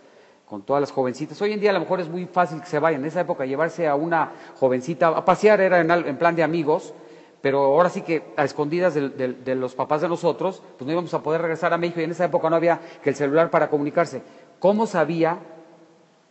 con 0.49 0.63
todas 0.63 0.81
las 0.81 0.93
jovencitas. 0.93 1.43
Hoy 1.43 1.53
en 1.53 1.61
día 1.61 1.71
a 1.71 1.75
lo 1.75 1.81
mejor 1.81 2.01
es 2.01 2.09
muy 2.09 2.25
fácil 2.25 2.61
que 2.61 2.67
se 2.67 2.79
vayan. 2.79 3.03
En 3.03 3.09
esa 3.09 3.21
época 3.21 3.45
llevarse 3.45 3.87
a 3.87 3.95
una 3.95 4.33
jovencita 4.59 5.09
a 5.09 5.23
pasear 5.23 5.61
era 5.61 5.79
en, 5.79 6.17
plan 6.17 6.35
de 6.35 6.43
amigos, 6.43 6.95
pero 7.41 7.61
ahora 7.61 7.89
sí 7.89 8.03
que 8.03 8.23
a 8.37 8.45
escondidas 8.45 8.95
de, 8.95 9.55
los 9.55 9.75
papás 9.75 10.01
de 10.01 10.09
nosotros, 10.09 10.63
pues 10.77 10.87
no 10.87 10.93
íbamos 10.93 11.15
a 11.15 11.23
poder 11.23 11.41
regresar 11.41 11.73
a 11.73 11.79
México 11.79 12.01
y 12.01 12.05
en 12.05 12.11
esa 12.11 12.25
época 12.25 12.51
no 12.51 12.57
había 12.57 12.81
que 13.03 13.11
el 13.11 13.17
celular 13.17 13.51
para 13.51 13.71
comunicarse. 13.71 14.23
¿Cómo 14.59 14.87
sabía 14.87 15.39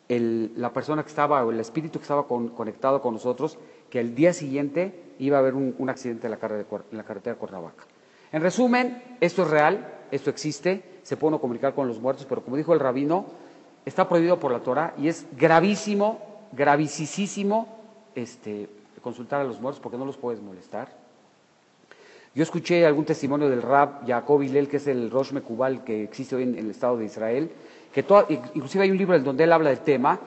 la 0.10 0.72
persona 0.72 1.04
que 1.04 1.10
estaba 1.10 1.43
o 1.43 1.52
el 1.52 1.60
espíritu 1.60 2.00
que 2.00 2.04
estaba 2.04 2.28
conectado 2.28 3.02
con 3.02 3.13
nosotros 3.13 3.58
que 3.89 4.00
el 4.00 4.15
día 4.15 4.34
siguiente 4.34 5.13
iba 5.20 5.38
a 5.38 5.39
haber 5.39 5.54
un, 5.56 5.89
accidente 5.89 6.28
en 6.28 6.32
la, 6.32 6.38
carretera 6.38 7.34
de 7.34 7.36
Cuernavaca. 7.36 7.86
En 8.32 8.41
resumen, 8.41 9.17
esto 9.20 9.43
es 9.43 9.50
real, 9.50 9.93
esto 10.12 10.30
existe, 10.30 11.00
se 11.04 11.17
puede 11.17 11.30
uno 11.30 11.41
comunicar 11.41 11.74
con 11.74 11.88
los 11.88 12.00
muertos, 12.00 12.26
pero 12.28 12.43
como 12.43 12.58
dijo 12.58 12.74
el 12.74 12.80
rabino, 12.80 13.26
está 13.86 14.08
prohibido 14.08 14.39
por 14.39 14.52
la 14.52 14.60
Torah 14.60 14.93
y 14.98 15.08
es 15.08 15.26
gravísimo, 15.38 16.20
gravísimo 16.52 17.67
este, 18.15 18.70
consultar 19.01 19.41
a 19.41 19.43
los 19.43 19.60
muertos 19.60 19.81
porque 19.81 19.97
no 19.97 20.05
los 20.05 20.17
puedes 20.17 20.41
molestar. 20.41 20.89
Yo 22.36 22.43
escuché 22.43 22.86
algún 22.86 23.05
testimonio 23.05 23.49
del 23.49 23.62
rab 23.62 24.05
Jacob 24.05 24.43
Hillel, 24.43 24.67
que 24.67 24.77
es 24.77 24.88
el 24.88 25.10
Rosh 25.10 25.31
Mekubal 25.31 25.83
que 25.83 26.03
existe 26.03 26.36
hoy 26.36 26.43
en, 26.43 26.55
el 26.55 26.69
Estado 26.69 26.97
de 26.97 27.05
Israel, 27.05 27.49
que 27.91 28.05
inclusive 28.53 28.83
hay 28.83 28.91
un 28.91 28.97
libro 28.97 29.15
en 29.15 29.23
donde 29.23 29.43
él 29.43 29.51
habla 29.51 29.71
del 29.71 29.79
tema 29.79 30.19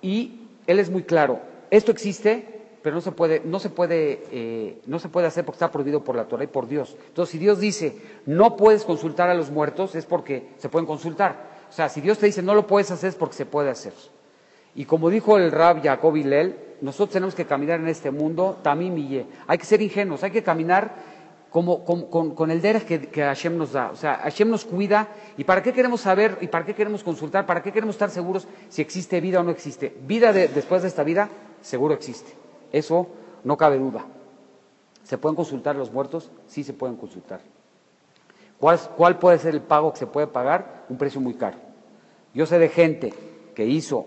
y 0.00 0.40
él 0.66 0.78
es 0.78 0.90
muy 0.90 1.02
claro, 1.02 1.40
esto 1.70 1.92
existe, 1.92 2.60
pero 2.82 2.94
no 2.94 3.02
se 3.02 3.12
puede, 3.12 3.42
no 3.44 3.58
se 3.58 3.68
puede, 3.68 4.22
eh, 4.32 4.80
no 4.86 4.98
se 4.98 5.08
puede 5.08 5.26
hacer 5.26 5.44
porque 5.44 5.56
está 5.56 5.70
prohibido 5.70 6.02
por 6.02 6.16
la 6.16 6.24
Torah 6.24 6.44
y 6.44 6.46
por 6.46 6.66
Dios. 6.66 6.96
Entonces, 7.08 7.32
si 7.32 7.38
Dios 7.38 7.60
dice 7.60 7.96
no 8.26 8.56
puedes 8.56 8.84
consultar 8.84 9.28
a 9.28 9.34
los 9.34 9.50
muertos, 9.50 9.94
es 9.94 10.06
porque 10.06 10.48
se 10.56 10.68
pueden 10.68 10.86
consultar. 10.86 11.50
O 11.68 11.72
sea, 11.72 11.88
si 11.88 12.00
Dios 12.00 12.18
te 12.18 12.26
dice 12.26 12.42
no 12.42 12.54
lo 12.54 12.66
puedes 12.66 12.90
hacer, 12.90 13.10
es 13.10 13.16
porque 13.16 13.36
se 13.36 13.46
puede 13.46 13.70
hacer. 13.70 13.92
Y 14.74 14.84
como 14.84 15.10
dijo 15.10 15.36
el 15.36 15.50
Rab 15.50 15.82
Jacob 15.82 16.16
Hillel, 16.16 16.56
nosotros 16.80 17.10
tenemos 17.10 17.34
que 17.34 17.44
caminar 17.44 17.80
en 17.80 17.88
este 17.88 18.10
mundo, 18.10 18.58
tamim 18.62 18.96
y 18.96 19.26
Hay 19.46 19.58
que 19.58 19.64
ser 19.64 19.82
ingenuos, 19.82 20.22
hay 20.22 20.30
que 20.30 20.42
caminar 20.42 20.94
con, 21.50 22.50
el 22.50 22.60
derech 22.62 23.10
que, 23.10 23.22
Hashem 23.22 23.56
nos 23.56 23.72
da. 23.72 23.90
O 23.90 23.96
sea, 23.96 24.16
Hashem 24.18 24.48
nos 24.48 24.64
cuida. 24.64 25.08
¿Y 25.36 25.44
para 25.44 25.62
qué 25.62 25.72
queremos 25.72 26.00
saber? 26.00 26.38
¿Y 26.40 26.46
para 26.46 26.64
qué 26.64 26.74
queremos 26.74 27.02
consultar? 27.02 27.44
¿Para 27.44 27.62
qué 27.62 27.72
queremos 27.72 27.96
estar 27.96 28.10
seguros 28.10 28.46
si 28.68 28.80
existe 28.80 29.20
vida 29.20 29.40
o 29.40 29.42
no 29.42 29.50
existe? 29.50 29.96
Vida 30.06 30.32
después 30.32 30.82
de 30.82 30.88
esta 30.88 31.02
vida, 31.02 31.28
seguro 31.60 31.94
existe. 31.94 32.32
Eso 32.72 33.08
no 33.42 33.56
cabe 33.56 33.78
duda. 33.78 34.04
¿Se 35.02 35.18
pueden 35.18 35.34
consultar 35.34 35.74
los 35.74 35.92
muertos? 35.92 36.30
Sí 36.46 36.62
se 36.62 36.72
pueden 36.72 36.96
consultar. 36.96 37.40
¿Cuál, 38.60 39.18
puede 39.18 39.38
ser 39.38 39.54
el 39.54 39.62
pago 39.62 39.92
que 39.92 39.98
se 39.98 40.06
puede 40.06 40.26
pagar? 40.26 40.84
Un 40.88 40.98
precio 40.98 41.20
muy 41.20 41.34
caro. 41.34 41.56
Yo 42.32 42.46
sé 42.46 42.58
de 42.58 42.68
gente 42.68 43.12
que 43.54 43.66
hizo 43.66 44.06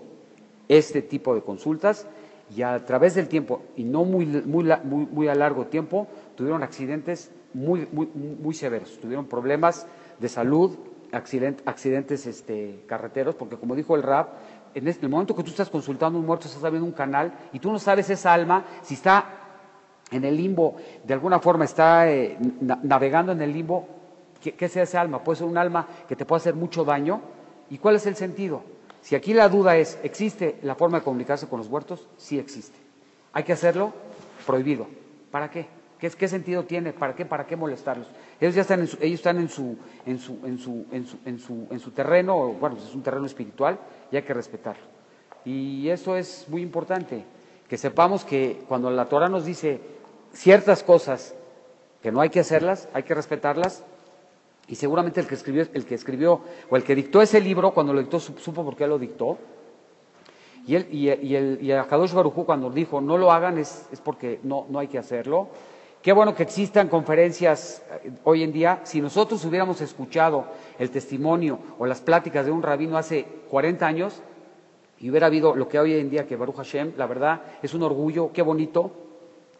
este 0.68 1.02
tipo 1.02 1.34
de 1.34 1.42
consultas 1.42 2.06
y 2.54 2.62
a 2.62 2.84
través 2.84 3.14
del 3.14 3.28
tiempo, 3.28 3.62
y 3.76 3.84
no 3.84 4.04
muy, 4.04 4.26
muy, 4.26 4.70
muy, 4.84 5.28
a 5.28 5.34
largo 5.34 5.66
tiempo, 5.66 6.06
tuvieron 6.36 6.62
accidentes 6.62 7.30
muy, 7.52 7.88
muy, 7.90 8.06
muy 8.06 8.54
severos, 8.54 8.98
tuvieron 9.00 9.26
problemas 9.26 9.86
de 10.18 10.28
salud, 10.28 10.76
accidentes, 11.12 12.26
este, 12.26 12.82
carreteros, 12.86 13.34
porque 13.34 13.56
como 13.56 13.74
dijo 13.74 13.96
el 13.96 14.02
RAP, 14.02 14.28
en 14.74 14.88
el 14.88 15.08
momento 15.08 15.34
que 15.34 15.42
tú 15.42 15.50
estás 15.50 15.70
consultando 15.70 16.18
un 16.18 16.26
muerto, 16.26 16.48
estás 16.48 16.64
abriendo 16.64 16.86
un 16.86 16.92
canal 16.92 17.32
y 17.52 17.60
tú 17.60 17.70
no 17.70 17.78
sabes 17.78 18.10
esa 18.10 18.32
alma 18.32 18.64
si 18.82 18.94
está 18.94 19.44
en 20.10 20.24
el 20.24 20.36
limbo, 20.36 20.76
de 21.04 21.14
alguna 21.14 21.38
forma 21.38 21.64
está 21.64 22.10
eh, 22.10 22.36
navegando 22.82 23.32
en 23.32 23.40
el 23.40 23.52
limbo, 23.52 23.86
¿qué, 24.40 24.54
es 24.58 24.76
esa 24.76 25.00
alma? 25.00 25.22
Puede 25.22 25.38
ser 25.38 25.46
un 25.46 25.56
alma 25.56 25.86
que 26.08 26.16
te 26.16 26.24
puede 26.24 26.40
hacer 26.40 26.54
mucho 26.54 26.84
daño. 26.84 27.20
¿Y 27.70 27.78
cuál 27.78 27.96
es 27.96 28.06
el 28.06 28.16
sentido? 28.16 28.62
Si 29.04 29.14
aquí 29.14 29.34
la 29.34 29.50
duda 29.50 29.76
es, 29.76 29.98
¿existe 30.02 30.56
la 30.62 30.74
forma 30.74 31.00
de 31.00 31.04
comunicarse 31.04 31.46
con 31.46 31.58
los 31.58 31.68
muertos? 31.68 32.08
Sí 32.16 32.38
existe. 32.38 32.78
¿Hay 33.34 33.44
que 33.44 33.52
hacerlo? 33.52 33.92
Prohibido. 34.46 34.86
¿Para 35.30 35.50
qué? 35.50 35.66
¿Qué, 35.98 36.08
¿Qué, 36.08 36.26
sentido 36.26 36.64
tiene? 36.64 36.94
¿Para 36.94 37.14
qué? 37.14 37.26
¿Para 37.26 37.46
qué 37.46 37.54
molestarlos? 37.54 38.06
Ellos 38.40 38.54
ya 38.54 38.62
están 38.62 38.80
en 38.80 38.86
su, 38.88 38.96
ellos 39.02 39.20
están 39.20 39.36
en 39.36 39.50
su, 39.50 39.76
en 40.06 40.18
su, 40.18 40.38
en 40.46 40.58
su, 40.58 40.86
en 40.90 41.06
su, 41.06 41.18
en 41.26 41.38
su, 41.38 41.66
en 41.70 41.80
su 41.80 41.90
terreno, 41.90 42.54
bueno, 42.54 42.78
es 42.78 42.94
un 42.94 43.02
terreno 43.02 43.26
espiritual 43.26 43.78
y 44.10 44.16
hay 44.16 44.22
que 44.22 44.32
respetarlo. 44.32 44.84
Y 45.44 45.90
eso 45.90 46.16
es 46.16 46.46
muy 46.48 46.62
importante, 46.62 47.26
que 47.68 47.76
sepamos 47.76 48.24
que 48.24 48.62
cuando 48.66 48.90
la 48.90 49.04
Torah 49.04 49.28
nos 49.28 49.44
dice 49.44 49.82
ciertas 50.32 50.82
cosas 50.82 51.34
que 52.02 52.10
no 52.10 52.22
hay 52.22 52.30
que 52.30 52.40
hacerlas, 52.40 52.88
hay 52.94 53.02
que 53.02 53.14
respetarlas, 53.14 53.84
y 54.68 54.74
seguramente 54.76 55.20
el 55.20 55.26
que 55.26 55.34
escribió, 55.34 55.66
el 55.72 55.84
que 55.84 55.94
escribió 55.94 56.40
o 56.70 56.76
el 56.76 56.84
que 56.84 56.94
dictó 56.94 57.20
ese 57.20 57.40
libro, 57.40 57.72
cuando 57.72 57.92
lo 57.92 58.00
dictó, 58.00 58.18
supo 58.18 58.64
por 58.64 58.76
qué 58.76 58.86
lo 58.86 58.98
dictó. 58.98 59.38
Y, 60.66 60.76
él, 60.76 60.88
y, 60.90 61.10
y, 61.10 61.36
el, 61.36 61.58
y 61.60 61.72
a 61.72 61.84
Kadosh 61.84 62.14
Barujú 62.14 62.46
cuando 62.46 62.70
dijo 62.70 63.00
no 63.02 63.18
lo 63.18 63.30
hagan 63.30 63.58
es, 63.58 63.86
es 63.92 64.00
porque 64.00 64.40
no, 64.42 64.66
no 64.70 64.78
hay 64.78 64.88
que 64.88 64.98
hacerlo. 64.98 65.48
Qué 66.00 66.12
bueno 66.12 66.34
que 66.34 66.42
existan 66.42 66.88
conferencias 66.88 67.82
eh, 68.04 68.12
hoy 68.24 68.42
en 68.42 68.52
día. 68.52 68.80
Si 68.84 69.00
nosotros 69.00 69.44
hubiéramos 69.44 69.80
escuchado 69.82 70.46
el 70.78 70.90
testimonio 70.90 71.58
o 71.78 71.86
las 71.86 72.00
pláticas 72.00 72.46
de 72.46 72.52
un 72.52 72.62
rabino 72.62 72.96
hace 72.96 73.26
40 73.50 73.86
años 73.86 74.22
y 74.98 75.10
hubiera 75.10 75.26
habido 75.26 75.54
lo 75.54 75.68
que 75.68 75.78
hoy 75.78 75.94
en 75.94 76.08
día 76.08 76.26
que 76.26 76.36
Baruch 76.36 76.56
Hashem, 76.56 76.92
la 76.96 77.06
verdad 77.06 77.42
es 77.62 77.74
un 77.74 77.82
orgullo, 77.82 78.32
qué 78.32 78.40
bonito 78.40 78.90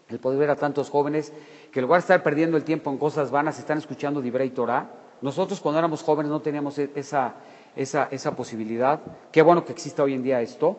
el 0.08 0.18
poder 0.18 0.38
ver 0.38 0.50
a 0.50 0.56
tantos 0.56 0.90
jóvenes 0.90 1.32
que 1.72 1.80
en 1.80 1.86
lugar 1.86 2.00
de 2.00 2.04
estar 2.04 2.22
perdiendo 2.22 2.56
el 2.56 2.64
tiempo 2.64 2.90
en 2.90 2.98
cosas 2.98 3.30
vanas 3.30 3.58
están 3.58 3.78
escuchando 3.78 4.20
Dibrei 4.20 4.50
Torah. 4.50 4.90
Nosotros 5.22 5.60
cuando 5.60 5.78
éramos 5.78 6.02
jóvenes 6.02 6.30
no 6.30 6.40
teníamos 6.40 6.78
e-, 6.78 6.90
esa, 6.94 7.34
esa, 7.74 8.08
esa 8.10 8.36
posibilidad. 8.36 9.00
Qué 9.32 9.42
bueno 9.42 9.64
que 9.64 9.72
exista 9.72 10.02
hoy 10.02 10.14
en 10.14 10.22
día 10.22 10.40
esto. 10.40 10.76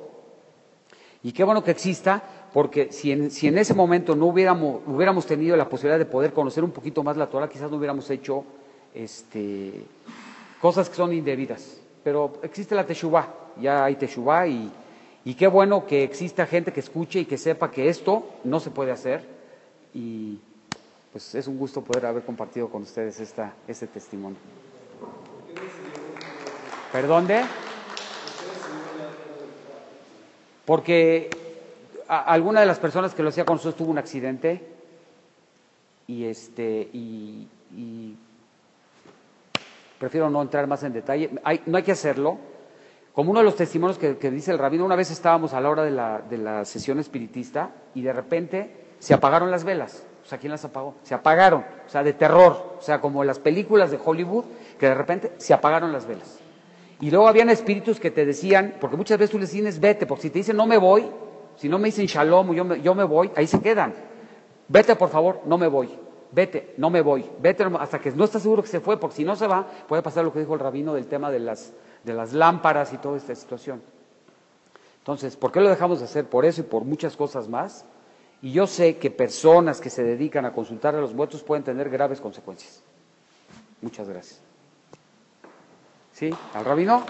Y 1.24 1.32
qué 1.32 1.44
bueno 1.44 1.64
que 1.64 1.72
exista 1.72 2.22
porque 2.54 2.92
si 2.92 3.12
en, 3.12 3.32
si 3.32 3.48
en 3.48 3.58
ese 3.58 3.74
momento 3.74 4.16
no 4.16 4.28
hubiéramos, 4.28 4.82
hubiéramos 4.86 5.26
tenido 5.26 5.58
la 5.58 5.68
posibilidad 5.68 5.98
de 5.98 6.06
poder 6.06 6.32
conocer 6.32 6.64
un 6.64 6.72
poquito 6.72 7.04
más 7.04 7.18
la 7.18 7.28
Torah, 7.28 7.50
quizás 7.50 7.70
no 7.70 7.78
hubiéramos 7.78 8.10
hecho 8.12 8.46
este, 8.94 9.86
cosas 10.62 10.88
que 10.88 10.96
son 10.96 11.12
indebidas. 11.12 11.82
Pero 12.04 12.34
existe 12.44 12.76
la 12.76 12.86
Teshuvah, 12.86 13.28
ya 13.60 13.84
hay 13.84 13.96
Teshuvah 13.96 14.48
y, 14.48 14.72
y 15.26 15.34
qué 15.34 15.48
bueno 15.48 15.88
que 15.88 16.04
exista 16.04 16.46
gente 16.46 16.72
que 16.72 16.80
escuche 16.80 17.20
y 17.20 17.26
que 17.26 17.40
sepa 17.40 17.72
que 17.72 17.90
esto 17.90 18.30
no 18.44 18.60
se 18.60 18.70
puede 18.70 18.92
hacer. 18.92 19.24
Y 19.92 20.40
pues 21.12 21.34
es 21.34 21.48
un 21.48 21.58
gusto 21.58 21.82
poder 21.82 22.06
haber 22.06 22.24
compartido 22.24 22.70
con 22.70 22.84
ustedes 22.84 23.20
esta, 23.20 23.54
este 23.68 23.88
testimonio. 23.88 24.38
¿Perdón 26.92 27.26
de? 27.26 27.44
Porque 30.64 31.30
alguna 32.08 32.60
de 32.60 32.68
las 32.68 32.78
personas 32.78 33.16
que 33.16 33.24
lo 33.24 33.30
hacía 33.30 33.46
con 33.46 33.56
nosotros 33.56 33.78
tuvo 33.78 33.90
un 33.90 33.98
accidente 33.98 34.62
y 36.06 36.26
este 36.26 36.88
y, 36.94 37.48
prefiero 39.98 40.30
no 40.30 40.40
entrar 40.44 40.68
más 40.68 40.84
en 40.84 40.94
detalle. 40.94 41.32
no 41.66 41.78
hay 41.78 41.84
que 41.84 41.94
hacerlo. 41.94 42.38
Como 43.16 43.32
uno 43.32 43.40
de 43.40 43.46
los 43.46 43.56
testimonios 43.56 43.98
que, 43.98 44.30
dice 44.30 44.52
el 44.52 44.60
rabino, 44.60 44.84
una 44.84 44.98
vez 44.98 45.10
estábamos 45.10 45.54
a 45.54 45.62
la 45.62 45.70
hora 45.70 45.84
de 45.84 45.92
la, 45.92 46.20
de 46.20 46.38
la 46.38 46.66
sesión 46.66 47.00
espiritista 47.00 47.72
y 47.94 48.02
de 48.02 48.12
repente 48.12 48.88
se 49.00 49.14
apagaron 49.14 49.50
las 49.50 49.64
velas. 49.64 50.06
O 50.26 50.28
sea, 50.28 50.38
¿quién 50.38 50.52
las 50.52 50.66
apagó? 50.66 50.96
Se 51.04 51.14
apagaron, 51.14 51.64
o 51.86 51.90
sea, 51.90 52.04
de 52.04 52.12
terror, 52.12 52.76
o 52.78 52.82
sea, 52.82 53.00
como 53.00 53.24
las 53.24 53.40
películas 53.40 53.90
de 53.90 54.00
Hollywood, 54.04 54.44
que 54.78 54.88
de 54.88 54.96
repente 54.96 55.32
se 55.38 55.54
apagaron 55.54 55.94
las 55.94 56.06
velas. 56.06 56.40
Y 57.00 57.10
luego 57.10 57.30
habían 57.30 57.50
espíritus 57.50 58.02
que 58.02 58.12
te 58.12 58.26
decían, 58.26 58.76
porque 58.82 58.98
muchas 58.98 59.18
veces 59.18 59.32
tú 59.32 59.40
les 59.40 59.52
dices, 59.52 59.80
vete, 59.80 60.06
porque 60.06 60.24
si 60.24 60.30
te 60.30 60.40
dicen 60.40 60.58
no 60.58 60.68
me 60.68 60.78
voy, 60.78 61.10
si 61.56 61.70
no 61.70 61.80
me 61.80 61.88
dicen 61.88 62.08
shalom, 62.08 62.54
yo 62.54 62.66
me, 62.66 62.82
yo 62.82 62.96
me 62.96 63.06
voy, 63.06 63.32
ahí 63.38 63.48
se 63.48 63.62
quedan. 63.62 63.94
Vete, 64.68 64.96
por 64.98 65.10
favor, 65.10 65.42
no 65.46 65.58
me 65.58 65.68
voy. 65.68 66.05
Vete, 66.36 66.74
no 66.76 66.90
me 66.90 67.00
voy. 67.00 67.26
Vete 67.40 67.64
hasta 67.80 67.98
que 67.98 68.12
no 68.12 68.26
estás 68.26 68.42
seguro 68.42 68.62
que 68.62 68.68
se 68.68 68.82
fue, 68.82 69.00
porque 69.00 69.16
si 69.16 69.24
no 69.24 69.38
se 69.38 69.48
va, 69.48 69.66
puede 69.88 70.04
pasar 70.04 70.26
lo 70.26 70.34
que 70.34 70.40
dijo 70.40 70.54
el 70.54 70.60
rabino 70.60 70.94
del 70.94 71.08
tema 71.08 71.32
de 71.32 71.40
las, 71.40 71.72
de 72.04 72.14
las 72.14 72.34
lámparas 72.34 72.92
y 72.92 72.98
toda 72.98 73.16
esta 73.16 73.34
situación. 73.34 73.82
Entonces, 74.98 75.38
¿por 75.38 75.54
qué 75.54 75.62
lo 75.62 75.70
dejamos 75.70 76.00
de 76.00 76.06
hacer? 76.06 76.26
Por 76.26 76.44
eso 76.44 76.60
y 76.60 76.66
por 76.66 76.84
muchas 76.84 77.16
cosas 77.16 77.48
más. 77.48 77.86
Y 78.42 78.52
yo 78.52 78.68
sé 78.68 78.98
que 78.98 79.10
personas 79.10 79.80
que 79.80 79.90
se 79.90 80.04
dedican 80.04 80.44
a 80.44 80.52
consultar 80.52 80.94
a 80.94 81.00
los 81.00 81.14
muertos 81.14 81.42
pueden 81.42 81.64
tener 81.64 81.90
graves 81.90 82.20
consecuencias. 82.20 82.84
Muchas 83.82 84.10
gracias. 84.10 84.42
¿Sí? 86.12 86.36
¿Al 86.54 86.66
rabino? 86.66 87.06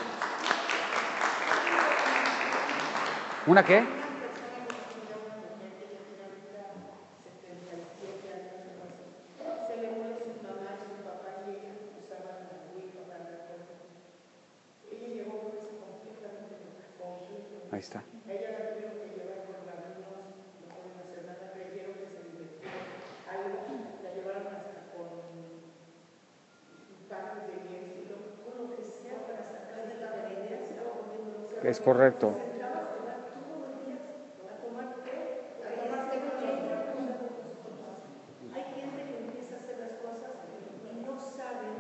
¿Una 3.47 3.65
qué? 3.65 3.83
Ahí 17.75 17.81
está. 17.81 18.01
Es 31.63 31.81
correcto. 31.81 32.33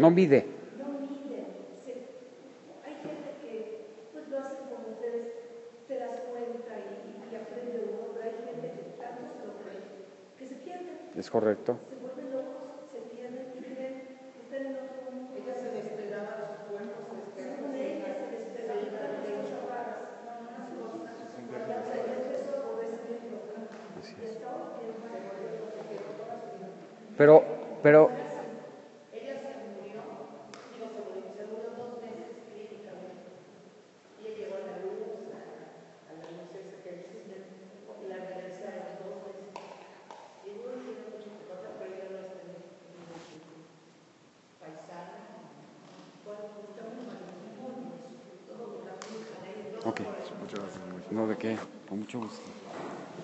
No 0.05 0.11
mide. 0.11 0.45
Es 11.17 11.31
correcto. 11.31 11.79
Pero, 27.17 27.43
pero. 27.81 28.11
Ok. 49.85 50.01
No, 51.11 51.27
de 51.27 51.37
qué, 51.37 51.57
con 51.87 51.99
mucho 51.99 52.19
gusto. 52.19 52.41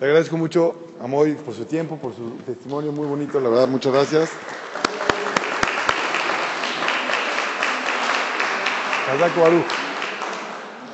Le 0.00 0.12
agradezco 0.32 0.36
mucho 0.38 0.74
a 1.02 1.06
Moy 1.06 1.34
por 1.34 1.54
su 1.54 1.64
tiempo, 1.64 1.96
por 1.96 2.14
su 2.14 2.30
testimonio 2.46 2.92
muy 2.92 3.06
bonito, 3.06 3.38
la 3.40 3.48
verdad, 3.50 3.68
muchas 3.68 3.92
gracias. 3.92 4.30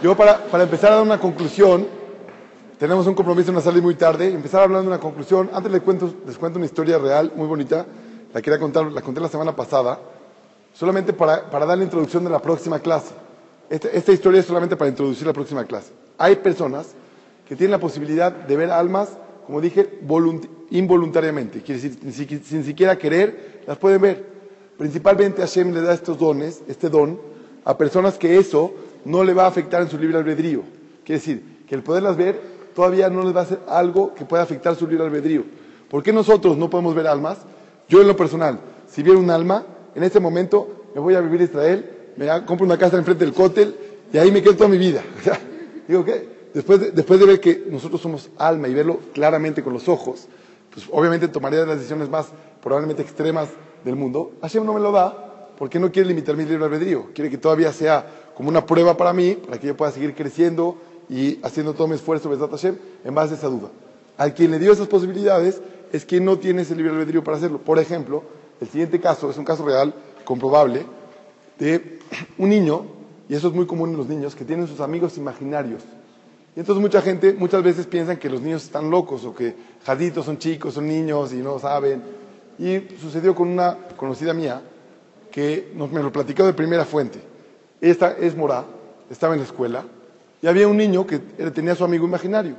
Yo 0.02 0.16
para, 0.16 0.44
para 0.46 0.64
empezar 0.64 0.92
a 0.92 0.94
dar 0.96 1.04
una 1.04 1.20
conclusión, 1.20 1.86
tenemos 2.78 3.06
un 3.06 3.14
compromiso 3.14 3.52
una 3.52 3.60
salida 3.60 3.82
muy 3.82 3.94
tarde, 3.94 4.32
empezar 4.32 4.62
hablando 4.62 4.90
de 4.90 4.96
una 4.96 5.00
conclusión, 5.00 5.50
antes 5.52 5.70
les 5.70 5.82
cuento, 5.82 6.12
les 6.26 6.36
cuento 6.36 6.58
una 6.58 6.66
historia 6.66 6.98
real 6.98 7.32
muy 7.36 7.46
bonita, 7.46 7.86
la 8.32 8.42
quería 8.42 8.58
contar, 8.58 8.90
la 8.90 9.02
conté 9.02 9.20
la 9.20 9.28
semana 9.28 9.54
pasada, 9.54 10.00
solamente 10.72 11.12
para, 11.12 11.48
para 11.48 11.64
dar 11.64 11.78
la 11.78 11.84
introducción 11.84 12.24
de 12.24 12.30
la 12.30 12.40
próxima 12.40 12.80
clase. 12.80 13.14
Esta, 13.70 13.88
esta 13.88 14.12
historia 14.12 14.40
es 14.40 14.46
solamente 14.46 14.76
para 14.76 14.88
introducir 14.88 15.26
la 15.26 15.32
próxima 15.32 15.64
clase. 15.64 15.92
Hay 16.16 16.36
personas 16.36 16.94
que 17.46 17.54
tienen 17.56 17.72
la 17.72 17.78
posibilidad 17.80 18.32
de 18.32 18.56
ver 18.56 18.70
almas, 18.70 19.10
como 19.48 19.62
dije, 19.62 19.88
involuntariamente, 20.72 21.62
quiere 21.62 21.80
decir, 21.80 22.42
sin, 22.44 22.64
siquiera 22.64 22.98
querer, 22.98 23.62
las 23.66 23.78
pueden 23.78 24.02
ver. 24.02 24.26
Principalmente 24.76 25.40
Hashem 25.40 25.72
le 25.72 25.80
da 25.80 25.94
estos 25.94 26.18
dones, 26.18 26.60
este 26.68 26.90
don, 26.90 27.18
a 27.64 27.78
personas 27.78 28.18
que 28.18 28.36
eso 28.36 28.74
no 29.06 29.24
le 29.24 29.32
va 29.32 29.44
a 29.44 29.46
afectar 29.46 29.80
en 29.80 29.88
su 29.88 29.96
libre 29.96 30.18
albedrío. 30.18 30.64
Quiere 31.02 31.18
decir, 31.18 31.42
que 31.66 31.74
el 31.74 31.82
poderlas 31.82 32.18
ver 32.18 32.38
todavía 32.74 33.08
no 33.08 33.24
les 33.24 33.34
va 33.34 33.40
a 33.40 33.44
hacer 33.44 33.60
algo 33.66 34.12
que 34.12 34.26
pueda 34.26 34.42
afectar 34.42 34.76
su 34.76 34.86
libre 34.86 35.06
albedrío. 35.06 35.44
¿Por 35.88 36.02
qué 36.02 36.12
nosotros 36.12 36.58
no 36.58 36.68
podemos 36.68 36.94
ver 36.94 37.06
almas? 37.06 37.38
Yo 37.88 38.02
en 38.02 38.06
lo 38.06 38.16
personal, 38.16 38.60
si 38.86 39.02
viera 39.02 39.18
un 39.18 39.30
alma, 39.30 39.64
en 39.94 40.04
este 40.04 40.20
momento 40.20 40.90
me 40.94 41.00
voy 41.00 41.14
a 41.14 41.22
vivir 41.22 41.40
a 41.40 41.44
Israel, 41.44 41.90
me 42.18 42.26
compro 42.44 42.66
una 42.66 42.76
casa 42.76 42.98
enfrente 42.98 43.24
del 43.24 43.32
cótel 43.32 43.74
y 44.12 44.18
ahí 44.18 44.30
me 44.30 44.42
quedo 44.42 44.56
toda 44.56 44.68
mi 44.68 44.76
vida. 44.76 45.02
digo, 45.88 46.04
¿qué? 46.04 46.36
Después 46.54 46.80
de, 46.80 46.90
después 46.90 47.20
de 47.20 47.26
ver 47.26 47.40
que 47.40 47.66
nosotros 47.70 48.00
somos 48.00 48.30
alma 48.38 48.68
y 48.68 48.74
verlo 48.74 49.00
claramente 49.12 49.62
con 49.62 49.72
los 49.72 49.88
ojos, 49.88 50.28
pues 50.72 50.86
obviamente 50.90 51.28
tomaría 51.28 51.64
las 51.66 51.76
decisiones 51.76 52.08
más 52.08 52.28
probablemente 52.62 53.02
extremas 53.02 53.48
del 53.84 53.96
mundo. 53.96 54.32
Hashem 54.42 54.64
no 54.64 54.74
me 54.74 54.80
lo 54.80 54.92
da 54.92 55.50
porque 55.58 55.78
no 55.78 55.90
quiere 55.90 56.08
limitar 56.08 56.36
mi 56.36 56.44
libre 56.44 56.64
albedrío. 56.64 57.06
Quiere 57.14 57.30
que 57.30 57.38
todavía 57.38 57.72
sea 57.72 58.06
como 58.34 58.48
una 58.48 58.64
prueba 58.64 58.96
para 58.96 59.12
mí, 59.12 59.34
para 59.34 59.58
que 59.58 59.66
yo 59.66 59.76
pueda 59.76 59.90
seguir 59.90 60.14
creciendo 60.14 60.76
y 61.08 61.38
haciendo 61.42 61.74
todo 61.74 61.88
mi 61.88 61.94
esfuerzo, 61.94 62.28
Besat 62.28 62.50
Hashem, 62.50 62.76
en 63.04 63.14
base 63.14 63.34
a 63.34 63.36
esa 63.36 63.48
duda. 63.48 63.68
Al 64.16 64.34
quien 64.34 64.50
le 64.50 64.58
dio 64.58 64.72
esas 64.72 64.88
posibilidades 64.88 65.60
es 65.92 66.04
quien 66.04 66.24
no 66.24 66.38
tiene 66.38 66.62
ese 66.62 66.76
libre 66.76 66.92
albedrío 66.92 67.24
para 67.24 67.36
hacerlo. 67.36 67.58
Por 67.58 67.78
ejemplo, 67.78 68.22
el 68.60 68.68
siguiente 68.68 69.00
caso 69.00 69.30
es 69.30 69.38
un 69.38 69.44
caso 69.44 69.64
real, 69.64 69.94
comprobable, 70.24 70.86
de 71.58 71.98
un 72.38 72.48
niño, 72.48 72.86
y 73.28 73.34
eso 73.34 73.48
es 73.48 73.54
muy 73.54 73.66
común 73.66 73.90
en 73.90 73.96
los 73.96 74.08
niños, 74.08 74.34
que 74.34 74.44
tienen 74.44 74.66
sus 74.66 74.80
amigos 74.80 75.18
imaginarios. 75.18 75.82
Y 76.58 76.60
entonces 76.60 76.82
mucha 76.82 77.00
gente 77.02 77.34
muchas 77.34 77.62
veces 77.62 77.86
piensan 77.86 78.16
que 78.16 78.28
los 78.28 78.40
niños 78.40 78.64
están 78.64 78.90
locos 78.90 79.24
o 79.24 79.32
que 79.32 79.54
jaditos 79.84 80.26
son 80.26 80.38
chicos, 80.38 80.74
son 80.74 80.88
niños 80.88 81.32
y 81.32 81.36
no 81.36 81.56
saben. 81.60 82.02
Y 82.58 82.80
sucedió 83.00 83.32
con 83.32 83.46
una 83.46 83.78
conocida 83.96 84.34
mía 84.34 84.60
que 85.30 85.70
nos, 85.76 85.92
me 85.92 86.02
lo 86.02 86.10
platicó 86.10 86.44
de 86.44 86.52
primera 86.54 86.84
fuente. 86.84 87.20
Esta 87.80 88.10
es 88.18 88.36
Morá, 88.36 88.64
estaba 89.08 89.34
en 89.34 89.38
la 89.38 89.46
escuela 89.46 89.84
y 90.42 90.48
había 90.48 90.66
un 90.66 90.76
niño 90.76 91.06
que 91.06 91.20
tenía 91.20 91.76
su 91.76 91.84
amigo 91.84 92.04
imaginario 92.08 92.56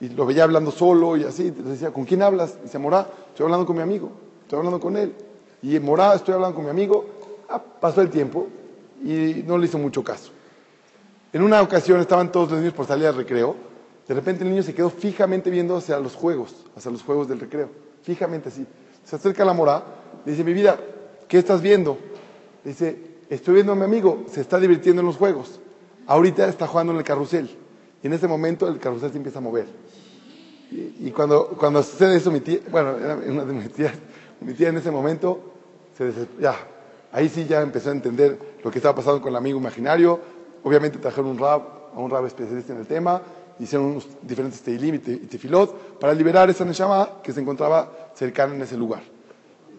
y 0.00 0.10
lo 0.10 0.24
veía 0.24 0.44
hablando 0.44 0.70
solo 0.70 1.16
y 1.16 1.24
así. 1.24 1.50
Le 1.50 1.70
decía, 1.70 1.90
¿con 1.90 2.04
quién 2.04 2.22
hablas? 2.22 2.54
Y 2.60 2.66
decía, 2.66 2.78
Morá, 2.78 3.08
estoy 3.30 3.42
hablando 3.42 3.66
con 3.66 3.74
mi 3.74 3.82
amigo, 3.82 4.12
estoy 4.42 4.58
hablando 4.58 4.78
con 4.78 4.96
él. 4.96 5.16
Y 5.62 5.80
Morá, 5.80 6.14
estoy 6.14 6.34
hablando 6.34 6.54
con 6.54 6.64
mi 6.64 6.70
amigo. 6.70 7.06
Ah, 7.48 7.60
pasó 7.60 8.02
el 8.02 8.10
tiempo 8.10 8.46
y 9.04 9.42
no 9.44 9.58
le 9.58 9.66
hizo 9.66 9.78
mucho 9.78 10.04
caso. 10.04 10.30
En 11.32 11.42
una 11.42 11.62
ocasión 11.62 12.00
estaban 12.00 12.30
todos 12.30 12.50
los 12.50 12.58
niños 12.60 12.74
por 12.74 12.86
salir 12.86 13.06
al 13.06 13.16
recreo. 13.16 13.56
De 14.06 14.14
repente 14.14 14.44
el 14.44 14.50
niño 14.50 14.62
se 14.62 14.74
quedó 14.74 14.90
fijamente 14.90 15.48
viendo 15.48 15.76
hacia 15.76 15.98
los 15.98 16.14
juegos, 16.14 16.54
hacia 16.76 16.90
los 16.90 17.02
juegos 17.02 17.28
del 17.28 17.40
recreo. 17.40 17.70
Fijamente 18.02 18.50
así. 18.50 18.66
Se 19.04 19.16
acerca 19.16 19.42
a 19.42 19.46
la 19.46 19.54
mora, 19.54 19.82
le 20.24 20.32
dice, 20.32 20.44
mi 20.44 20.52
vida, 20.52 20.78
¿qué 21.28 21.38
estás 21.38 21.62
viendo? 21.62 21.96
Le 22.64 22.72
dice, 22.72 22.98
estoy 23.30 23.54
viendo 23.54 23.72
a 23.72 23.76
mi 23.76 23.84
amigo, 23.84 24.24
se 24.30 24.42
está 24.42 24.58
divirtiendo 24.58 25.00
en 25.00 25.06
los 25.06 25.16
juegos. 25.16 25.60
Ahorita 26.06 26.46
está 26.48 26.66
jugando 26.66 26.92
en 26.92 26.98
el 26.98 27.04
carrusel. 27.04 27.48
Y 28.02 28.06
en 28.06 28.12
ese 28.12 28.28
momento 28.28 28.68
el 28.68 28.78
carrusel 28.78 29.10
se 29.10 29.16
empieza 29.16 29.38
a 29.38 29.42
mover. 29.42 29.66
Y, 30.70 31.10
cuando, 31.10 31.48
cuando 31.48 31.82
sucede 31.82 32.16
eso, 32.16 32.30
mi 32.30 32.40
tía, 32.40 32.60
bueno, 32.70 32.96
era 32.96 33.14
una 33.14 33.44
de 33.44 33.52
mis 33.52 33.70
tías, 33.72 33.92
mi 34.40 34.54
tía 34.54 34.68
en 34.68 34.78
ese 34.78 34.90
momento 34.90 35.52
se 35.96 36.06
desesperó. 36.06 36.54
Ahí 37.12 37.28
sí 37.28 37.44
ya 37.44 37.60
empezó 37.60 37.90
a 37.90 37.92
entender 37.92 38.38
lo 38.64 38.70
que 38.70 38.78
estaba 38.78 38.94
pasando 38.94 39.20
con 39.20 39.30
el 39.30 39.36
amigo 39.36 39.58
imaginario, 39.58 40.18
Obviamente 40.64 40.98
trajeron 40.98 41.30
un 41.30 41.38
rab, 41.38 41.62
a 41.94 41.98
un 41.98 42.10
rab 42.10 42.26
especialista 42.26 42.72
en 42.72 42.80
el 42.80 42.86
tema, 42.86 43.22
hicieron 43.58 43.88
unos 43.88 44.08
diferentes 44.22 44.60
teilim 44.62 44.94
y 44.94 44.98
tefilot 44.98 45.98
para 45.98 46.14
liberar 46.14 46.50
esa 46.50 46.64
neshama 46.64 47.22
que 47.22 47.32
se 47.32 47.40
encontraba 47.40 48.10
cercana 48.14 48.54
en 48.54 48.62
ese 48.62 48.76
lugar. 48.76 49.02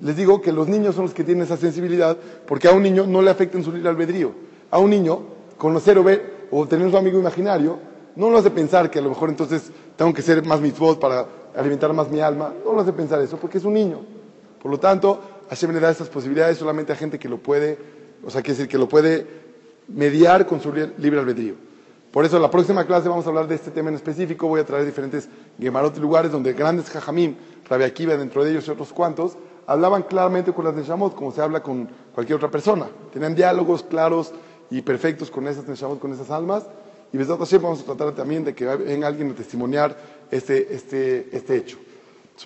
Les 0.01 0.15
digo 0.15 0.41
que 0.41 0.51
los 0.51 0.67
niños 0.67 0.95
son 0.95 1.05
los 1.05 1.13
que 1.13 1.23
tienen 1.23 1.43
esa 1.43 1.57
sensibilidad 1.57 2.17
porque 2.45 2.67
a 2.67 2.71
un 2.71 2.83
niño 2.83 3.05
no 3.05 3.21
le 3.21 3.29
afecta 3.29 3.57
en 3.57 3.63
su 3.63 3.71
libre 3.71 3.89
albedrío. 3.89 4.31
A 4.71 4.79
un 4.79 4.89
niño, 4.89 5.21
conocer 5.57 5.97
o 5.97 6.03
ver 6.03 6.47
o 6.51 6.67
tener 6.67 6.89
su 6.89 6.97
amigo 6.97 7.19
imaginario, 7.19 7.79
no 8.15 8.29
lo 8.29 8.37
hace 8.37 8.51
pensar 8.51 8.89
que 8.89 8.99
a 8.99 9.01
lo 9.01 9.09
mejor 9.09 9.29
entonces 9.29 9.71
tengo 9.95 10.13
que 10.13 10.21
ser 10.21 10.45
más 10.45 10.61
mitzvot 10.61 10.99
para 10.99 11.25
alimentar 11.55 11.93
más 11.93 12.09
mi 12.09 12.19
alma. 12.19 12.53
No 12.65 12.73
lo 12.73 12.81
hace 12.81 12.93
pensar 12.93 13.21
eso 13.21 13.37
porque 13.37 13.57
es 13.57 13.63
un 13.63 13.73
niño. 13.73 14.01
Por 14.61 14.71
lo 14.71 14.79
tanto, 14.79 15.19
Hashem 15.49 15.71
le 15.71 15.79
da 15.79 15.91
esas 15.91 16.09
posibilidades 16.09 16.57
solamente 16.57 16.93
a 16.93 16.95
gente 16.95 17.19
que 17.19 17.27
lo 17.29 17.37
puede, 17.37 17.77
o 18.23 18.29
sea, 18.29 18.41
que 18.41 18.51
decir, 18.51 18.67
que 18.67 18.77
lo 18.77 18.87
puede 18.87 19.42
mediar 19.87 20.45
con 20.45 20.61
su 20.61 20.71
libre 20.73 21.19
albedrío. 21.19 21.55
Por 22.11 22.25
eso, 22.25 22.35
en 22.35 22.43
la 22.43 22.51
próxima 22.51 22.85
clase 22.85 23.09
vamos 23.09 23.25
a 23.25 23.29
hablar 23.29 23.47
de 23.47 23.55
este 23.55 23.71
tema 23.71 23.89
en 23.89 23.95
específico. 23.95 24.47
Voy 24.47 24.59
a 24.59 24.65
traer 24.65 24.85
diferentes 24.85 25.27
gemarot 25.59 25.97
lugares 25.97 26.31
donde 26.31 26.53
grandes 26.53 26.89
jajamim, 26.89 27.35
Rabbi 27.67 28.05
dentro 28.05 28.43
de 28.43 28.51
ellos 28.51 28.67
y 28.67 28.71
otros 28.71 28.93
cuantos, 28.93 29.35
hablaban 29.65 30.03
claramente 30.03 30.53
con 30.53 30.65
las 30.65 30.75
neshamot, 30.75 31.15
como 31.15 31.31
se 31.31 31.41
habla 31.41 31.63
con 31.63 31.89
cualquier 32.13 32.37
otra 32.37 32.51
persona. 32.51 32.87
Tenían 33.11 33.33
diálogos 33.33 33.81
claros 33.81 34.31
y 34.69 34.81
perfectos 34.83 35.31
con 35.31 35.47
esas 35.47 35.67
neshamot, 35.67 35.99
con 35.99 36.13
esas 36.13 36.29
almas. 36.29 36.65
Y 37.11 37.17
Besat 37.17 37.39
Hashem 37.39 37.61
vamos 37.61 37.81
a 37.81 37.85
tratar 37.85 38.13
también 38.13 38.43
de 38.43 38.53
que 38.53 38.65
venga 38.65 39.07
alguien 39.07 39.31
a 39.31 39.33
testimoniar 39.33 39.97
este, 40.29 40.73
este, 40.73 41.29
este 41.31 41.55
hecho. 41.55 41.77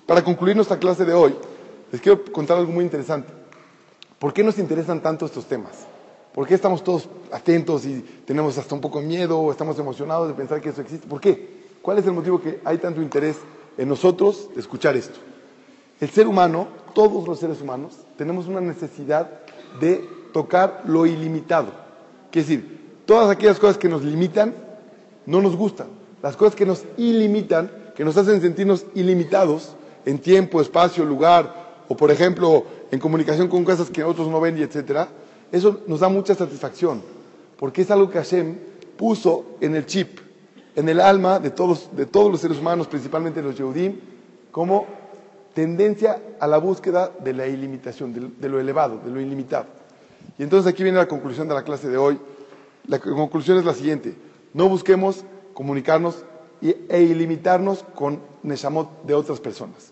Para 0.05 0.23
concluir 0.23 0.55
nuestra 0.55 0.77
clase 0.77 1.03
de 1.03 1.13
hoy, 1.13 1.35
les 1.91 1.99
quiero 2.01 2.23
contar 2.31 2.57
algo 2.57 2.71
muy 2.71 2.83
interesante. 2.83 3.33
¿Por 4.19 4.33
qué 4.33 4.43
nos 4.43 4.59
interesan 4.59 5.01
tanto 5.01 5.25
estos 5.25 5.45
temas? 5.45 5.87
¿Por 6.33 6.47
qué 6.47 6.53
estamos 6.53 6.83
todos 6.83 7.09
atentos 7.31 7.85
y 7.85 8.05
tenemos 8.25 8.57
hasta 8.57 8.75
un 8.75 8.81
poco 8.81 9.01
miedo 9.01 9.39
o 9.39 9.51
estamos 9.51 9.77
emocionados 9.79 10.27
de 10.27 10.33
pensar 10.33 10.61
que 10.61 10.69
eso 10.69 10.81
existe? 10.81 11.07
¿Por 11.07 11.19
qué? 11.19 11.57
¿Cuál 11.81 11.97
es 11.97 12.05
el 12.05 12.13
motivo 12.13 12.41
que 12.41 12.59
hay 12.63 12.77
tanto 12.77 13.01
interés 13.01 13.37
en 13.77 13.87
nosotros 13.89 14.49
de 14.53 14.61
escuchar 14.61 14.95
esto? 14.95 15.19
El 15.99 16.09
ser 16.09 16.27
humano, 16.27 16.67
todos 16.93 17.27
los 17.27 17.39
seres 17.39 17.61
humanos, 17.61 17.93
tenemos 18.17 18.47
una 18.47 18.61
necesidad 18.61 19.29
de 19.79 20.07
tocar 20.31 20.83
lo 20.85 21.05
ilimitado. 21.05 21.71
Quiere 22.29 22.47
decir, 22.47 23.01
todas 23.05 23.29
aquellas 23.29 23.57
cosas 23.57 23.77
que 23.77 23.89
nos 23.89 24.03
limitan 24.03 24.53
no 25.25 25.41
nos 25.41 25.55
gustan. 25.55 25.87
Las 26.21 26.35
cosas 26.35 26.55
que 26.55 26.65
nos 26.65 26.83
ilimitan, 26.97 27.71
que 27.95 28.05
nos 28.05 28.17
hacen 28.17 28.41
sentirnos 28.41 28.85
ilimitados 28.93 29.75
en 30.05 30.19
tiempo, 30.19 30.61
espacio, 30.61 31.03
lugar, 31.03 31.83
o 31.87 31.97
por 31.97 32.11
ejemplo, 32.11 32.65
en 32.91 32.99
comunicación 32.99 33.47
con 33.47 33.63
cosas 33.63 33.89
que 33.89 34.03
otros 34.03 34.27
no 34.27 34.39
ven 34.39 34.57
y 34.57 34.61
etcétera, 34.61 35.07
eso 35.51 35.81
nos 35.87 35.99
da 35.99 36.09
mucha 36.09 36.35
satisfacción, 36.35 37.01
porque 37.57 37.81
es 37.81 37.91
algo 37.91 38.09
que 38.09 38.17
Hashem 38.17 38.57
puso 38.97 39.45
en 39.61 39.75
el 39.75 39.85
chip, 39.85 40.19
en 40.75 40.89
el 40.89 40.99
alma 40.99 41.39
de 41.39 41.49
todos, 41.49 41.95
de 41.95 42.05
todos 42.05 42.31
los 42.31 42.41
seres 42.41 42.59
humanos, 42.59 42.87
principalmente 42.87 43.41
los 43.41 43.57
Yehudim, 43.57 43.99
como 44.51 44.85
tendencia 45.53 46.21
a 46.39 46.47
la 46.47 46.57
búsqueda 46.57 47.11
de 47.23 47.33
la 47.33 47.47
ilimitación, 47.47 48.13
de, 48.13 48.29
de 48.39 48.49
lo 48.49 48.59
elevado, 48.59 48.99
de 49.03 49.09
lo 49.09 49.19
ilimitado. 49.19 49.65
Y 50.37 50.43
entonces 50.43 50.71
aquí 50.71 50.83
viene 50.83 50.97
la 50.97 51.07
conclusión 51.07 51.47
de 51.47 51.55
la 51.55 51.63
clase 51.63 51.89
de 51.89 51.97
hoy. 51.97 52.19
La 52.87 52.99
conclusión 52.99 53.57
es 53.57 53.65
la 53.65 53.73
siguiente. 53.73 54.15
No 54.53 54.69
busquemos 54.69 55.23
comunicarnos 55.53 56.23
e 56.61 57.01
ilimitarnos 57.01 57.83
con 57.95 58.19
Neshamot 58.43 59.03
de 59.03 59.13
otras 59.13 59.39
personas. 59.39 59.91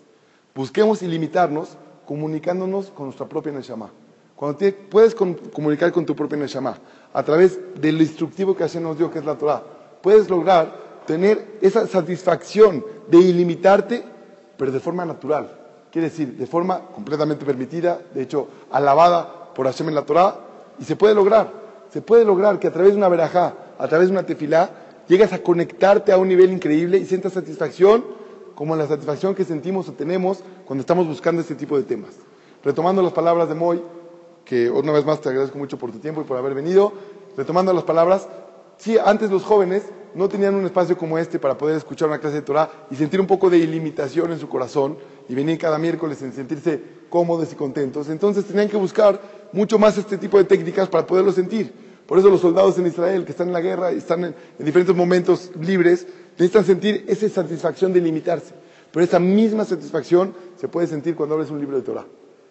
Busquemos 0.54 1.02
ilimitarnos 1.02 1.76
comunicándonos 2.06 2.90
con 2.90 3.06
nuestra 3.06 3.26
propia 3.26 3.52
Neshama. 3.52 3.90
Cuando 4.36 4.58
te, 4.58 4.72
puedes 4.72 5.14
con, 5.14 5.34
comunicar 5.34 5.90
con 5.92 6.04
tu 6.04 6.14
propia 6.14 6.36
Neshama 6.36 6.78
a 7.12 7.22
través 7.22 7.58
del 7.80 8.00
instructivo 8.00 8.54
que 8.54 8.64
Hashem 8.64 8.82
nos 8.82 8.98
dio, 8.98 9.10
que 9.10 9.18
es 9.18 9.24
la 9.24 9.36
Torah, 9.36 9.62
puedes 10.02 10.28
lograr 10.28 11.02
tener 11.06 11.58
esa 11.62 11.86
satisfacción 11.86 12.84
de 13.08 13.18
ilimitarte, 13.18 14.04
pero 14.58 14.70
de 14.70 14.80
forma 14.80 15.06
natural. 15.06 15.58
Quiere 15.90 16.10
decir, 16.10 16.36
de 16.36 16.46
forma 16.46 16.80
completamente 16.94 17.46
permitida, 17.46 17.98
de 18.12 18.22
hecho, 18.22 18.48
alabada 18.70 19.54
por 19.54 19.66
Hashem 19.66 19.88
en 19.88 19.94
la 19.94 20.02
Torah, 20.02 20.36
y 20.78 20.84
se 20.84 20.96
puede 20.96 21.14
lograr. 21.14 21.50
Se 21.90 22.02
puede 22.02 22.24
lograr 22.24 22.58
que 22.58 22.66
a 22.66 22.72
través 22.72 22.92
de 22.92 22.98
una 22.98 23.08
verajá, 23.08 23.54
a 23.78 23.88
través 23.88 24.08
de 24.08 24.12
una 24.12 24.26
tefilá, 24.26 24.70
llegas 25.08 25.32
a 25.32 25.38
conectarte 25.38 26.12
a 26.12 26.18
un 26.18 26.28
nivel 26.28 26.52
increíble 26.52 26.98
y 26.98 27.06
sientas 27.06 27.32
satisfacción 27.32 28.04
como 28.54 28.76
la 28.76 28.86
satisfacción 28.86 29.34
que 29.34 29.44
sentimos 29.44 29.88
o 29.88 29.92
tenemos 29.92 30.42
cuando 30.66 30.80
estamos 30.80 31.06
buscando 31.06 31.40
este 31.40 31.54
tipo 31.54 31.78
de 31.78 31.84
temas. 31.84 32.10
Retomando 32.62 33.00
las 33.02 33.12
palabras 33.12 33.48
de 33.48 33.54
Moy, 33.54 33.80
que 34.46 34.70
una 34.70 34.92
vez 34.92 35.04
más 35.04 35.20
te 35.20 35.28
agradezco 35.28 35.58
mucho 35.58 35.76
por 35.76 35.92
tu 35.92 35.98
tiempo 35.98 36.22
y 36.22 36.24
por 36.24 36.38
haber 36.38 36.54
venido, 36.54 36.92
retomando 37.36 37.72
las 37.72 37.84
palabras, 37.84 38.28
sí, 38.78 38.96
antes 38.96 39.30
los 39.30 39.42
jóvenes 39.42 39.82
no 40.14 40.28
tenían 40.28 40.54
un 40.54 40.64
espacio 40.64 40.96
como 40.96 41.18
este 41.18 41.38
para 41.38 41.58
poder 41.58 41.76
escuchar 41.76 42.08
una 42.08 42.18
clase 42.18 42.36
de 42.36 42.42
Torah 42.42 42.70
y 42.90 42.96
sentir 42.96 43.20
un 43.20 43.26
poco 43.26 43.50
de 43.50 43.58
ilimitación 43.58 44.32
en 44.32 44.38
su 44.38 44.48
corazón 44.48 44.96
y 45.28 45.34
venir 45.34 45.58
cada 45.58 45.78
miércoles 45.78 46.22
en 46.22 46.32
sentirse 46.32 46.80
cómodos 47.10 47.52
y 47.52 47.56
contentos. 47.56 48.08
Entonces 48.08 48.46
tenían 48.46 48.68
que 48.68 48.76
buscar 48.76 49.20
mucho 49.52 49.78
más 49.78 49.98
este 49.98 50.16
tipo 50.16 50.38
de 50.38 50.44
técnicas 50.44 50.88
para 50.88 51.06
poderlo 51.06 51.32
sentir. 51.32 51.72
Por 52.06 52.18
eso 52.18 52.30
los 52.30 52.40
soldados 52.40 52.78
en 52.78 52.86
Israel 52.86 53.24
que 53.24 53.32
están 53.32 53.48
en 53.48 53.52
la 53.52 53.60
guerra 53.60 53.92
y 53.92 53.98
están 53.98 54.24
en, 54.24 54.34
en 54.58 54.64
diferentes 54.64 54.94
momentos 54.94 55.50
libres, 55.60 56.06
necesitan 56.38 56.64
sentir 56.64 57.04
esa 57.08 57.28
satisfacción 57.28 57.92
de 57.92 58.00
limitarse. 58.00 58.54
Pero 58.92 59.04
esa 59.04 59.18
misma 59.18 59.64
satisfacción 59.64 60.32
se 60.56 60.68
puede 60.68 60.86
sentir 60.86 61.16
cuando 61.16 61.34
abres 61.34 61.50
un 61.50 61.58
libro 61.58 61.76
de 61.76 61.82
Torah. 61.82 62.06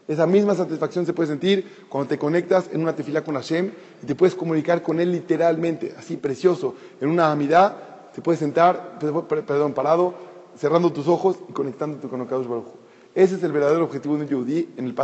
Esa 0.07 0.27
misma 0.27 0.53
satisfacción 0.53 1.05
se 1.05 1.13
puede 1.13 1.29
sentir 1.29 1.85
cuando 1.89 2.07
te 2.07 2.19
conectas 2.19 2.69
en 2.71 2.81
una 2.81 2.95
tefila 2.95 3.23
con 3.23 3.35
Hashem 3.35 3.71
y 4.03 4.05
te 4.05 4.13
puedes 4.13 4.35
comunicar 4.35 4.83
con 4.83 4.99
Él 4.99 5.11
literalmente, 5.11 5.95
así 5.97 6.15
precioso. 6.15 6.75
En 7.01 7.09
una 7.09 7.31
amidad 7.31 7.75
te 8.13 8.21
puedes 8.21 8.39
sentar, 8.39 8.99
perdón, 8.99 9.73
parado, 9.73 10.13
cerrando 10.55 10.91
tus 10.93 11.07
ojos 11.07 11.37
y 11.49 11.53
conectándote 11.53 12.07
con 12.07 12.21
Okadosh 12.21 12.47
Baruj 12.47 12.67
Ese 13.15 13.35
es 13.35 13.43
el 13.43 13.51
verdadero 13.51 13.83
objetivo 13.83 14.15
de 14.15 14.23
un 14.23 14.29
yudí 14.29 14.69
en, 14.77 14.95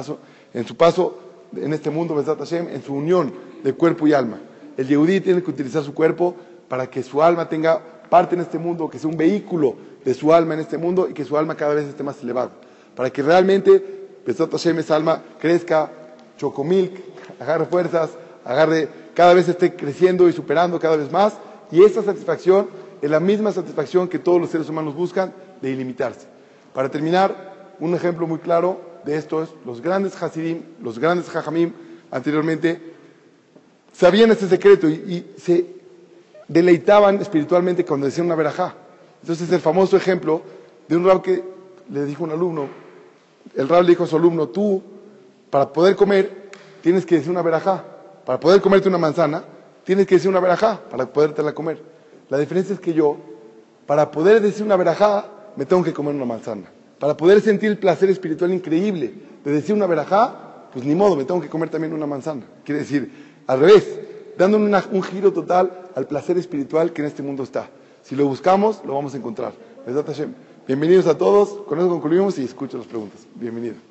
en 0.54 0.68
su 0.68 0.78
paso 0.78 1.18
en 1.56 1.74
este 1.74 1.90
mundo, 1.90 2.16
Hashem, 2.24 2.70
en 2.70 2.84
su 2.84 2.94
unión 2.94 3.34
de 3.64 3.74
cuerpo 3.74 4.08
y 4.08 4.14
alma. 4.14 4.40
El 4.78 4.88
yudí 4.88 5.20
tiene 5.20 5.42
que 5.42 5.50
utilizar 5.50 5.84
su 5.84 5.94
cuerpo 5.96 6.36
para 6.70 6.90
que 6.90 7.02
su 7.02 7.22
alma 7.24 7.50
tenga 7.50 7.82
parte 8.10 8.36
en 8.36 8.42
este 8.42 8.60
mundo, 8.60 8.90
que 8.90 9.00
sea 9.00 9.10
un 9.10 9.18
vehículo 9.18 9.76
de 10.06 10.14
su 10.14 10.32
alma 10.32 10.54
en 10.54 10.60
este 10.60 10.78
mundo 10.78 11.08
y 11.10 11.14
que 11.14 11.26
su 11.26 11.38
alma 11.38 11.56
cada 11.56 11.74
vez 11.74 11.88
esté 11.88 12.04
más 12.04 12.22
elevada. 12.22 12.52
Para 12.96 13.10
que 13.10 13.22
realmente 13.24 14.01
Besat 14.26 14.52
Hashem, 14.52 14.80
esa 14.80 14.96
alma 14.96 15.22
crezca, 15.40 15.92
chocomilk, 16.38 16.94
agarre 17.40 17.66
fuerzas, 17.66 18.12
agarre, 18.46 18.88
cada 19.14 19.34
vez 19.34 19.48
esté 19.50 19.76
creciendo 19.76 20.30
y 20.30 20.34
superando 20.34 20.80
cada 20.80 20.96
vez 20.96 21.12
más. 21.12 21.34
Y 21.72 21.84
esa 21.84 22.04
satisfacción 22.04 22.70
es 23.02 23.10
la 23.10 23.20
misma 23.20 23.52
satisfacción 23.52 24.08
que 24.08 24.20
todos 24.20 24.40
los 24.40 24.50
seres 24.50 24.70
humanos 24.70 24.96
buscan 24.96 25.34
de 25.62 25.72
ilimitarse. 25.72 26.28
Para 26.74 26.90
terminar, 26.90 27.76
un 27.80 27.96
ejemplo 27.96 28.28
muy 28.28 28.40
claro 28.40 28.80
de 29.06 29.16
esto 29.16 29.44
es 29.44 29.50
los 29.66 29.82
grandes 29.82 30.22
Hasidim, 30.22 30.62
los 30.82 31.00
grandes 31.00 31.30
Jajamim 31.30 31.74
anteriormente, 32.12 32.80
sabían 33.92 34.32
este 34.32 34.48
secreto 34.48 34.88
y, 34.88 35.34
se 35.38 35.82
deleitaban 36.48 37.22
espiritualmente 37.22 37.86
cuando 37.86 38.06
decían 38.06 38.26
una 38.26 38.36
verajá. 38.36 38.76
Entonces 39.22 39.52
el 39.52 39.62
famoso 39.62 39.96
ejemplo 39.96 40.42
de 40.88 40.98
un 40.98 41.06
rab 41.06 41.22
que 41.22 41.44
le 41.90 42.06
dijo 42.06 42.24
un 42.24 42.32
alumno, 42.32 42.68
el 43.56 43.68
rab 43.68 43.84
le 43.84 43.90
dijo 43.90 44.04
a 44.04 44.08
su 44.08 44.16
alumno, 44.16 44.48
tú, 44.50 44.82
para 45.50 45.72
poder 45.72 45.96
comer, 45.96 46.50
tienes 46.82 47.06
que 47.06 47.16
decir 47.16 47.32
una 47.32 47.42
verajá. 47.42 47.84
Para 48.26 48.40
poder 48.40 48.62
comerte 48.62 48.88
una 48.88 48.98
manzana, 48.98 49.44
tienes 49.84 50.06
que 50.06 50.16
decir 50.16 50.30
una 50.30 50.40
verajá 50.40 50.80
para 50.90 51.06
podértela 51.06 51.54
comer. 51.54 51.82
La 52.30 52.38
diferencia 52.38 52.74
es 52.74 52.80
que 52.80 52.94
yo, 52.94 53.18
para 53.86 54.12
poder 54.12 54.42
decir 54.42 54.64
una 54.66 54.78
verajá, 54.78 55.26
me 55.56 55.66
tengo 55.66 55.84
que 55.84 55.94
comer 55.94 56.16
una 56.16 56.26
manzana. 56.26 56.64
Para 57.00 57.18
poder 57.18 57.42
sentir 57.42 57.70
el 57.70 57.78
placer 57.78 58.10
espiritual 58.10 58.54
increíble 58.54 59.14
de 59.44 59.52
decir 59.52 59.76
una 59.76 59.88
verajá, 59.88 60.70
pues 60.72 60.86
ni 60.86 60.96
modo, 60.96 61.16
me 61.16 61.26
tengo 61.26 61.42
que 61.42 61.50
comer 61.50 61.70
también 61.70 61.94
una 61.94 62.06
manzana. 62.06 62.44
Quiere 62.64 62.82
decir, 62.82 63.12
al 63.48 63.60
revés, 63.60 64.00
dando 64.38 64.58
una, 64.58 64.84
un 64.92 65.04
giro 65.04 65.34
total 65.34 65.90
al 65.96 66.08
placer 66.08 66.38
espiritual 66.38 66.94
que 66.94 67.02
en 67.02 67.08
este 67.08 67.22
mundo 67.22 67.44
está. 67.44 67.70
Si 68.04 68.16
lo 68.16 68.28
buscamos, 68.28 68.82
lo 68.86 68.94
vamos 68.94 69.14
a 69.14 69.18
encontrar. 69.18 69.54
Bienvenidos 70.68 71.08
a 71.08 71.18
todos. 71.18 71.50
Con 71.68 71.80
eso 71.80 71.90
concluimos 71.90 72.38
y 72.38 72.44
escucho 72.44 72.78
las 72.78 72.88
preguntas. 72.88 73.26
Bienvenido. 73.36 73.91